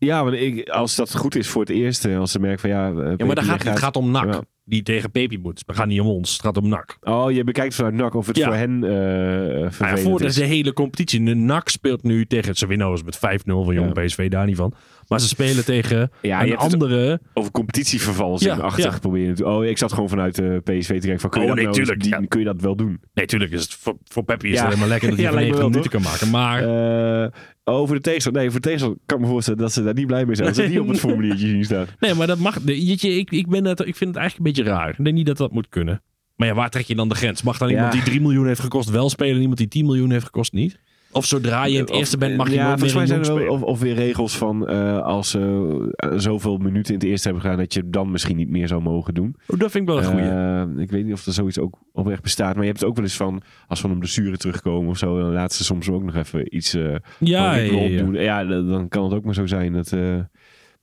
Ja, 0.06 0.24
want 0.24 0.36
ik, 0.36 0.70
als 0.70 0.95
dat 0.95 1.16
goed 1.16 1.36
is 1.36 1.47
voor 1.47 1.62
het 1.62 1.70
eerste, 1.70 2.16
als 2.16 2.32
ze 2.32 2.39
merken 2.39 2.60
van 2.60 2.70
ja... 2.70 2.89
eh, 2.91 3.14
Ja, 3.18 3.26
maar 3.26 3.36
dan 3.36 3.43
gaat, 3.43 3.64
het 3.64 3.80
gaat 3.80 3.95
om 3.95 4.12
NAC. 4.12 4.34
Ja. 4.34 4.41
Die 4.64 4.84
tegen 4.84 5.12
Pepi 5.12 5.38
moet. 5.38 5.64
Het 5.66 5.76
gaat 5.76 5.88
niet 5.88 5.99
om 6.02 6.08
ons. 6.08 6.32
Het 6.32 6.41
gaat 6.41 6.58
om 6.58 6.68
NAC. 6.68 6.97
Oh, 7.02 7.32
je 7.32 7.43
bekijkt 7.43 7.76
vanuit 7.76 7.93
NAC 7.93 8.14
of 8.14 8.28
het 8.28 8.38
Ja. 8.38 8.45
voor 8.45 8.56
hen 8.56 8.80
Maar 8.80 8.89
ja, 9.80 9.97
voor 9.97 10.18
de 10.20 10.26
is. 10.26 10.36
hele 10.39 10.74
competitie. 10.74 11.24
De 11.24 11.34
NAC 11.36 11.70
speelt 11.70 12.04
nu 12.04 12.26
tegen... 12.26 12.56
Ze 12.56 12.68
winnen 12.68 12.91
met 13.06 13.16
5-0 13.18 13.20
van 13.45 13.74
Jong 13.74 13.93
PSV. 13.93 14.30
Daar 14.30 14.45
niet 14.45 14.56
van. 14.56 14.74
Maar 15.12 15.20
ze 15.20 15.28
spelen 15.28 15.66
tegen 15.66 16.12
Ja, 16.22 16.43
een 16.45 16.57
andere... 16.57 17.22
over 17.34 17.51
competitievervalsing 17.51 18.55
Ja, 18.55 18.62
achtig 18.62 18.93
ja. 18.93 18.99
proberen. 18.99 19.45
Oh, 19.47 19.66
ik 19.66 19.78
zat 19.78 19.93
gewoon 19.93 20.09
vanuit 20.09 20.39
eh, 20.39 20.47
PSV 20.64 20.88
te 20.88 20.99
kijken 20.99 21.20
van 21.20 21.30
kun 21.30 21.41
je, 21.41 21.47
Oh, 21.47 21.55
dat 21.55 21.55
nee, 21.55 21.66
nou, 21.66 21.78
tuurlijk, 21.78 22.01
die- 22.03 22.12
ja. 22.12 22.22
kun 22.28 22.39
je 22.39 22.45
dat 22.45 22.62
wel 22.62 22.76
doen? 22.76 22.99
Nee, 23.14 23.26
tuurlijk 23.26 23.51
is 23.51 23.62
het 23.62 23.74
voor, 23.74 23.97
voor 24.03 24.24
Peppi 24.24 24.47
is 24.47 24.53
Ja. 24.53 24.59
het 24.59 24.68
helemaal 24.68 24.89
lekker 24.89 25.09
dat 25.09 25.18
hij 25.20 25.26
Ja, 25.28 25.32
van 25.34 25.41
lijkt 25.41 25.57
me 25.57 25.64
90 25.64 25.91
wel, 25.91 25.91
minuten 25.91 25.91
kan 25.91 26.41
maken. 26.41 26.64
Maar... 26.66 27.24
Eh, 27.24 27.32
over 27.64 27.95
de 27.95 28.01
tegenstander. 28.01 28.41
Nee, 28.41 28.51
voor 28.51 28.59
de 28.59 28.66
tegenstander 28.68 29.01
kan 29.05 29.18
ik 29.18 29.24
me 29.24 29.30
voorstellen 29.30 29.59
dat 29.59 29.72
ze 29.74 29.84
daar 29.84 29.93
niet 29.93 30.07
blij 30.07 30.26
mee 30.26 30.36
zijn. 30.36 30.47
Als 30.47 30.57
ze 30.57 30.68
die 30.70 30.82
op 30.82 30.88
het 30.88 30.99
formuliertje 30.99 31.47
zien 31.47 31.64
staan. 31.64 31.86
Nee, 31.99 32.14
maar 32.14 32.28
dat 32.28 32.38
mag. 32.39 32.57
Jeetje, 32.66 33.09
ik, 33.18 33.32
ik, 33.32 33.47
ben 33.47 33.66
het, 33.66 33.80
ik 33.80 33.95
vind 33.95 34.09
het 34.09 34.20
eigenlijk 34.20 34.38
een 34.38 34.64
beetje 34.64 34.72
raar. 34.78 34.89
Ik 34.89 35.03
denk 35.03 35.16
niet 35.16 35.26
dat 35.26 35.38
dat 35.38 35.51
moet 35.51 35.70
kunnen. 35.70 36.01
Maar 36.36 36.47
ja, 36.47 36.53
waar 36.53 36.70
trek 36.70 36.86
je 36.86 36.95
dan 36.95 37.09
de 37.09 37.16
grens? 37.16 37.41
Mag 37.43 37.57
dan 37.57 37.68
Ja. 37.68 37.74
iemand 37.74 37.91
die 37.93 38.01
3 38.03 38.22
miljoen 38.22 38.47
heeft 38.47 38.59
gekost 38.59 38.89
wel 38.89 39.09
spelen 39.09 39.36
en 39.36 39.39
iemand 39.39 39.57
die 39.57 39.68
10 39.68 39.86
miljoen 39.86 40.12
heeft 40.12 40.26
gekost 40.26 40.53
niet? 40.53 40.80
Of 41.12 41.26
zodra 41.26 41.66
je 41.66 41.74
in 41.74 41.80
het 41.80 41.89
Of- 41.89 41.97
eerste 41.97 42.18
bent, 42.18 42.38
mag 42.38 42.49
je 42.49 42.53
ja, 42.53 42.68
nooit 42.68 42.82
meer 42.82 42.95
mij 42.95 43.05
zijn 43.05 43.24
er 43.24 43.36
wel, 43.36 43.47
of, 43.47 43.62
of 43.62 43.80
weer 43.80 43.93
regels 43.93 44.38
van 44.38 44.68
eh, 44.68 45.01
als 45.01 45.30
ze 45.30 45.93
eh, 45.95 46.09
zoveel 46.16 46.57
minuten 46.57 46.93
in 46.93 46.99
het 46.99 47.09
eerste 47.09 47.24
hebben 47.28 47.43
gedaan, 47.43 47.59
dat 47.59 47.74
je 47.74 47.89
dan 47.89 48.12
misschien 48.12 48.38
niet 48.38 48.49
meer 48.49 48.68
zou 48.68 48.82
mogen 48.82 49.14
doen. 49.14 49.36
Oh, 49.47 49.59
dat 49.59 49.72
vind 49.72 49.84
ik 49.89 49.95
wel 49.95 49.97
een 49.97 50.09
goeie. 50.09 50.30
Eh, 50.30 50.82
ik 50.84 50.91
weet 50.91 51.05
niet 51.05 51.14
of 51.14 51.26
er 51.26 51.34
zoiets 51.34 51.59
ook 51.59 51.78
oprecht 51.93 52.22
bestaat. 52.22 52.53
Maar 52.53 52.64
je 52.64 52.70
hebt 52.70 52.80
het 52.80 52.89
ook 52.89 52.95
wel 52.95 53.05
eens 53.05 53.16
van, 53.16 53.41
als 53.68 53.82
van 53.82 53.91
een 53.91 53.99
blessure 53.99 54.38
terugkomen 54.38 54.89
of 54.89 54.97
zo, 54.97 55.20
dan 55.20 55.32
laten 55.32 55.57
ze 55.57 55.64
soms 55.64 55.89
ook 55.89 56.03
nog 56.03 56.16
even 56.16 56.55
iets 56.55 56.72
ja, 57.20 57.55
ja, 57.55 57.97
doen. 57.97 58.14
Ja, 58.14 58.43
dan 58.45 58.68
dan 58.68 58.88
kan 58.88 59.03
het 59.03 59.14
ook 59.14 59.24
maar 59.24 59.34
zo 59.34 59.45
zijn 59.45 59.74
dat... 59.74 59.95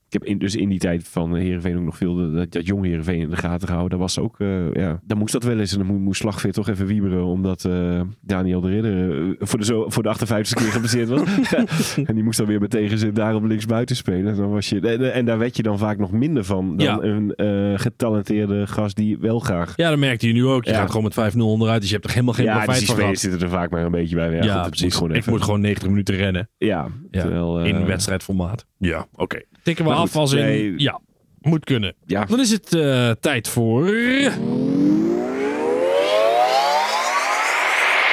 eh, 0.09 0.15
ik 0.17 0.23
heb 0.23 0.25
in, 0.25 0.39
dus 0.39 0.57
in 0.57 0.69
die 0.69 0.79
tijd 0.79 1.09
van 1.09 1.35
Heerenveen 1.35 1.77
ook 1.77 1.85
nog 1.85 1.97
veel 1.97 2.33
dat, 2.33 2.53
dat 2.53 2.67
jong 2.67 2.85
Heerenveen 2.85 3.21
in 3.21 3.31
de 3.31 3.37
gaten 3.37 3.69
gehouden. 3.69 3.99
Dat 3.99 4.15
was 4.15 4.19
ook, 4.25 4.41
eh, 4.41 4.73
ja, 4.73 5.01
dan 5.05 5.19
moest 5.19 5.33
dat 5.33 5.43
wel 5.45 5.59
eens. 5.59 5.73
En 5.73 5.79
dan 5.87 6.03
moest, 6.03 6.21
Slagveer 6.21 6.53
toch 6.53 6.69
even 6.69 6.87
wieberen, 6.87 7.25
omdat 7.25 7.65
eh, 7.65 8.01
Daniel 8.21 8.61
de 8.61 8.69
Ridder 8.69 9.11
eh, 9.11 9.35
voor, 9.39 9.59
de 9.59 9.65
zo, 9.65 9.85
voor 9.89 10.03
de 10.03 10.09
58 10.09 10.57
keer 10.63 10.73
geblesseerd 10.73 11.09
was. 11.09 11.23
en 12.09 12.15
die 12.15 12.25
moest 12.25 12.39
dan 12.39 12.47
weer 12.47 12.61
met 12.61 12.71
tegenzin 12.71 13.15
daar 13.15 13.35
op 13.35 13.45
links 13.45 13.67
buiten 13.67 13.97
spelen. 13.97 14.37
Dan 14.37 14.51
was 14.51 14.69
je, 14.69 14.81
en, 14.81 15.13
en 15.13 15.25
daar 15.25 15.39
werd 15.39 15.57
je 15.57 15.63
dan 15.63 15.79
vaak 15.79 15.99
nog 15.99 16.13
minder 16.13 16.45
van 16.45 16.77
dan 16.77 16.87
Ja. 16.87 17.03
een 17.03 17.35
eh, 17.35 17.79
getalenteerde 17.79 18.67
gast 18.67 18.97
die 18.97 19.19
wel 19.19 19.39
graag... 19.39 19.73
Ja, 19.77 19.91
dat 19.91 19.99
merkte 19.99 20.27
je 20.27 20.33
nu 20.33 20.47
ook. 20.47 20.65
Je 20.65 20.71
Ja. 20.71 20.77
gaat 20.79 20.91
gewoon 20.91 21.11
met 21.17 21.35
5-0 21.35 21.39
onderuit, 21.39 21.81
dus 21.81 21.89
je 21.89 21.95
hebt 21.95 22.07
er 22.07 22.13
helemaal 22.15 22.35
geen 22.35 22.45
ja, 22.45 22.55
dus 22.55 22.63
profijt 22.65 22.79
die 22.87 22.95
van 22.95 22.99
gehad. 23.05 23.19
zitten 23.19 23.41
er 23.41 23.49
vaak 23.49 23.71
maar 23.71 23.85
een 23.85 23.91
beetje 23.91 24.17
bij. 24.17 24.31
Ja, 24.35 24.43
Ja, 24.45 24.53
goed, 24.53 24.61
moet 24.61 24.71
precies. 24.71 24.95
gewoon 24.95 25.11
ik 25.11 25.17
even- 25.17 25.33
moet 25.33 25.43
gewoon 25.43 25.61
90 25.61 25.89
minuten 25.89 26.15
rennen 26.17 26.49
Ja, 26.59 26.89
terwijl, 27.11 27.61
in 27.61 27.77
eh, 27.77 27.85
wedstrijdformaat. 27.85 28.67
Ja, 28.79 29.07
oké. 29.15 29.43
Tikken 29.63 29.85
we 29.85 29.91
maar 29.91 29.99
af 30.01 30.11
goed, 30.11 30.21
als 30.21 30.33
in... 30.33 30.39
nee. 30.45 30.75
Ja, 30.77 31.01
moet 31.41 31.65
kunnen. 31.65 31.95
Ja, 32.07 32.25
Dan 32.25 32.41
is 32.41 32.51
het 32.51 32.75
eh, 32.75 33.11
tijd 33.11 33.49
voor... 33.49 33.85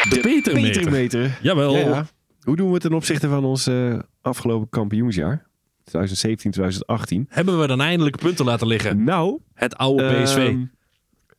De 0.10 0.20
Petermeter. 0.22 0.72
Petermeter. 0.72 1.40
Jawel. 1.42 1.76
Ja, 1.78 1.80
ja. 1.80 2.06
Hoe 2.42 2.56
doen 2.56 2.68
we 2.68 2.74
het 2.74 2.82
ten 2.82 2.94
opzichte 2.94 3.28
van 3.28 3.44
ons 3.46 3.68
eh, 3.68 4.00
afgelopen 4.22 4.70
kampioensjaar? 4.70 5.46
2017, 5.84 6.52
2018. 6.52 7.26
Hebben 7.30 7.60
we 7.60 7.68
dan 7.68 7.82
eindelijk 7.82 8.18
punten 8.18 8.46
laten 8.46 8.68
liggen? 8.68 9.04
Nou, 9.04 9.40
Het 9.54 9.76
oude 9.76 10.22
PSV. 10.24 10.38
ehm, 10.38 10.64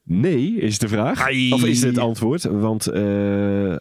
nee, 0.03 0.55
is 0.61 0.79
de 0.79 0.89
vraag. 0.89 1.21
Ai. 1.21 1.53
Of 1.53 1.65
is 1.65 1.83
het 1.83 1.99
antwoord? 1.99 2.43
Want 2.45 2.87
eh, 2.87 3.75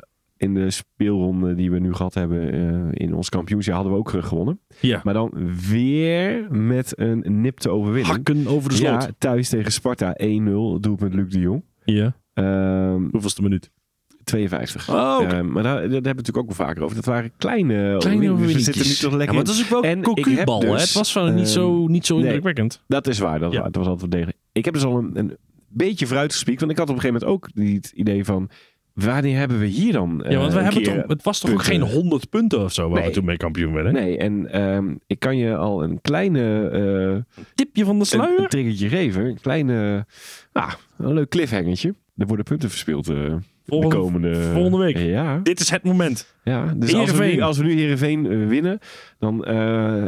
in 0.46 0.54
de 0.54 0.70
speelronde 0.72 1.56
die 1.56 1.72
we 1.72 1.80
nu 1.80 1.94
gehad 1.94 2.14
hebben 2.14 2.52
eh, 2.54 3.06
in 3.06 3.14
ons 3.14 3.30
kampioensjaar 3.30 3.76
hadden 3.76 3.94
we 3.94 4.00
ook 4.00 4.14
eh, 4.14 4.24
gewonnen. 4.24 4.60
ja. 4.82 5.02
Maar 5.04 5.14
dan 5.14 5.32
weer 5.70 6.48
met 6.52 7.00
een 7.00 7.24
nipte 7.42 7.70
overwinning. 7.70 8.16
Hakken 8.16 8.48
over 8.48 8.70
de 8.70 8.76
sloot. 8.76 9.04
Ja, 9.04 9.10
thuis 9.18 9.50
tegen 9.50 9.72
Sparta 9.72 10.18
1-0, 10.24 10.26
doelpunt 10.80 11.14
Luc 11.14 11.32
de 11.32 11.40
Jong. 11.40 11.64
Ja. 11.84 12.16
Ehm, 12.34 13.02
Hoeveelste 13.12 13.42
minuut? 13.42 13.72
52. 14.24 14.90
Oh, 14.90 15.18
oké. 15.22 15.36
Eh, 15.36 15.42
maar 15.42 15.64
daar, 15.64 15.74
daar 15.74 15.82
hebben 15.82 15.90
we 15.90 15.96
het 15.96 16.04
natuurlijk 16.16 16.38
ook 16.38 16.58
wel 16.58 16.66
vaker 16.68 16.84
over. 16.84 16.96
Dat 16.96 17.06
waren 17.06 17.32
kleine, 17.38 17.96
Kleine 17.98 18.32
overwinningen. 18.32 18.38
Dus 18.38 18.54
we 18.56 18.60
zitten 18.62 18.88
nu 18.88 18.94
toch 18.94 19.12
Ja, 19.12 19.18
lekker 19.18 19.36
maar 19.36 19.44
in. 19.46 19.50
dat 19.50 19.60
is 19.60 19.64
ook 19.64 19.70
wel 19.70 19.84
En 19.84 19.98
een 19.98 20.36
hè? 20.36 20.72
dus, 20.72 20.82
Het 20.82 20.94
was 20.94 21.14
wel 21.14 21.28
niet, 21.28 21.48
zo, 21.48 21.82
ehm, 21.84 21.92
niet 21.92 22.06
zo 22.06 22.16
nee. 22.16 22.24
indrukwekkend. 22.26 22.84
Dat 22.88 23.08
is 23.08 23.20
waar. 23.20 23.40
Dat, 23.40 23.52
Ja. 23.52 23.64
Het 23.64 23.76
was 23.76 23.88
altijd 23.88 24.02
wel 24.02 24.20
degelijk. 24.20 24.38
Ik 24.52 24.66
heb 24.66 24.74
dus 24.74 24.84
al 24.84 24.98
een, 24.98 25.18
een 25.18 25.38
beetje 25.68 26.08
vooruitgespiekt. 26.08 26.60
Want 26.60 26.72
ik 26.72 26.78
had 26.78 26.90
op 26.90 26.96
een 26.96 27.02
gegeven 27.02 27.28
moment 27.28 27.46
ook 27.46 27.50
het 27.74 27.92
idee 27.96 28.26
van... 28.26 28.50
Wanneer 28.96 29.38
hebben 29.38 29.60
we 29.60 29.66
hier 29.66 29.94
dan 29.94 30.24
Ja, 30.30 30.38
want 30.40 30.54
we 30.54 30.60
eh, 30.60 30.66
een 30.66 30.74
hebben 30.74 30.84
toch, 30.84 31.08
het 31.08 31.24
was 31.24 31.40
toch 31.40 31.52
ook 31.52 31.64
geen 31.64 31.82
100 31.82 32.30
punten 32.30 32.64
of 32.64 32.74
zo 32.74 32.90
waar 32.90 33.00
Nee. 33.00 33.08
we 33.08 33.14
toen 33.14 33.26
mee 33.26 33.38
kampioen 33.38 33.74
werden? 33.74 33.94
Nee, 33.94 34.18
en 34.18 34.52
ehm, 34.52 34.94
ik 35.08 35.20
kan 35.20 35.38
je 35.38 35.56
al 35.56 35.84
een 35.84 36.02
kleine 36.02 36.70
eh, 37.36 37.42
Tipje 37.56 37.86
van 37.86 37.94
de 37.94 38.00
een, 38.00 38.06
sluier? 38.06 38.40
een 38.40 38.48
triggertje 38.48 38.90
geven. 38.90 39.26
Een 39.26 39.40
kleine, 39.42 40.06
ah, 40.52 40.74
een 40.98 41.14
leuk 41.14 41.30
cliffhangertje. 41.30 41.96
Er 42.18 42.26
worden 42.28 42.46
punten 42.46 42.70
verspeeld 42.70 43.10
eh, 43.10 43.16
Volgende- 43.66 43.96
de 43.96 44.02
komende... 44.02 44.42
volgende 44.54 44.78
week. 44.78 44.98
Ja, 44.98 45.40
Dit 45.44 45.60
is 45.60 45.70
het 45.70 45.84
moment. 45.84 46.36
Ja, 46.44 46.74
dus 46.78 46.94
als 46.94 47.12
we, 47.12 47.26
nu, 47.26 47.40
als 47.42 47.58
we 47.58 47.64
nu 47.64 47.74
Heerenveen 47.74 48.48
winnen, 48.48 48.80
dan 49.20 49.48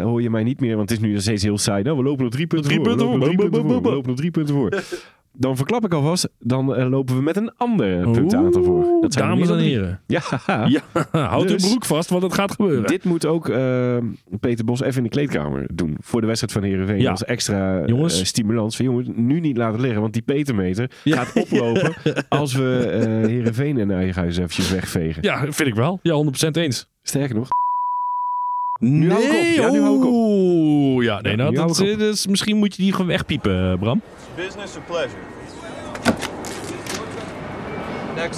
hoor 0.01 0.21
je 0.21 0.29
mij 0.29 0.43
niet 0.43 0.59
meer, 0.59 0.75
want 0.75 0.89
het 0.89 0.99
is 0.99 1.05
nu 1.05 1.13
nog 1.13 1.21
steeds 1.21 1.43
heel 1.43 1.57
saai. 1.57 1.83
Nou, 1.83 1.97
we 1.97 2.03
lopen 2.03 2.23
nog 2.23 2.33
drie 2.33 2.47
punten 2.47 2.67
Drie 2.71 2.79
voor. 2.83 2.87
punten 2.89 3.07
we, 3.11 3.17
lopen 3.25 3.81
we 3.81 3.89
lopen 3.91 4.09
nog 4.09 4.17
drie 4.17 4.31
punten 4.31 4.55
voor. 4.55 4.69
dan 5.37 5.55
verklap 5.55 5.85
ik 5.85 5.93
alvast, 5.93 6.29
dan 6.39 6.75
eh, 6.75 6.89
lopen 6.89 7.15
we 7.15 7.21
met 7.21 7.35
een 7.37 7.51
ander 7.57 8.11
puntenaantal 8.11 8.63
voor. 8.63 8.97
Dat 9.01 9.13
zijn 9.13 9.27
dames 9.29 9.49
en 9.49 9.57
heren. 9.57 9.99
Ja, 10.07 10.21
Ja, 10.67 10.81
houd 11.11 11.47
Dus- 11.47 11.63
uw 11.63 11.69
broek 11.69 11.85
vast, 11.85 12.09
want 12.09 12.23
het 12.23 12.33
gaat 12.33 12.51
gebeuren. 12.51 12.87
Dit 12.87 13.03
moet 13.03 13.25
ook 13.25 13.49
eh, 13.49 13.97
Peter 14.39 14.65
Bos 14.65 14.81
even 14.81 14.97
in 14.97 15.03
de 15.03 15.09
kleedkamer 15.09 15.67
doen. 15.73 15.97
Voor 15.99 16.21
de 16.21 16.27
wedstrijd 16.27 16.53
van 16.53 16.63
Heerenveen. 16.63 17.01
Ja. 17.01 17.11
Als 17.11 17.23
extra 17.23 17.79
eh, 17.81 18.07
stimulans. 18.07 18.75
Van, 18.75 18.85
jongens, 18.85 19.07
nu 19.15 19.39
niet 19.39 19.57
laten 19.57 19.81
liggen. 19.81 20.01
Want 20.01 20.13
die 20.13 20.21
Petermeter 20.21 20.91
gaat 21.03 21.33
oplopen 21.33 21.93
als 22.29 22.53
we 22.53 22.89
eh 22.91 23.27
Heerenveen 23.29 23.77
en 23.79 23.91
Eigenhuis 23.91 24.37
eventjes 24.37 24.71
wegvegen. 24.71 25.23
Ja, 25.23 25.39
vind 25.39 25.69
ik 25.69 25.75
wel. 25.75 25.99
Ja, 26.01 26.23
100% 26.47 26.49
eens. 26.51 26.89
Sterker 27.03 27.35
nog. 27.35 27.47
Nu 28.79 29.11
hou 29.11 29.23
ik 29.23 29.29
op. 29.29 29.55
Ja, 29.63 29.71
nu 29.71 29.81
hou 29.81 29.97
ik 29.97 30.05
op. 30.05 30.11
Oeh, 30.11 31.05
ja, 31.05 31.21
nee, 31.21 31.31
Ja, 31.31 31.37
nou, 31.37 31.55
dat, 31.55 31.79
op. 31.79 31.85
eh, 31.87 31.97
dat 31.99 32.13
is- 32.13 32.27
misschien 32.27 32.57
moet 32.57 32.75
je 32.75 32.81
die 32.81 32.91
gewoon 32.91 33.07
wegpiepen, 33.07 33.71
eh, 33.71 33.79
Bram. 33.79 34.01
Business 34.35 34.75
or 34.75 34.81
pleasure? 34.87 35.15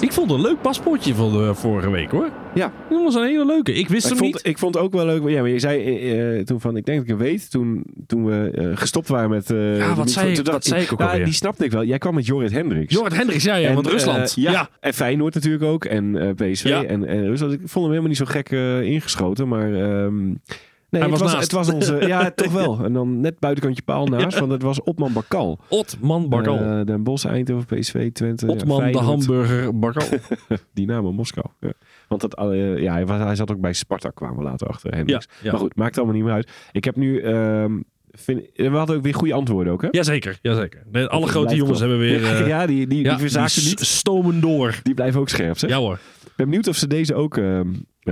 Ik 0.00 0.12
vond 0.12 0.30
een 0.30 0.40
leuk 0.40 0.60
paspoortje 0.60 1.14
van 1.14 1.32
de 1.32 1.54
vorige 1.54 1.90
week, 1.90 2.10
hoor. 2.10 2.28
Ja. 2.54 2.72
Dat 2.88 3.02
was 3.02 3.14
een 3.14 3.24
hele 3.24 3.46
leuke. 3.46 3.72
Ik 3.72 3.88
wist 3.88 4.02
Ik 4.04 4.08
hem 4.10 4.18
vond, 4.18 4.32
niet. 4.34 4.46
ik 4.46 4.58
vond 4.58 4.74
het 4.74 4.82
ook 4.84 4.92
wel 4.92 5.06
leuk. 5.06 5.28
Ja, 5.28 5.40
maar 5.40 5.50
je 5.50 5.58
zei 5.58 5.82
eh, 5.84 6.38
eh, 6.38 6.44
toen 6.46 6.60
van, 6.60 6.76
ik 6.76 6.84
denk 6.84 6.98
dat 6.98 7.06
ik 7.08 7.12
het 7.12 7.28
weet, 7.28 7.50
toen, 7.50 7.84
toen 8.06 8.24
we 8.24 8.50
eh, 8.54 8.76
gestopt 8.76 9.08
waren 9.08 9.30
met... 9.30 9.48
Ja, 9.48 9.94
wat 9.94 10.10
zei 10.10 10.32
ik- 10.38 10.46
wat 10.46 10.64
zei 10.64 10.82
ik 10.82 10.92
ook 10.92 10.98
nou, 10.98 11.10
alweer? 11.10 11.24
Die 11.26 11.34
snapte 11.34 11.64
ik 11.64 11.70
wel. 11.70 11.84
Jij 11.84 11.98
kwam 11.98 12.14
met 12.14 12.26
Jorrit 12.26 12.52
Hendricks. 12.52 12.94
Jorrit 12.94 13.16
Hendricks, 13.16 13.44
ja, 13.44 13.54
ja, 13.56 13.68
En, 13.68 13.74
want 13.74 13.86
Rusland. 13.86 14.32
ja, 14.36 14.50
ja. 14.50 14.68
en 14.80 14.94
Feyenoord 14.94 15.34
natuurlijk 15.34 15.64
ook. 15.64 15.84
En 15.84 16.16
eh, 16.16 16.50
PSV 16.50 16.64
Ja. 16.64 16.84
en, 16.84 17.04
en 17.06 17.26
Rusland. 17.26 17.52
Ik 17.52 17.58
vond 17.58 17.72
hem 17.74 17.84
helemaal 17.84 18.08
niet 18.08 18.16
zo 18.16 18.24
gek 18.24 18.50
ingeschoten. 18.84 19.48
Maar 19.48 19.74
ehm, 19.74 20.14
nee, 20.90 21.02
Hij 21.02 21.10
het, 21.10 21.20
was 21.20 21.32
het 21.32 21.52
was 21.52 21.68
onze... 21.68 21.96
ja, 22.06 22.30
toch 22.30 22.52
wel. 22.52 22.84
En 22.84 22.92
dan 22.92 23.20
net 23.20 23.38
buitenkantje 23.38 23.82
paal 23.82 24.06
naast. 24.06 24.38
Want 24.38 24.52
het 24.52 24.62
was 24.62 24.82
Otman 24.82 25.12
Bakal. 25.12 25.58
Otman 25.68 26.28
Bakal. 26.28 26.58
Eh, 26.58 26.84
Den 26.84 27.02
Bosch, 27.02 27.24
Eindhoven, 27.24 27.78
PSV, 27.78 28.12
Twente. 28.12 28.46
ja, 28.46 28.52
Otman 28.52 28.92
de 28.92 28.98
hamburger 28.98 29.78
Bakal. 29.78 30.08
Dynamo 30.74 31.12
Moskou. 31.12 31.46
Ja. 31.60 31.72
Want 32.08 32.20
dat, 32.20 32.34
eh, 32.34 32.78
ja, 32.78 32.92
hij, 32.92 33.06
was, 33.06 33.18
hij 33.18 33.36
zat 33.36 33.50
ook 33.50 33.60
bij 33.60 33.72
Sparta, 33.72 34.10
kwamen 34.10 34.36
we 34.36 34.42
later 34.42 34.66
achter. 34.66 34.94
Hendricks. 34.94 35.28
ja. 35.42 35.50
Maar 35.50 35.60
goed, 35.60 35.76
maakt 35.76 35.96
allemaal 35.96 36.14
niet 36.14 36.24
meer 36.24 36.32
uit. 36.32 36.50
Ik 36.72 36.84
heb 36.84 36.96
nu... 36.96 37.20
ehm, 37.20 37.78
vind, 38.12 38.42
we 38.54 38.68
hadden 38.68 38.96
ook 38.96 39.02
weer 39.02 39.14
goede 39.14 39.34
antwoorden 39.34 39.72
ook, 39.72 39.82
hè? 39.82 39.88
Jazeker, 39.90 40.38
jazeker. 40.42 40.82
De- 40.92 41.08
alle 41.08 41.26
grote 41.26 41.54
jongens 41.54 41.80
hebben 41.80 41.98
weer... 41.98 42.20
Ja, 42.30 42.34
eh, 42.40 42.46
ja, 42.46 42.66
die, 42.66 42.86
die, 42.86 43.04
ja, 43.04 43.16
die 43.16 43.38
niet. 43.40 43.80
stomen 43.80 44.40
door. 44.40 44.80
Die 44.82 44.94
blijven 44.94 45.20
ook 45.20 45.28
scherp, 45.28 45.58
zeg. 45.58 45.70
Ja 45.70 45.76
hoor. 45.78 45.94
Ik 46.24 46.36
ben 46.36 46.46
benieuwd 46.46 46.68
of 46.68 46.76
ze 46.76 46.86
deze 46.86 47.14
ook 47.14 47.36
ehm, 47.36 47.68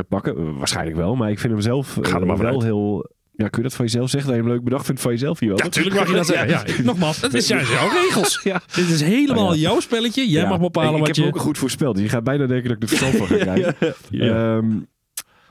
pakken. 0.09 0.41
Uh, 0.41 0.59
waarschijnlijk 0.59 0.97
wel, 0.97 1.15
maar 1.17 1.31
ik 1.31 1.39
vind 1.39 1.53
hem 1.53 1.63
zelf 1.63 1.99
Ga 2.01 2.15
er 2.17 2.21
eh, 2.21 2.27
maar 2.27 2.39
wel 2.39 2.63
heel... 2.63 3.17
Ja, 3.33 3.49
kun 3.49 3.63
je 3.63 3.69
dat 3.69 3.77
van 3.77 3.85
jezelf 3.85 4.11
zeggen? 4.11 4.31
Dat 4.31 4.39
je 4.39 4.45
hem 4.47 4.55
leuk 4.55 4.65
bedacht 4.65 4.87
vindt 4.87 5.01
van 5.01 5.13
jezelf 5.13 5.39
hier 5.39 5.49
wel? 5.49 5.59
Ja, 5.59 5.65
natuurlijk 5.65 5.97
mag 5.97 6.09
je 6.09 6.15
dat 6.15 6.27
zeggen. 6.37 6.49
Ja, 6.49 6.83
nogmaals, 6.83 7.21
het 7.27 7.35
is 7.35 7.49
juist 7.49 7.71
jouw 7.73 7.89
regels. 7.89 8.41
Ja. 8.45 8.61
Dit 8.75 8.89
is 8.89 9.01
helemaal 9.01 9.45
Nou 9.45 9.55
ja. 9.55 9.61
jouw 9.61 9.81
spelletje. 9.81 10.29
Jij 10.29 10.43
Ja, 10.43 10.49
mag 10.49 10.61
bepalen 10.61 10.91
ik, 10.91 10.95
ik 10.95 10.99
wat 10.99 11.07
heb 11.09 11.17
je... 11.17 11.23
hem 11.23 11.33
ook 11.33 11.41
goed 11.41 11.59
voorspeld. 11.59 11.95
Dus 11.95 12.05
je 12.05 12.11
gaat 12.11 12.25
bijna 12.25 12.47
denken 12.47 12.69
dat 12.69 12.77
ik 12.77 12.83
er 12.83 12.89
verstand 12.89 13.17
van 13.17 13.27
ga 13.27 13.37
krijgen. 13.55 13.75
Ja. 14.11 14.57
Ehm, 14.57 14.67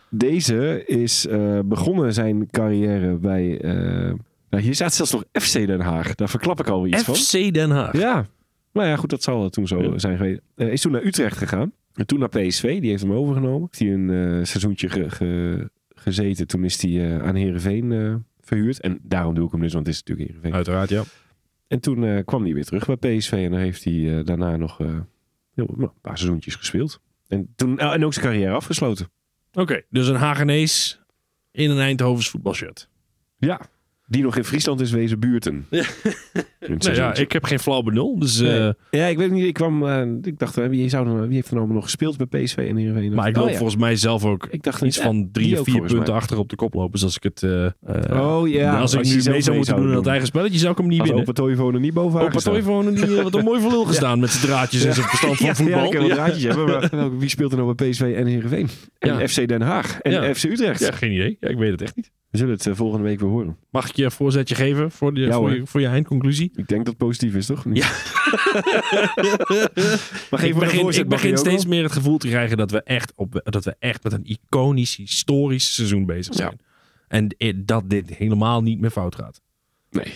deze 0.10 0.84
is 0.86 1.28
eh, 1.28 1.60
begonnen 1.66 2.14
zijn 2.14 2.48
carrière 2.52 3.14
bij... 3.18 3.60
eh, 3.62 3.72
nou, 4.50 4.64
hier 4.64 4.74
staat 4.76 4.94
zelfs 4.94 5.12
nog 5.12 5.24
FC 5.32 5.54
Den 5.54 5.80
Haag. 5.82 6.16
Daar 6.16 6.30
verklap 6.30 6.60
ik 6.60 6.68
alweer 6.68 6.94
iets 6.94 7.04
van. 7.04 7.16
FC 7.16 7.54
Den 7.54 7.70
Haag. 7.70 7.98
Ja. 7.98 8.26
Nou 8.74 8.88
ja, 8.88 8.96
goed, 8.96 9.10
dat 9.10 9.24
zal 9.24 9.50
toen 9.50 9.68
zo 9.68 9.82
Ja. 9.82 9.98
zijn 10.00 10.18
geweest. 10.18 10.40
Eh, 10.56 10.68
is 10.72 10.82
toen 10.82 10.92
naar 10.92 11.04
Utrecht 11.06 11.38
gegaan. 11.38 11.72
En 11.98 12.06
toen 12.08 12.20
naar 12.20 12.30
PSV. 12.30 12.80
Die 12.82 12.90
heeft 12.90 13.02
hem 13.02 13.12
overgenomen. 13.14 13.62
Heeft 13.72 13.80
hij 13.80 13.94
een 13.94 14.10
eh, 14.10 14.46
seizoentje 14.46 14.90
ge- 14.90 15.10
ge- 15.10 15.70
gezeten. 15.96 16.48
Toen 16.48 16.64
is 16.64 16.82
hij 16.82 16.92
eh, 17.16 17.24
aan 17.28 17.36
Heerenveen 17.36 17.92
eh 17.92 18.16
verhuurd. 18.42 18.80
En 18.80 19.00
daarom 19.04 19.34
doe 19.36 19.46
ik 19.46 19.52
hem 19.52 19.62
dus, 19.62 19.74
want 19.74 19.86
het 19.86 19.96
is 19.96 20.02
natuurlijk 20.02 20.28
Heerenveen. 20.28 20.54
Uiteraard, 20.56 20.90
ja. 20.90 21.04
En 21.68 21.80
toen 21.80 22.24
kwam 22.24 22.44
hij 22.44 22.54
weer 22.54 22.66
terug 22.66 22.86
bij 23.00 23.18
PSV. 23.18 23.32
En 23.32 23.52
dan 23.52 23.60
heeft 23.60 23.84
hij 23.84 24.24
daarna 24.24 24.56
nog 24.58 24.78
heel, 24.78 24.96
nou, 25.56 25.82
een 25.82 25.92
paar 26.02 26.18
seizoentjes 26.18 26.56
gespeeld. 26.56 27.02
En, 27.28 27.54
toen, 27.56 27.80
en 27.80 28.06
ook 28.06 28.14
zijn 28.14 28.26
carrière 28.26 28.54
afgesloten. 28.54 29.10
Oké, 29.54 29.82
dus 29.90 30.08
een 30.08 30.16
Hagenees 30.16 31.00
in 31.52 31.70
een 31.70 31.80
Eindhovens 31.80 32.30
voetbalshirt. 32.30 32.90
Ja. 33.38 33.62
Die 34.10 34.24
nog 34.24 34.38
in 34.38 34.44
Friesland 34.44 34.82
is 34.82 34.92
wezen 34.92 35.20
buurten. 35.20 35.66
Ja. 35.70 35.84
Het 36.60 36.84
Nou 36.84 36.96
ja, 36.96 37.16
ik 37.16 37.32
heb 37.32 37.44
geen 37.44 37.60
flauw 37.60 37.82
benul. 37.82 38.20
Dus, 38.20 38.40
Nee. 38.40 38.60
eh, 38.68 38.74
Ja, 38.92 39.06
ik 39.06 39.18
weet 39.18 39.32
niet. 39.32 39.46
Ik 39.46 39.54
kwam. 39.54 39.86
eh, 39.88 40.02
ik 40.22 40.40
dacht, 40.40 40.58
eh, 40.58 40.68
wie, 40.68 40.90
zou 40.90 41.08
er, 41.10 41.28
wie 41.28 41.36
heeft 41.36 41.50
er 41.50 41.56
nou 41.56 41.74
nog 41.74 41.84
gespeeld 41.84 42.18
bij 42.30 42.44
PSV 42.44 42.58
en 42.58 42.76
Heerenveen? 42.76 43.14
maar 43.14 43.28
ik 43.28 43.36
Oh, 43.36 43.42
loop 43.42 43.52
ja. 43.52 43.58
volgens 43.58 43.80
mij 43.80 43.96
zelf 43.96 44.26
ook 44.26 44.48
Ik 44.52 44.64
dacht 44.64 44.82
iets 44.82 44.98
van 45.00 45.30
drie 45.32 45.60
of 45.60 45.64
vier 45.66 45.80
punten 45.80 45.98
mij. 45.98 46.08
achter 46.10 46.38
op 46.38 46.50
de 46.50 46.56
kop 46.56 46.74
lopen. 46.74 46.92
Dus 46.92 47.04
als 47.04 47.16
ik 47.16 47.24
het... 47.24 47.44
eh, 47.44 47.66
eh, 47.66 47.72
Oh 48.12 48.48
ja. 48.48 48.80
als 48.80 48.94
ik 48.94 49.04
je 49.04 49.16
nu 49.16 49.30
mee 49.32 49.42
zou 49.42 49.56
moeten 49.58 49.76
doen 49.76 49.88
in 49.88 49.94
dat 49.94 50.08
eigen 50.08 50.28
spelletje, 50.28 50.60
zou 50.60 50.72
ik 50.72 50.78
hem 50.78 50.88
niet 50.88 51.00
Als 51.00 51.10
winnen. 51.10 51.28
Opa 51.38 51.74
er 51.74 51.80
niet 51.80 51.94
boven 51.94 52.20
Opa 52.22 52.40
Toivonen, 52.40 52.96
die 52.96 53.16
wat 53.22 53.36
een 53.36 53.44
mooi 53.44 53.62
voor 53.62 53.72
lul 53.72 53.86
gestaan 53.94 54.20
met 54.20 54.30
zijn 54.30 54.46
draadjes 54.46 54.86
en 54.86 54.94
zijn 54.94 55.08
verstand 55.08 55.38
van 55.38 55.46
Ja, 55.48 55.56
voetbal. 55.56 55.78
Ja, 55.80 55.86
ik 55.86 55.92
kan 55.92 56.00
wel 56.00 56.10
Ja. 56.10 56.16
draadjes 56.16 56.44
hebben, 56.44 56.90
maar 56.92 57.18
wie 57.18 57.30
speelt 57.30 57.52
er 57.52 57.58
nou 57.58 57.74
bij 57.76 57.90
PSV 57.90 58.02
en 58.18 58.26
Heerenveen? 58.26 58.68
En 59.00 59.18
Ja. 59.20 59.28
FC 59.28 59.48
Den 59.48 59.62
Haag 59.62 60.00
en 60.02 60.12
Ja. 60.12 60.34
FC 60.34 60.44
Utrecht. 60.44 60.80
Ja, 60.80 60.92
geen 60.92 61.12
idee. 61.12 61.38
Ja, 61.40 61.48
ik 61.48 61.58
weet 61.58 61.72
het 61.72 61.82
echt 61.82 61.96
niet. 61.96 62.12
We 62.30 62.38
zullen 62.38 62.54
het 62.54 62.68
eh, 62.68 62.76
volgende 62.76 63.04
week 63.06 63.20
weer 63.20 63.30
horen. 63.30 63.58
Mag 63.70 63.90
ik 63.90 63.96
je 63.96 64.04
een 64.04 64.12
voorzetje 64.12 64.56
geven 64.56 64.92
voor, 64.92 65.14
de, 65.14 65.20
Ja, 65.20 65.36
voor, 65.36 65.54
je, 65.54 65.66
voor 65.66 65.82
je 65.82 65.88
eindconclusie? 65.88 66.52
Ik 66.56 66.68
denk 66.68 66.86
dat 66.86 66.88
het 66.88 66.98
positief 66.98 67.36
is, 67.36 67.46
toch? 67.46 67.66
Ja. 67.74 67.88
maar 70.32 70.44
ik 70.44 70.56
begin, 70.56 70.88
ik 70.90 71.08
begin 71.08 71.38
steeds 71.38 71.66
meer 71.66 71.84
het 71.84 71.92
gevoel 71.92 72.18
te 72.18 72.28
krijgen 72.28 72.58
dat 72.58 72.72
we 72.72 72.84
echt, 72.84 73.14
op, 73.16 73.42
dat 73.44 73.66
we 73.66 73.76
echt 73.80 74.04
met 74.04 74.14
een 74.14 74.26
iconisch, 74.26 74.96
historisch 74.96 75.74
seizoen 75.74 76.06
bezig 76.06 76.34
zijn. 76.34 76.60
En 77.08 77.28
eh, 77.38 77.54
dat 77.56 77.90
dit 77.90 78.16
helemaal 78.16 78.62
niet 78.62 78.80
meer 78.80 78.90
fout 78.90 79.16
gaat. 79.16 79.42
Nee. 79.90 80.14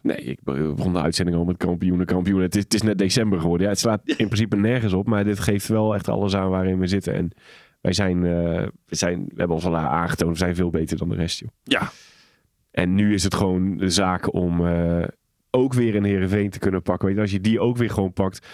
Nee, 0.00 0.16
ik 0.16 0.38
begon 0.42 0.92
de 0.92 1.00
uitzending 1.00 1.36
al 1.36 1.44
met 1.44 1.56
kampioenen, 1.56 2.06
kampioenen. 2.06 2.44
Het 2.44 2.56
is, 2.56 2.62
het 2.62 2.74
is 2.74 2.82
net 2.82 2.98
december 2.98 3.40
geworden. 3.40 3.66
Ja, 3.66 3.72
het 3.72 3.80
slaat 3.80 4.00
in 4.04 4.26
principe 4.26 4.56
nergens 4.56 4.92
op, 4.92 5.06
maar 5.06 5.24
dit 5.24 5.38
geeft 5.38 5.68
wel 5.68 5.94
echt 5.94 6.08
alles 6.08 6.34
aan 6.34 6.50
waarin 6.50 6.78
we 6.78 6.86
zitten. 6.86 7.14
En 7.14 7.30
wij 7.84 7.92
zijn, 7.92 8.16
eh, 8.26 8.32
we, 8.86 8.96
zijn 8.96 9.18
we 9.28 9.34
hebben 9.36 9.56
ons 9.56 9.64
al 9.64 9.76
aangetoond, 9.76 10.32
we 10.32 10.38
zijn 10.38 10.54
veel 10.54 10.70
beter 10.70 10.96
dan 10.98 11.08
de 11.08 11.14
rest, 11.14 11.38
joh. 11.40 11.48
Ja, 11.62 11.90
En 12.70 12.94
nu 12.94 13.14
is 13.14 13.24
het 13.24 13.34
gewoon 13.34 13.76
de 13.76 13.90
zaak 13.90 14.34
om 14.34 14.66
eh, 14.66 15.04
ook 15.50 15.72
weer 15.74 15.96
een 15.96 16.04
Heerenveen 16.04 16.50
te 16.50 16.58
kunnen 16.58 16.82
pakken. 16.82 17.06
Weet 17.06 17.16
je, 17.16 17.22
als 17.22 17.30
je 17.30 17.40
die 17.40 17.60
ook 17.60 17.76
weer 17.76 17.90
gewoon 17.90 18.12
pakt, 18.12 18.46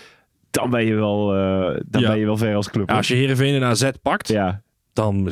dan 0.51 0.71
ben 0.71 0.85
je 0.85 0.95
wel, 0.95 1.35
eh, 1.37 1.81
dan 1.87 2.01
Ja. 2.03 2.09
ben 2.09 2.19
je 2.19 2.25
wel 2.25 2.37
ver 2.37 2.55
als 2.55 2.71
club. 2.71 2.89
Ja, 2.89 2.97
als 2.97 3.09
je 3.09 3.15
Heerenveen 3.15 3.55
en 3.55 3.63
AZ 3.65 3.91
pakt, 4.03 4.29
ja, 4.29 4.63
dan 4.93 5.23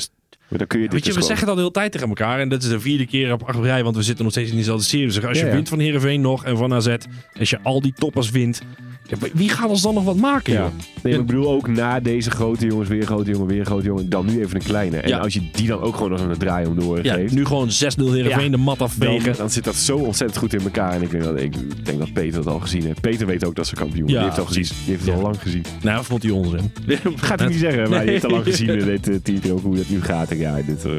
maar 0.49 0.59
dan 0.59 0.67
kun 0.67 0.79
je 0.81 0.85
dit 0.85 0.93
Weet 0.95 1.05
je, 1.05 1.13
dus 1.13 1.17
we 1.19 1.23
gewoon- 1.23 1.29
zeggen 1.29 1.47
dat 1.47 1.55
de 1.57 1.61
hele 1.61 1.73
tijd 1.73 1.93
tegen 1.93 2.09
elkaar. 2.09 2.41
En 2.41 2.49
dat 2.49 2.63
is 2.63 2.69
de 2.69 2.81
vierde 2.81 3.07
keer 3.07 3.33
op 3.33 3.43
acht 3.43 3.59
rij, 3.59 3.85
want 3.85 3.97
we 3.97 4.03
zitten 4.03 4.25
nog 4.25 4.33
steeds 4.33 4.49
in 4.51 4.55
diezelfde 4.57 4.85
serie. 4.85 5.07
Dus 5.07 5.25
als 5.25 5.37
je 5.39 5.43
Ja, 5.45 5.49
ja. 5.51 5.55
wint 5.57 5.69
van 5.69 5.79
Heerenveen 5.79 6.21
nog 6.21 6.45
en 6.45 6.57
van 6.57 6.73
AZ, 6.75 6.97
als 7.39 7.51
je 7.51 7.59
al 7.63 7.81
die 7.81 7.93
toppers 7.93 8.31
wint, 8.31 8.63
ja, 9.09 9.17
wie 9.35 9.49
gaat 9.49 9.69
ons 9.69 9.83
dan 9.83 9.95
nog 9.95 10.05
wat 10.05 10.17
maken, 10.17 10.53
Ja. 10.53 10.59
joh? 10.59 10.69
Nee, 11.03 11.13
maar 11.13 11.21
ik 11.23 11.27
bedoel 11.27 11.49
ook 11.51 11.69
na 11.69 12.01
deze 12.01 12.31
grote 12.31 12.67
jongens, 12.67 12.89
weer 12.89 13.05
grote 13.07 13.31
jongen, 13.31 13.47
weer 13.47 13.65
grote 13.65 13.87
jongen, 13.87 14.09
dan 14.09 14.27
nu 14.27 14.41
even 14.41 14.57
een 14.57 14.63
kleine. 14.63 14.97
En 14.97 15.09
Ja. 15.09 15.19
als 15.19 15.35
je 15.35 15.41
die 15.53 15.67
dan 15.67 15.81
ook 15.81 15.95
gewoon 15.95 16.11
nog 16.11 16.21
een 16.21 16.37
draai 16.39 16.67
om 16.67 16.79
door 16.81 17.05
Ja, 17.05 17.15
geeft, 17.15 17.35
nu 17.35 17.45
gewoon 17.45 17.71
6-0 17.71 18.13
Heerenveen 18.13 18.51
de 18.51 18.57
mat 18.57 18.83
afvegen. 18.83 19.37
dan 19.37 19.51
zit 19.51 19.65
dat 19.65 19.75
zo 19.75 19.97
ontzettend 19.97 20.39
goed 20.41 20.55
in 20.55 20.61
elkaar. 20.61 20.93
En 20.93 21.03
ik 21.03 21.11
denk 21.11 21.25
dat, 21.25 21.41
ik 21.41 21.85
denk 21.85 21.99
dat 21.99 22.13
Peter 22.13 22.45
dat 22.45 22.53
al 22.53 22.61
gezien 22.61 22.83
heeft. 22.85 23.01
Peter 23.01 23.27
weet 23.27 23.45
ook 23.47 23.55
dat 23.55 23.67
ze 23.67 23.75
kampioen 23.75 24.07
die 24.07 24.19
heeft, 24.19 24.39
al 24.39 24.45
gezien, 24.47 24.63
die 24.85 24.95
heeft 24.95 25.07
het 25.07 25.15
al 25.15 25.21
lang 25.23 25.37
gezien. 25.43 25.65
Nou, 25.83 26.05
vond 26.05 26.23
hij 26.23 26.33
onzin. 26.33 26.71
Gaat 27.17 27.39
hij 27.41 27.49
niet 27.49 27.59
zeggen, 27.59 27.91
maar 27.91 27.99
Nee. 27.99 28.09
heeft 28.09 28.25
al 28.25 28.31
lang 28.31 28.45
gezien. 28.45 28.69
En 28.69 28.85
weet 28.87 29.09
uh, 29.09 29.51
hoe 29.63 29.77
dat 29.77 29.89
nu 29.89 30.03
gaat. 30.03 30.31
En 30.31 30.39
ja, 30.39 30.57
dit, 30.67 30.85
eh, 30.85 30.93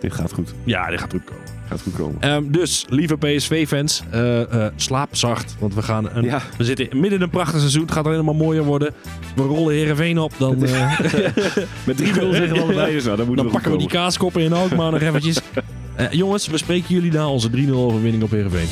dit 0.00 0.12
gaat 0.12 0.32
goed. 0.32 0.54
Ja, 0.64 0.90
dit 0.90 1.00
gaat 1.00 1.10
goed 1.12 1.24
komen. 1.24 1.41
Gaat 1.72 1.82
goed 1.82 1.94
komen. 1.94 2.20
Ehm, 2.20 2.42
dus, 2.50 2.84
lieve 2.88 3.16
PSV-fans, 3.16 4.02
eh, 4.10 4.66
eh, 4.66 4.72
slaap 4.76 5.16
zacht. 5.16 5.56
Want 5.58 5.74
we, 5.74 5.82
gaan 5.82 6.08
een, 6.12 6.24
Ja. 6.24 6.42
we 6.58 6.64
zitten 6.64 6.88
midden 6.92 7.12
in 7.12 7.20
een 7.24 7.30
prachtig 7.30 7.58
seizoen. 7.58 7.82
Het 7.82 7.92
gaat 7.92 8.06
alleen 8.06 8.24
maar 8.24 8.34
mooier 8.34 8.64
worden. 8.64 8.94
We 9.36 9.42
rollen 9.42 9.74
Heerenveen 9.74 10.18
op. 10.18 10.32
Dan, 10.38 10.64
eh, 10.64 10.98
Met 11.86 11.96
3-0 11.96 12.32
zeggen 12.32 12.52
we 12.52 12.60
allebei. 12.60 12.92
Dus 12.92 13.04
nou, 13.04 13.16
dan 13.16 13.26
moet 13.26 13.36
dan 13.36 13.50
pakken 13.50 13.70
we 13.72 13.78
die 13.78 13.88
kaaskoppen 13.88 14.42
in 14.42 14.54
ook 14.54 14.76
maar 14.76 14.90
nog 14.90 15.00
eventjes. 15.00 15.40
Jongens, 16.10 16.46
we 16.46 16.58
spreken 16.58 16.94
jullie 16.94 17.12
na 17.12 17.28
onze 17.28 17.50
3-0 17.50 17.70
overwinning 17.70 18.22
op 18.22 18.30
Heerenveen. 18.30 18.68